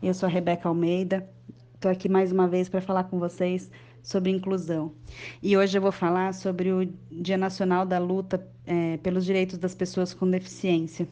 Eu 0.00 0.14
sou 0.14 0.28
a 0.28 0.30
Rebeca 0.30 0.68
Almeida, 0.68 1.28
estou 1.74 1.90
aqui 1.90 2.08
mais 2.08 2.30
uma 2.30 2.46
vez 2.46 2.68
para 2.68 2.80
falar 2.80 3.02
com 3.04 3.18
vocês 3.18 3.68
sobre 4.04 4.30
inclusão. 4.30 4.92
E 5.42 5.56
hoje 5.56 5.76
eu 5.76 5.82
vou 5.82 5.90
falar 5.90 6.32
sobre 6.32 6.70
o 6.70 6.88
Dia 7.10 7.36
Nacional 7.36 7.84
da 7.84 7.98
Luta 7.98 8.48
é, 8.64 8.98
pelos 8.98 9.24
Direitos 9.24 9.58
das 9.58 9.74
Pessoas 9.74 10.14
com 10.14 10.30
Deficiência. 10.30 11.08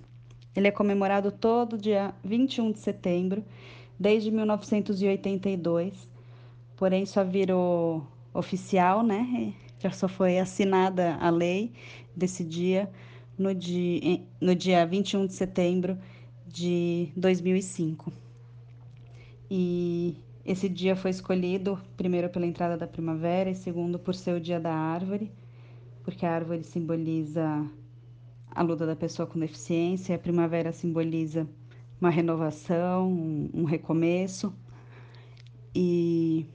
Ele 0.54 0.68
é 0.68 0.70
comemorado 0.70 1.32
todo 1.32 1.76
dia 1.76 2.14
21 2.22 2.70
de 2.70 2.78
setembro, 2.78 3.44
desde 3.98 4.30
1982, 4.30 6.08
porém 6.76 7.04
só 7.04 7.24
virou 7.24 8.06
oficial, 8.32 9.02
né? 9.02 9.52
Já 9.80 9.90
só 9.90 10.06
foi 10.06 10.38
assinada 10.38 11.16
a 11.20 11.30
lei 11.30 11.72
desse 12.14 12.44
dia 12.44 12.88
no 13.38 13.54
dia, 13.54 14.20
no 14.40 14.54
dia 14.54 14.86
21 14.86 15.26
de 15.26 15.34
setembro 15.34 15.98
de 16.46 17.08
2005. 17.16 18.12
E 19.50 20.16
esse 20.44 20.68
dia 20.68 20.94
foi 20.94 21.10
escolhido, 21.10 21.80
primeiro, 21.96 22.28
pela 22.28 22.46
entrada 22.46 22.76
da 22.76 22.86
primavera 22.86 23.50
e 23.50 23.54
segundo, 23.54 23.98
por 23.98 24.14
ser 24.14 24.34
o 24.34 24.40
dia 24.40 24.60
da 24.60 24.74
árvore, 24.74 25.32
porque 26.02 26.24
a 26.26 26.32
árvore 26.32 26.64
simboliza 26.64 27.66
a 28.50 28.62
luta 28.62 28.86
da 28.86 28.94
pessoa 28.94 29.26
com 29.26 29.38
deficiência, 29.38 30.14
a 30.14 30.18
primavera 30.18 30.72
simboliza 30.72 31.48
uma 32.00 32.10
renovação, 32.10 33.10
um, 33.10 33.50
um 33.54 33.64
recomeço. 33.64 34.54
E, 35.74 36.46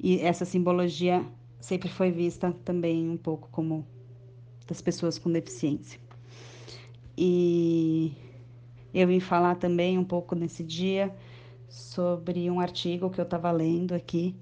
e 0.00 0.20
essa 0.20 0.44
simbologia 0.44 1.24
sempre 1.60 1.88
foi 1.88 2.10
vista 2.10 2.52
também 2.64 3.08
um 3.08 3.16
pouco 3.16 3.48
como 3.50 3.86
das 4.66 4.80
pessoas 4.80 5.18
com 5.18 5.30
deficiência. 5.30 6.00
E 7.16 8.12
eu 8.92 9.06
vim 9.06 9.20
falar 9.20 9.56
também 9.56 9.98
um 9.98 10.04
pouco 10.04 10.34
nesse 10.34 10.62
dia 10.62 11.14
sobre 11.68 12.50
um 12.50 12.60
artigo 12.60 13.10
que 13.10 13.20
eu 13.20 13.24
estava 13.24 13.50
lendo 13.50 13.94
aqui, 13.94 14.34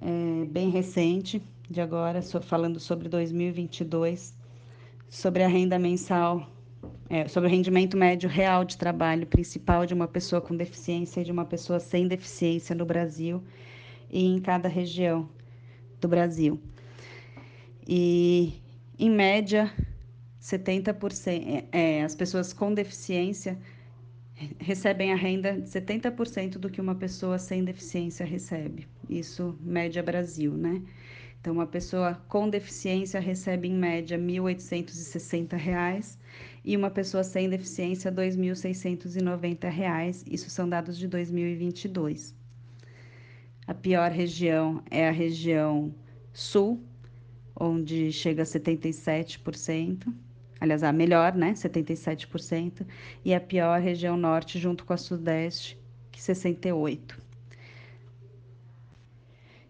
é, 0.00 0.44
bem 0.46 0.70
recente, 0.70 1.42
de 1.68 1.80
agora, 1.80 2.20
falando 2.22 2.80
sobre 2.80 3.08
2022, 3.08 4.34
sobre 5.08 5.42
a 5.42 5.48
renda 5.48 5.78
mensal, 5.78 6.48
é, 7.08 7.28
sobre 7.28 7.48
o 7.48 7.52
rendimento 7.52 7.96
médio 7.96 8.28
real 8.28 8.64
de 8.64 8.76
trabalho 8.76 9.26
principal 9.26 9.86
de 9.86 9.94
uma 9.94 10.08
pessoa 10.08 10.40
com 10.40 10.56
deficiência 10.56 11.20
e 11.20 11.24
de 11.24 11.30
uma 11.30 11.44
pessoa 11.44 11.78
sem 11.78 12.08
deficiência 12.08 12.74
no 12.74 12.84
Brasil 12.84 13.42
e 14.10 14.24
em 14.24 14.40
cada 14.40 14.68
região 14.68 15.28
do 16.00 16.08
Brasil. 16.08 16.58
E 17.86 18.54
em 19.00 19.10
média, 19.10 19.72
70%, 20.40 21.64
é, 21.72 22.02
as 22.04 22.14
pessoas 22.14 22.52
com 22.52 22.74
deficiência 22.74 23.58
recebem 24.58 25.10
a 25.10 25.16
renda 25.16 25.58
de 25.58 25.70
70% 25.70 26.58
do 26.58 26.68
que 26.68 26.82
uma 26.82 26.94
pessoa 26.94 27.38
sem 27.38 27.64
deficiência 27.64 28.26
recebe. 28.26 28.86
Isso 29.08 29.58
média 29.62 30.02
Brasil, 30.02 30.52
né? 30.52 30.82
Então, 31.40 31.54
uma 31.54 31.66
pessoa 31.66 32.22
com 32.28 32.50
deficiência 32.50 33.18
recebe 33.18 33.68
em 33.68 33.74
média 33.74 34.18
R$ 34.18 34.22
1.860 34.22 36.18
e 36.62 36.76
uma 36.76 36.90
pessoa 36.90 37.24
sem 37.24 37.48
deficiência 37.48 38.10
R$ 38.10 38.16
2.690. 38.28 40.24
Isso 40.30 40.50
são 40.50 40.68
dados 40.68 40.98
de 40.98 41.08
2022. 41.08 42.34
A 43.66 43.72
pior 43.72 44.10
região 44.10 44.82
é 44.90 45.08
a 45.08 45.12
região 45.12 45.94
sul, 46.34 46.84
onde 47.60 48.10
chega 48.10 48.42
a 48.42 48.46
77%. 48.46 50.12
Aliás, 50.58 50.82
a 50.82 50.92
melhor, 50.92 51.34
né? 51.34 51.52
77%. 51.52 52.86
E 53.24 53.34
a 53.34 53.40
pior 53.40 53.80
região 53.80 54.16
norte, 54.16 54.58
junto 54.58 54.84
com 54.84 54.94
a 54.94 54.96
sudeste, 54.96 55.78
que 56.10 56.18
68%. 56.18 57.18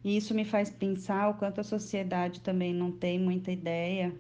E 0.03 0.17
isso 0.17 0.35
me 0.35 0.45
faz 0.45 0.71
pensar 0.71 1.29
o 1.29 1.35
quanto 1.35 1.61
a 1.61 1.65
sociedade 1.65 2.41
também 2.41 2.73
não 2.73 2.91
tem 2.91 3.19
muita 3.19 3.53
ideia 3.53 4.15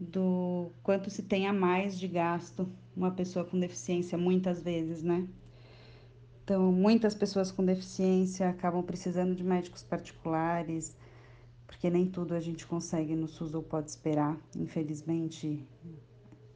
do 0.00 0.72
quanto 0.82 1.10
se 1.10 1.22
tem 1.22 1.46
a 1.46 1.52
mais 1.52 1.98
de 1.98 2.08
gasto 2.08 2.68
uma 2.96 3.10
pessoa 3.10 3.44
com 3.44 3.58
deficiência, 3.58 4.16
muitas 4.18 4.62
vezes, 4.62 5.02
né? 5.02 5.26
Então, 6.44 6.72
muitas 6.72 7.14
pessoas 7.14 7.52
com 7.52 7.64
deficiência 7.64 8.48
acabam 8.48 8.82
precisando 8.82 9.34
de 9.34 9.44
médicos 9.44 9.82
particulares, 9.82 10.96
porque 11.72 11.88
nem 11.88 12.06
tudo 12.06 12.34
a 12.34 12.40
gente 12.40 12.66
consegue 12.66 13.16
no 13.16 13.26
SUS 13.26 13.54
ou 13.54 13.62
pode 13.62 13.88
esperar. 13.88 14.38
Infelizmente, 14.54 15.66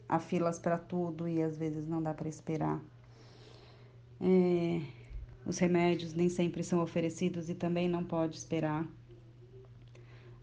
há 0.07 0.19
filas 0.19 0.59
para 0.59 0.77
tudo 0.77 1.27
e 1.27 1.43
às 1.43 1.57
vezes 1.57 1.89
não 1.89 2.03
dá 2.03 2.13
para 2.13 2.29
esperar. 2.29 2.85
É, 4.21 4.83
os 5.47 5.57
remédios 5.59 6.13
nem 6.13 6.29
sempre 6.29 6.63
são 6.63 6.83
oferecidos 6.83 7.49
e 7.49 7.55
também 7.55 7.89
não 7.89 8.05
pode 8.05 8.37
esperar. 8.37 8.87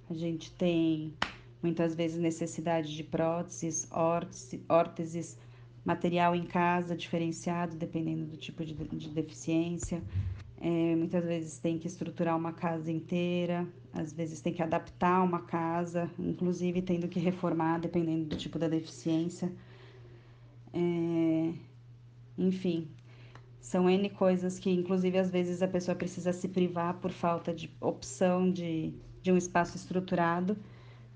A 0.10 0.14
gente 0.16 0.52
tem 0.52 1.14
muitas 1.62 1.94
vezes 1.94 2.20
necessidade 2.20 2.96
de 2.96 3.04
próteses, 3.04 3.88
órteses, 4.68 5.38
material 5.86 6.36
em 6.36 6.46
casa 6.46 6.96
diferenciado, 6.96 7.76
dependendo 7.76 8.26
do 8.26 8.38
tipo 8.38 8.66
de, 8.66 8.74
de 8.74 9.10
deficiência. 9.10 10.02
É, 10.66 10.96
muitas 10.96 11.26
vezes 11.26 11.60
tem 11.60 11.78
que 11.78 11.88
estruturar 11.88 12.38
uma 12.38 12.54
casa 12.54 12.90
inteira, 12.90 13.68
às 13.92 14.14
vezes 14.14 14.40
tem 14.40 14.54
que 14.54 14.64
adaptar 14.64 15.22
uma 15.22 15.42
casa, 15.42 16.10
inclusive 16.18 16.82
tendo 16.82 17.06
que 17.10 17.20
reformar, 17.20 17.82
dependendo 17.82 18.30
do 18.30 18.38
tipo 18.38 18.58
da 18.58 18.70
deficiência. 18.70 19.52
É, 20.74 21.54
enfim, 22.38 22.88
são 23.60 23.90
N 23.90 24.10
coisas 24.12 24.58
que, 24.58 24.70
inclusive, 24.70 25.18
às 25.18 25.30
vezes 25.30 25.62
a 25.62 25.68
pessoa 25.68 25.96
precisa 25.98 26.32
se 26.32 26.48
privar 26.48 26.94
por 27.02 27.12
falta 27.12 27.54
de 27.54 27.70
opção 27.82 28.50
de, 28.50 28.94
de 29.22 29.34
um 29.34 29.38
espaço 29.38 29.76
estruturado 29.76 30.56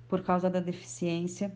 por 0.09 0.23
causa 0.23 0.49
da 0.49 0.59
deficiência. 0.59 1.55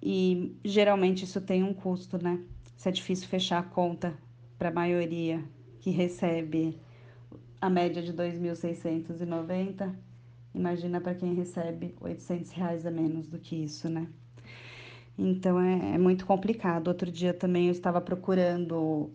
E 0.00 0.54
geralmente 0.64 1.24
isso 1.24 1.40
tem 1.40 1.64
um 1.64 1.74
custo, 1.74 2.16
né? 2.22 2.40
Se 2.76 2.88
é 2.88 2.92
difícil 2.92 3.26
fechar 3.26 3.58
a 3.58 3.64
conta 3.64 4.16
para 4.56 4.68
a 4.68 4.72
maioria 4.72 5.42
que 5.86 5.90
recebe 5.92 6.76
a 7.60 7.70
média 7.70 8.02
de 8.02 8.12
2.690, 8.12 9.94
imagina 10.52 11.00
para 11.00 11.14
quem 11.14 11.32
recebe 11.32 11.94
800 12.00 12.50
reais 12.50 12.84
a 12.84 12.90
menos 12.90 13.28
do 13.28 13.38
que 13.38 13.54
isso, 13.54 13.88
né? 13.88 14.08
Então 15.16 15.60
é, 15.60 15.94
é 15.94 15.96
muito 15.98 16.26
complicado. 16.26 16.88
Outro 16.88 17.08
dia 17.08 17.32
também 17.32 17.66
eu 17.66 17.70
estava 17.70 18.00
procurando 18.00 19.12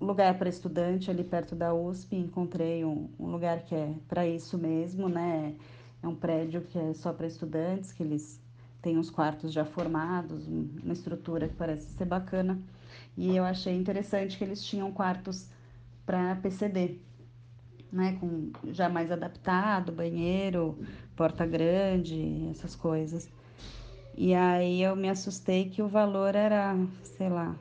lugar 0.00 0.36
para 0.36 0.48
estudante 0.48 1.08
ali 1.08 1.22
perto 1.22 1.54
da 1.54 1.72
USP, 1.72 2.16
encontrei 2.16 2.84
um, 2.84 3.08
um 3.16 3.26
lugar 3.26 3.62
que 3.62 3.72
é 3.72 3.94
para 4.08 4.26
isso 4.26 4.58
mesmo, 4.58 5.08
né? 5.08 5.54
É 6.02 6.08
um 6.08 6.16
prédio 6.16 6.62
que 6.62 6.80
é 6.80 6.94
só 6.94 7.12
para 7.12 7.28
estudantes, 7.28 7.92
que 7.92 8.02
eles 8.02 8.40
têm 8.82 8.98
os 8.98 9.08
quartos 9.08 9.52
já 9.52 9.64
formados, 9.64 10.48
uma 10.48 10.94
estrutura 10.94 11.46
que 11.46 11.54
parece 11.54 11.86
ser 11.96 12.06
bacana. 12.06 12.58
E 13.16 13.36
eu 13.36 13.44
achei 13.44 13.76
interessante 13.76 14.36
que 14.36 14.42
eles 14.42 14.64
tinham 14.64 14.90
quartos 14.90 15.48
para 16.04 16.36
PCD, 16.36 16.98
né, 17.92 18.16
com 18.18 18.50
já 18.72 18.88
mais 18.88 19.10
adaptado, 19.10 19.92
banheiro, 19.92 20.78
porta 21.14 21.46
grande, 21.46 22.48
essas 22.50 22.74
coisas. 22.74 23.30
E 24.16 24.34
aí 24.34 24.82
eu 24.82 24.94
me 24.94 25.08
assustei 25.08 25.68
que 25.68 25.82
o 25.82 25.88
valor 25.88 26.34
era, 26.34 26.76
sei 27.16 27.28
lá, 27.28 27.56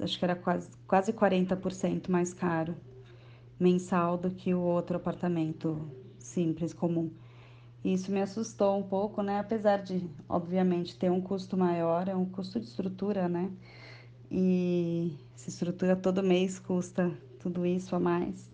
acho 0.00 0.18
que 0.18 0.24
era 0.24 0.36
quase, 0.36 0.70
quase 0.86 1.12
40% 1.12 2.10
mais 2.10 2.32
caro 2.32 2.76
mensal 3.58 4.16
do 4.16 4.30
que 4.30 4.54
o 4.54 4.60
outro 4.60 4.96
apartamento 4.96 5.90
simples, 6.18 6.72
comum. 6.72 7.10
Isso 7.84 8.10
me 8.12 8.20
assustou 8.20 8.78
um 8.78 8.82
pouco, 8.82 9.22
né? 9.22 9.38
Apesar 9.38 9.82
de, 9.82 10.08
obviamente, 10.28 10.96
ter 10.98 11.10
um 11.10 11.20
custo 11.20 11.56
maior, 11.56 12.08
é 12.08 12.14
um 12.14 12.24
custo 12.24 12.60
de 12.60 12.66
estrutura, 12.66 13.28
né? 13.28 13.50
E 14.30 15.16
essa 15.34 15.48
estrutura 15.48 15.96
todo 15.96 16.22
mês 16.22 16.58
custa 16.58 17.10
tudo 17.40 17.66
isso 17.66 17.96
a 17.96 18.00
mais. 18.00 18.50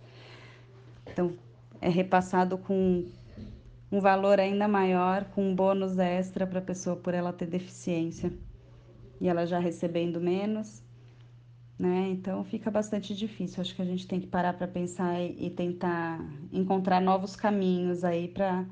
Então, 1.06 1.32
é 1.80 1.88
repassado 1.88 2.56
com 2.56 3.04
um 3.90 4.00
valor 4.00 4.40
ainda 4.40 4.66
maior, 4.66 5.24
com 5.26 5.50
um 5.50 5.54
bônus 5.54 5.98
extra 5.98 6.46
para 6.46 6.58
a 6.58 6.62
pessoa 6.62 6.96
por 6.96 7.14
ela 7.14 7.32
ter 7.32 7.46
deficiência. 7.46 8.32
E 9.20 9.28
ela 9.28 9.46
já 9.46 9.58
recebendo 9.58 10.20
menos, 10.20 10.82
né? 11.78 12.08
Então 12.10 12.44
fica 12.44 12.70
bastante 12.70 13.14
difícil. 13.14 13.60
Acho 13.60 13.74
que 13.74 13.82
a 13.82 13.86
gente 13.86 14.06
tem 14.06 14.20
que 14.20 14.26
parar 14.26 14.52
para 14.54 14.68
pensar 14.68 15.20
e, 15.20 15.46
e, 15.46 15.50
tentar 15.50 16.20
encontrar 16.52 17.00
novos 17.00 17.36
caminhos 17.36 18.04
aí 18.04 18.28
para 18.28 18.66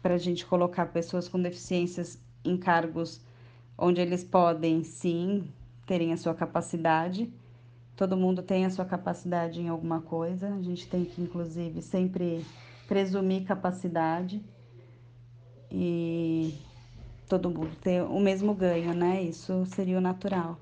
para 0.00 0.14
a 0.14 0.18
gente 0.18 0.46
colocar 0.46 0.86
pessoas 0.86 1.28
com 1.28 1.42
deficiências 1.42 2.20
em 2.44 2.56
cargos 2.56 3.20
onde 3.76 4.00
eles 4.00 4.22
podem 4.22 4.84
sim 4.84 5.52
terem 5.84 6.12
a 6.12 6.16
sua 6.16 6.34
capacidade 6.34 7.28
todo 7.98 8.16
mundo 8.16 8.42
tem 8.42 8.64
a 8.64 8.70
sua 8.70 8.84
capacidade 8.84 9.60
em 9.60 9.68
alguma 9.68 10.00
coisa, 10.00 10.54
a 10.54 10.62
gente 10.62 10.86
tem 10.86 11.04
que, 11.04 11.20
inclusive, 11.20 11.82
sempre 11.82 12.46
presumir 12.86 13.42
capacidade 13.42 14.40
e, 15.68 16.54
todo 17.28 17.50
mundo 17.50 17.70
ter 17.82 18.02
o 18.02 18.20
mesmo 18.20 18.54
ganho, 18.54 18.94
né? 18.94 19.20
Isso 19.20 19.66
seria 19.66 19.98
o 19.98 20.00
natural 20.00 20.56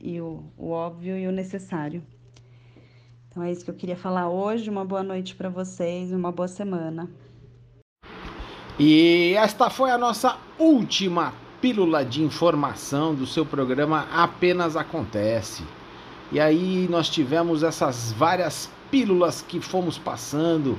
e 0.00 0.20
o, 0.20 0.42
o 0.58 0.70
óbvio 0.70 1.16
e 1.16 1.28
o 1.28 1.32
necessário. 1.32 2.02
Então 3.28 3.44
é 3.44 3.52
isso 3.52 3.64
que 3.64 3.70
eu 3.70 3.74
queria 3.74 3.96
falar 3.96 4.28
hoje. 4.28 4.68
Uma 4.68 4.84
boa 4.84 5.04
noite 5.04 5.36
para 5.36 5.48
vocês, 5.48 6.12
uma 6.12 6.32
boa 6.32 6.48
semana. 6.48 7.08
E 8.76 9.34
esta 9.36 9.70
foi 9.70 9.92
a 9.92 9.98
nossa 9.98 10.36
última 10.58 11.32
pílula 11.60 12.04
de 12.04 12.20
informação 12.20 13.14
do 13.14 13.26
seu 13.26 13.46
programa 13.46 14.08
Apenas 14.10 14.76
Acontece. 14.76 15.62
E 16.32 16.38
aí 16.38 16.86
nós 16.88 17.08
tivemos 17.08 17.62
essas 17.62 18.12
várias 18.12 18.70
pílulas 18.90 19.42
que 19.42 19.60
fomos 19.60 19.98
passando 19.98 20.78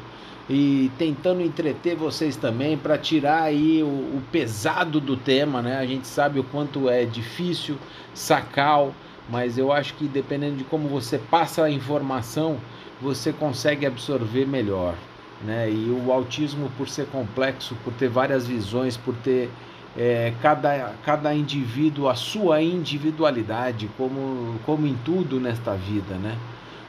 e 0.50 0.92
tentando 0.98 1.42
entreter 1.42 1.96
vocês 1.96 2.36
também 2.36 2.78
para 2.78 2.98
tirar 2.98 3.44
aí 3.44 3.84
o, 3.84 3.88
o, 3.88 4.24
pesado 4.32 5.00
do 5.00 5.16
tema, 5.16 5.62
né? 5.62 5.78
A 5.78 5.86
gente 5.86 6.08
sabe 6.08 6.40
o 6.40 6.44
quanto 6.44 6.90
é 6.90 7.06
difícil 7.06 7.78
sacar, 8.14 8.90
mas 9.30 9.58
eu 9.58 9.72
acho 9.72 9.94
que 9.94 10.08
dependendo 10.08 10.58
de 10.58 10.64
como 10.64 10.88
você 10.88 11.18
passa 11.18 11.64
a 11.64 11.72
informação, 11.72 12.58
você 13.02 13.32
consegue 13.32 13.86
absorver 13.86 14.46
melhor, 14.46 14.96
né? 15.44 15.70
E 15.70 15.90
o 15.90 16.12
autismo, 16.12 16.72
por 16.78 16.88
ser 16.88 17.08
complexo, 17.08 17.76
por 17.84 17.94
ter 17.94 18.10
várias 18.10 18.48
visões, 18.48 18.98
por 18.98 19.16
ter 19.16 19.50
é, 19.98 20.34
cada, 20.42 20.94
cada 21.04 21.34
indivíduo 21.34 22.08
a 22.08 22.16
sua 22.16 22.62
individualidade, 22.62 23.90
como, 23.98 24.60
como 24.66 24.88
em 24.88 24.96
tudo 25.04 25.40
nesta 25.40 25.76
vida, 25.76 26.16
né? 26.16 26.38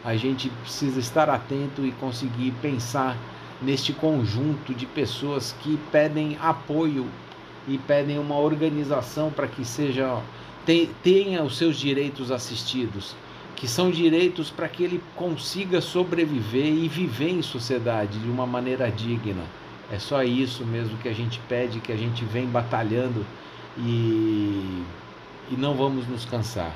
A 0.05 0.16
gente 0.16 0.48
precisa 0.48 0.98
estar 0.98 1.30
atento 1.30 1.86
e 1.86 1.92
conseguir 1.92 2.53
pensar 2.61 3.16
neste 3.61 3.92
conjunto 3.92 4.74
de 4.74 4.86
pessoas 4.86 5.55
que 5.62 5.78
pedem 5.90 6.36
apoio 6.40 7.07
e 7.68 7.78
pedem 7.78 8.18
uma 8.18 8.36
organização 8.36 9.30
para 9.30 9.46
que 9.46 9.64
seja 9.64 10.20
tenha 11.03 11.42
os 11.42 11.57
seus 11.57 11.76
direitos 11.76 12.30
assistidos, 12.30 13.16
que 13.57 13.66
são 13.66 13.90
direitos 13.90 14.48
para 14.50 14.68
que 14.68 14.82
ele 14.82 15.03
consiga 15.16 15.80
sobreviver 15.80 16.66
e 16.66 16.88
viver 16.88 17.30
em 17.30 17.42
sociedade 17.42 18.18
de 18.18 18.28
uma 18.28 18.46
maneira 18.46 18.90
digna. 18.90 19.42
É 19.93 19.99
só 19.99 20.24
isso 20.24 20.64
mesmo 20.64 20.97
que 20.97 21.09
a 21.09 21.12
gente 21.12 21.38
pede, 21.47 21.78
que 21.78 21.93
a 21.93 21.97
gente 21.97 22.24
vem 22.24 22.47
batalhando 22.47 23.26
e, 23.76 24.82
e 25.51 25.57
não 25.59 25.74
vamos 25.74 26.09
nos 26.09 26.24
cansar. 26.24 26.74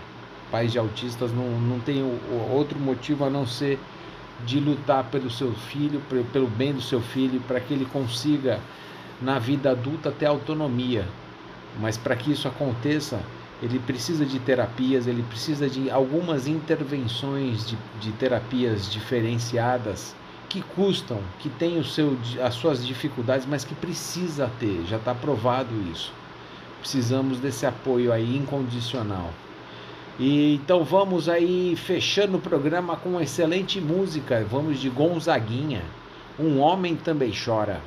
Pais 0.50 0.70
de 0.70 0.78
autistas 0.78 1.32
não, 1.32 1.58
não 1.58 1.80
tem 1.80 2.04
outro 2.52 2.78
motivo 2.78 3.24
a 3.24 3.30
não 3.30 3.46
ser 3.46 3.78
de 4.44 4.60
lutar 4.60 5.04
pelo 5.04 5.30
seu 5.30 5.54
filho, 5.54 6.02
pelo 6.30 6.46
bem 6.46 6.74
do 6.74 6.82
seu 6.82 7.00
filho, 7.00 7.40
para 7.48 7.58
que 7.58 7.72
ele 7.72 7.86
consiga 7.86 8.60
na 9.22 9.38
vida 9.38 9.70
adulta 9.70 10.12
ter 10.12 10.26
autonomia. 10.26 11.08
Mas 11.80 11.96
para 11.96 12.14
que 12.16 12.32
isso 12.32 12.46
aconteça, 12.46 13.18
ele 13.62 13.78
precisa 13.78 14.26
de 14.26 14.38
terapias, 14.40 15.06
ele 15.06 15.22
precisa 15.22 15.70
de 15.70 15.90
algumas 15.90 16.46
intervenções 16.46 17.66
de, 17.66 17.78
de 17.98 18.12
terapias 18.12 18.92
diferenciadas 18.92 20.14
que 20.56 20.62
custam, 20.62 21.20
que 21.38 21.50
tem 21.50 21.78
o 21.78 21.84
seu, 21.84 22.16
as 22.42 22.54
suas 22.54 22.86
dificuldades, 22.86 23.46
mas 23.46 23.62
que 23.62 23.74
precisa 23.74 24.50
ter, 24.58 24.86
já 24.86 24.96
está 24.96 25.14
provado 25.14 25.68
isso. 25.92 26.10
Precisamos 26.80 27.38
desse 27.38 27.66
apoio 27.66 28.10
aí 28.10 28.36
incondicional. 28.36 29.30
E 30.18 30.54
então 30.54 30.82
vamos 30.82 31.28
aí 31.28 31.76
fechando 31.76 32.38
o 32.38 32.40
programa 32.40 32.96
com 32.96 33.10
uma 33.10 33.22
excelente 33.22 33.82
música. 33.82 34.46
Vamos 34.50 34.80
de 34.80 34.88
Gonzaguinha. 34.88 35.82
Um 36.38 36.58
homem 36.58 36.96
também 36.96 37.32
chora. 37.32 37.82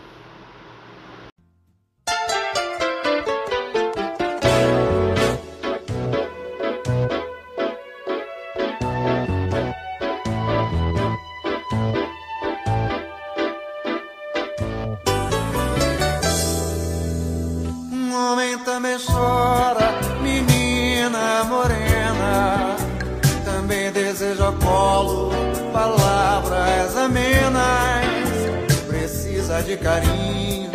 Carinho, 29.80 30.69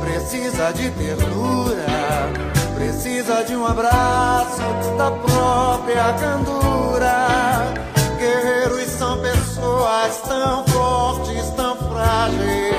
precisa 0.00 0.72
de 0.72 0.90
ternura, 0.90 2.30
precisa 2.74 3.42
de 3.44 3.56
um 3.56 3.66
abraço 3.66 4.62
da 4.96 5.10
própria 5.10 6.12
candura. 6.14 7.72
Guerreiros 8.18 8.90
são 8.92 9.18
pessoas 9.18 10.20
tão 10.28 10.64
fortes, 10.68 11.50
tão 11.56 11.76
frágeis. 11.76 12.76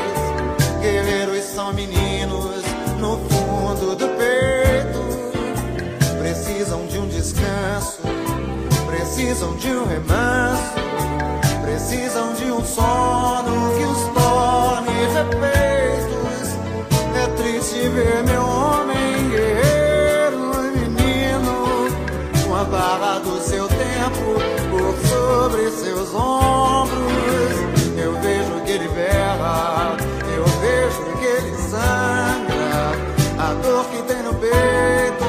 Guerreiros 0.81 1.43
são 1.45 1.73
meninos 1.73 2.63
no 2.99 3.17
fundo 3.29 3.95
do 3.95 4.07
peito. 4.17 5.03
Precisam 6.19 6.85
de 6.87 6.97
um 6.97 7.07
descanso, 7.07 7.99
precisam 8.87 9.55
de 9.57 9.69
um 9.69 9.85
remanso, 9.85 10.73
precisam 11.61 12.33
de 12.33 12.45
um 12.45 12.63
sono 12.63 13.75
que 13.77 13.83
os 13.83 14.22
defeitos. 15.13 16.57
É 17.15 17.27
triste 17.37 17.87
ver 17.89 18.23
meu 18.23 18.41
homem 18.41 19.29
guerreiro, 19.29 20.39
menino, 20.75 21.87
com 22.43 22.55
a 22.55 22.63
barra 22.63 23.19
do 23.19 23.39
seu 23.41 23.67
tempo 23.67 24.41
por 24.71 24.95
sobre 25.07 25.69
seus 25.71 26.13
ombros. 26.13 27.13
Eu 27.95 28.13
vejo 28.21 28.61
que 28.65 28.71
ele 28.71 28.87
berra, 28.89 29.95
eu 30.35 30.45
vejo 30.45 31.03
que 31.19 31.25
ele 31.25 31.55
sangra, 31.69 32.91
a 33.37 33.53
dor 33.61 33.85
que 33.85 34.01
tem 34.03 34.23
no 34.23 34.33
peito, 34.33 35.25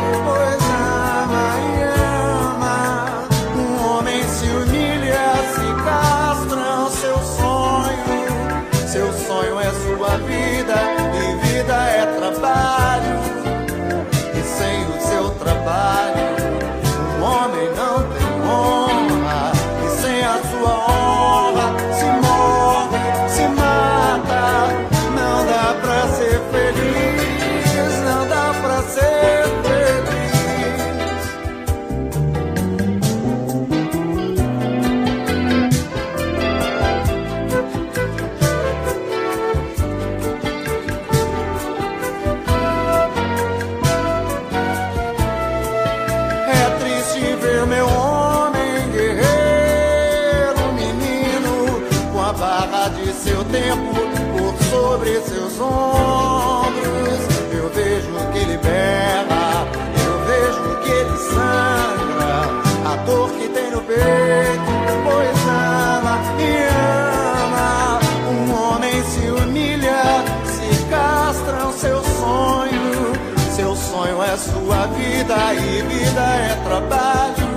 vida 75.34 75.54
e 75.54 75.82
vida 75.82 76.20
é 76.20 76.54
trabalho. 76.64 77.48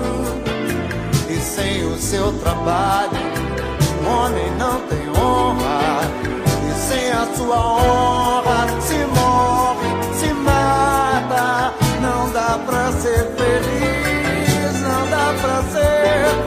E 1.29 1.39
sem 1.39 1.85
o 1.85 1.97
seu 1.97 2.33
trabalho, 2.39 3.11
um 4.01 4.09
homem 4.09 4.51
não 4.57 4.81
tem 4.87 5.09
honra. 5.09 6.01
E 6.67 6.73
sem 6.79 7.11
a 7.11 7.27
sua 7.35 7.57
honra 7.57 8.67
se 8.81 8.97
morre, 9.05 10.15
se 10.15 10.33
mata. 10.33 11.73
Não 12.01 12.31
dá 12.31 12.59
pra 12.65 12.91
ser 12.91 13.29
feliz, 13.37 14.81
não 14.81 15.09
dá 15.09 15.33
pra 15.41 15.61
ser 15.71 16.29
feliz. 16.29 16.46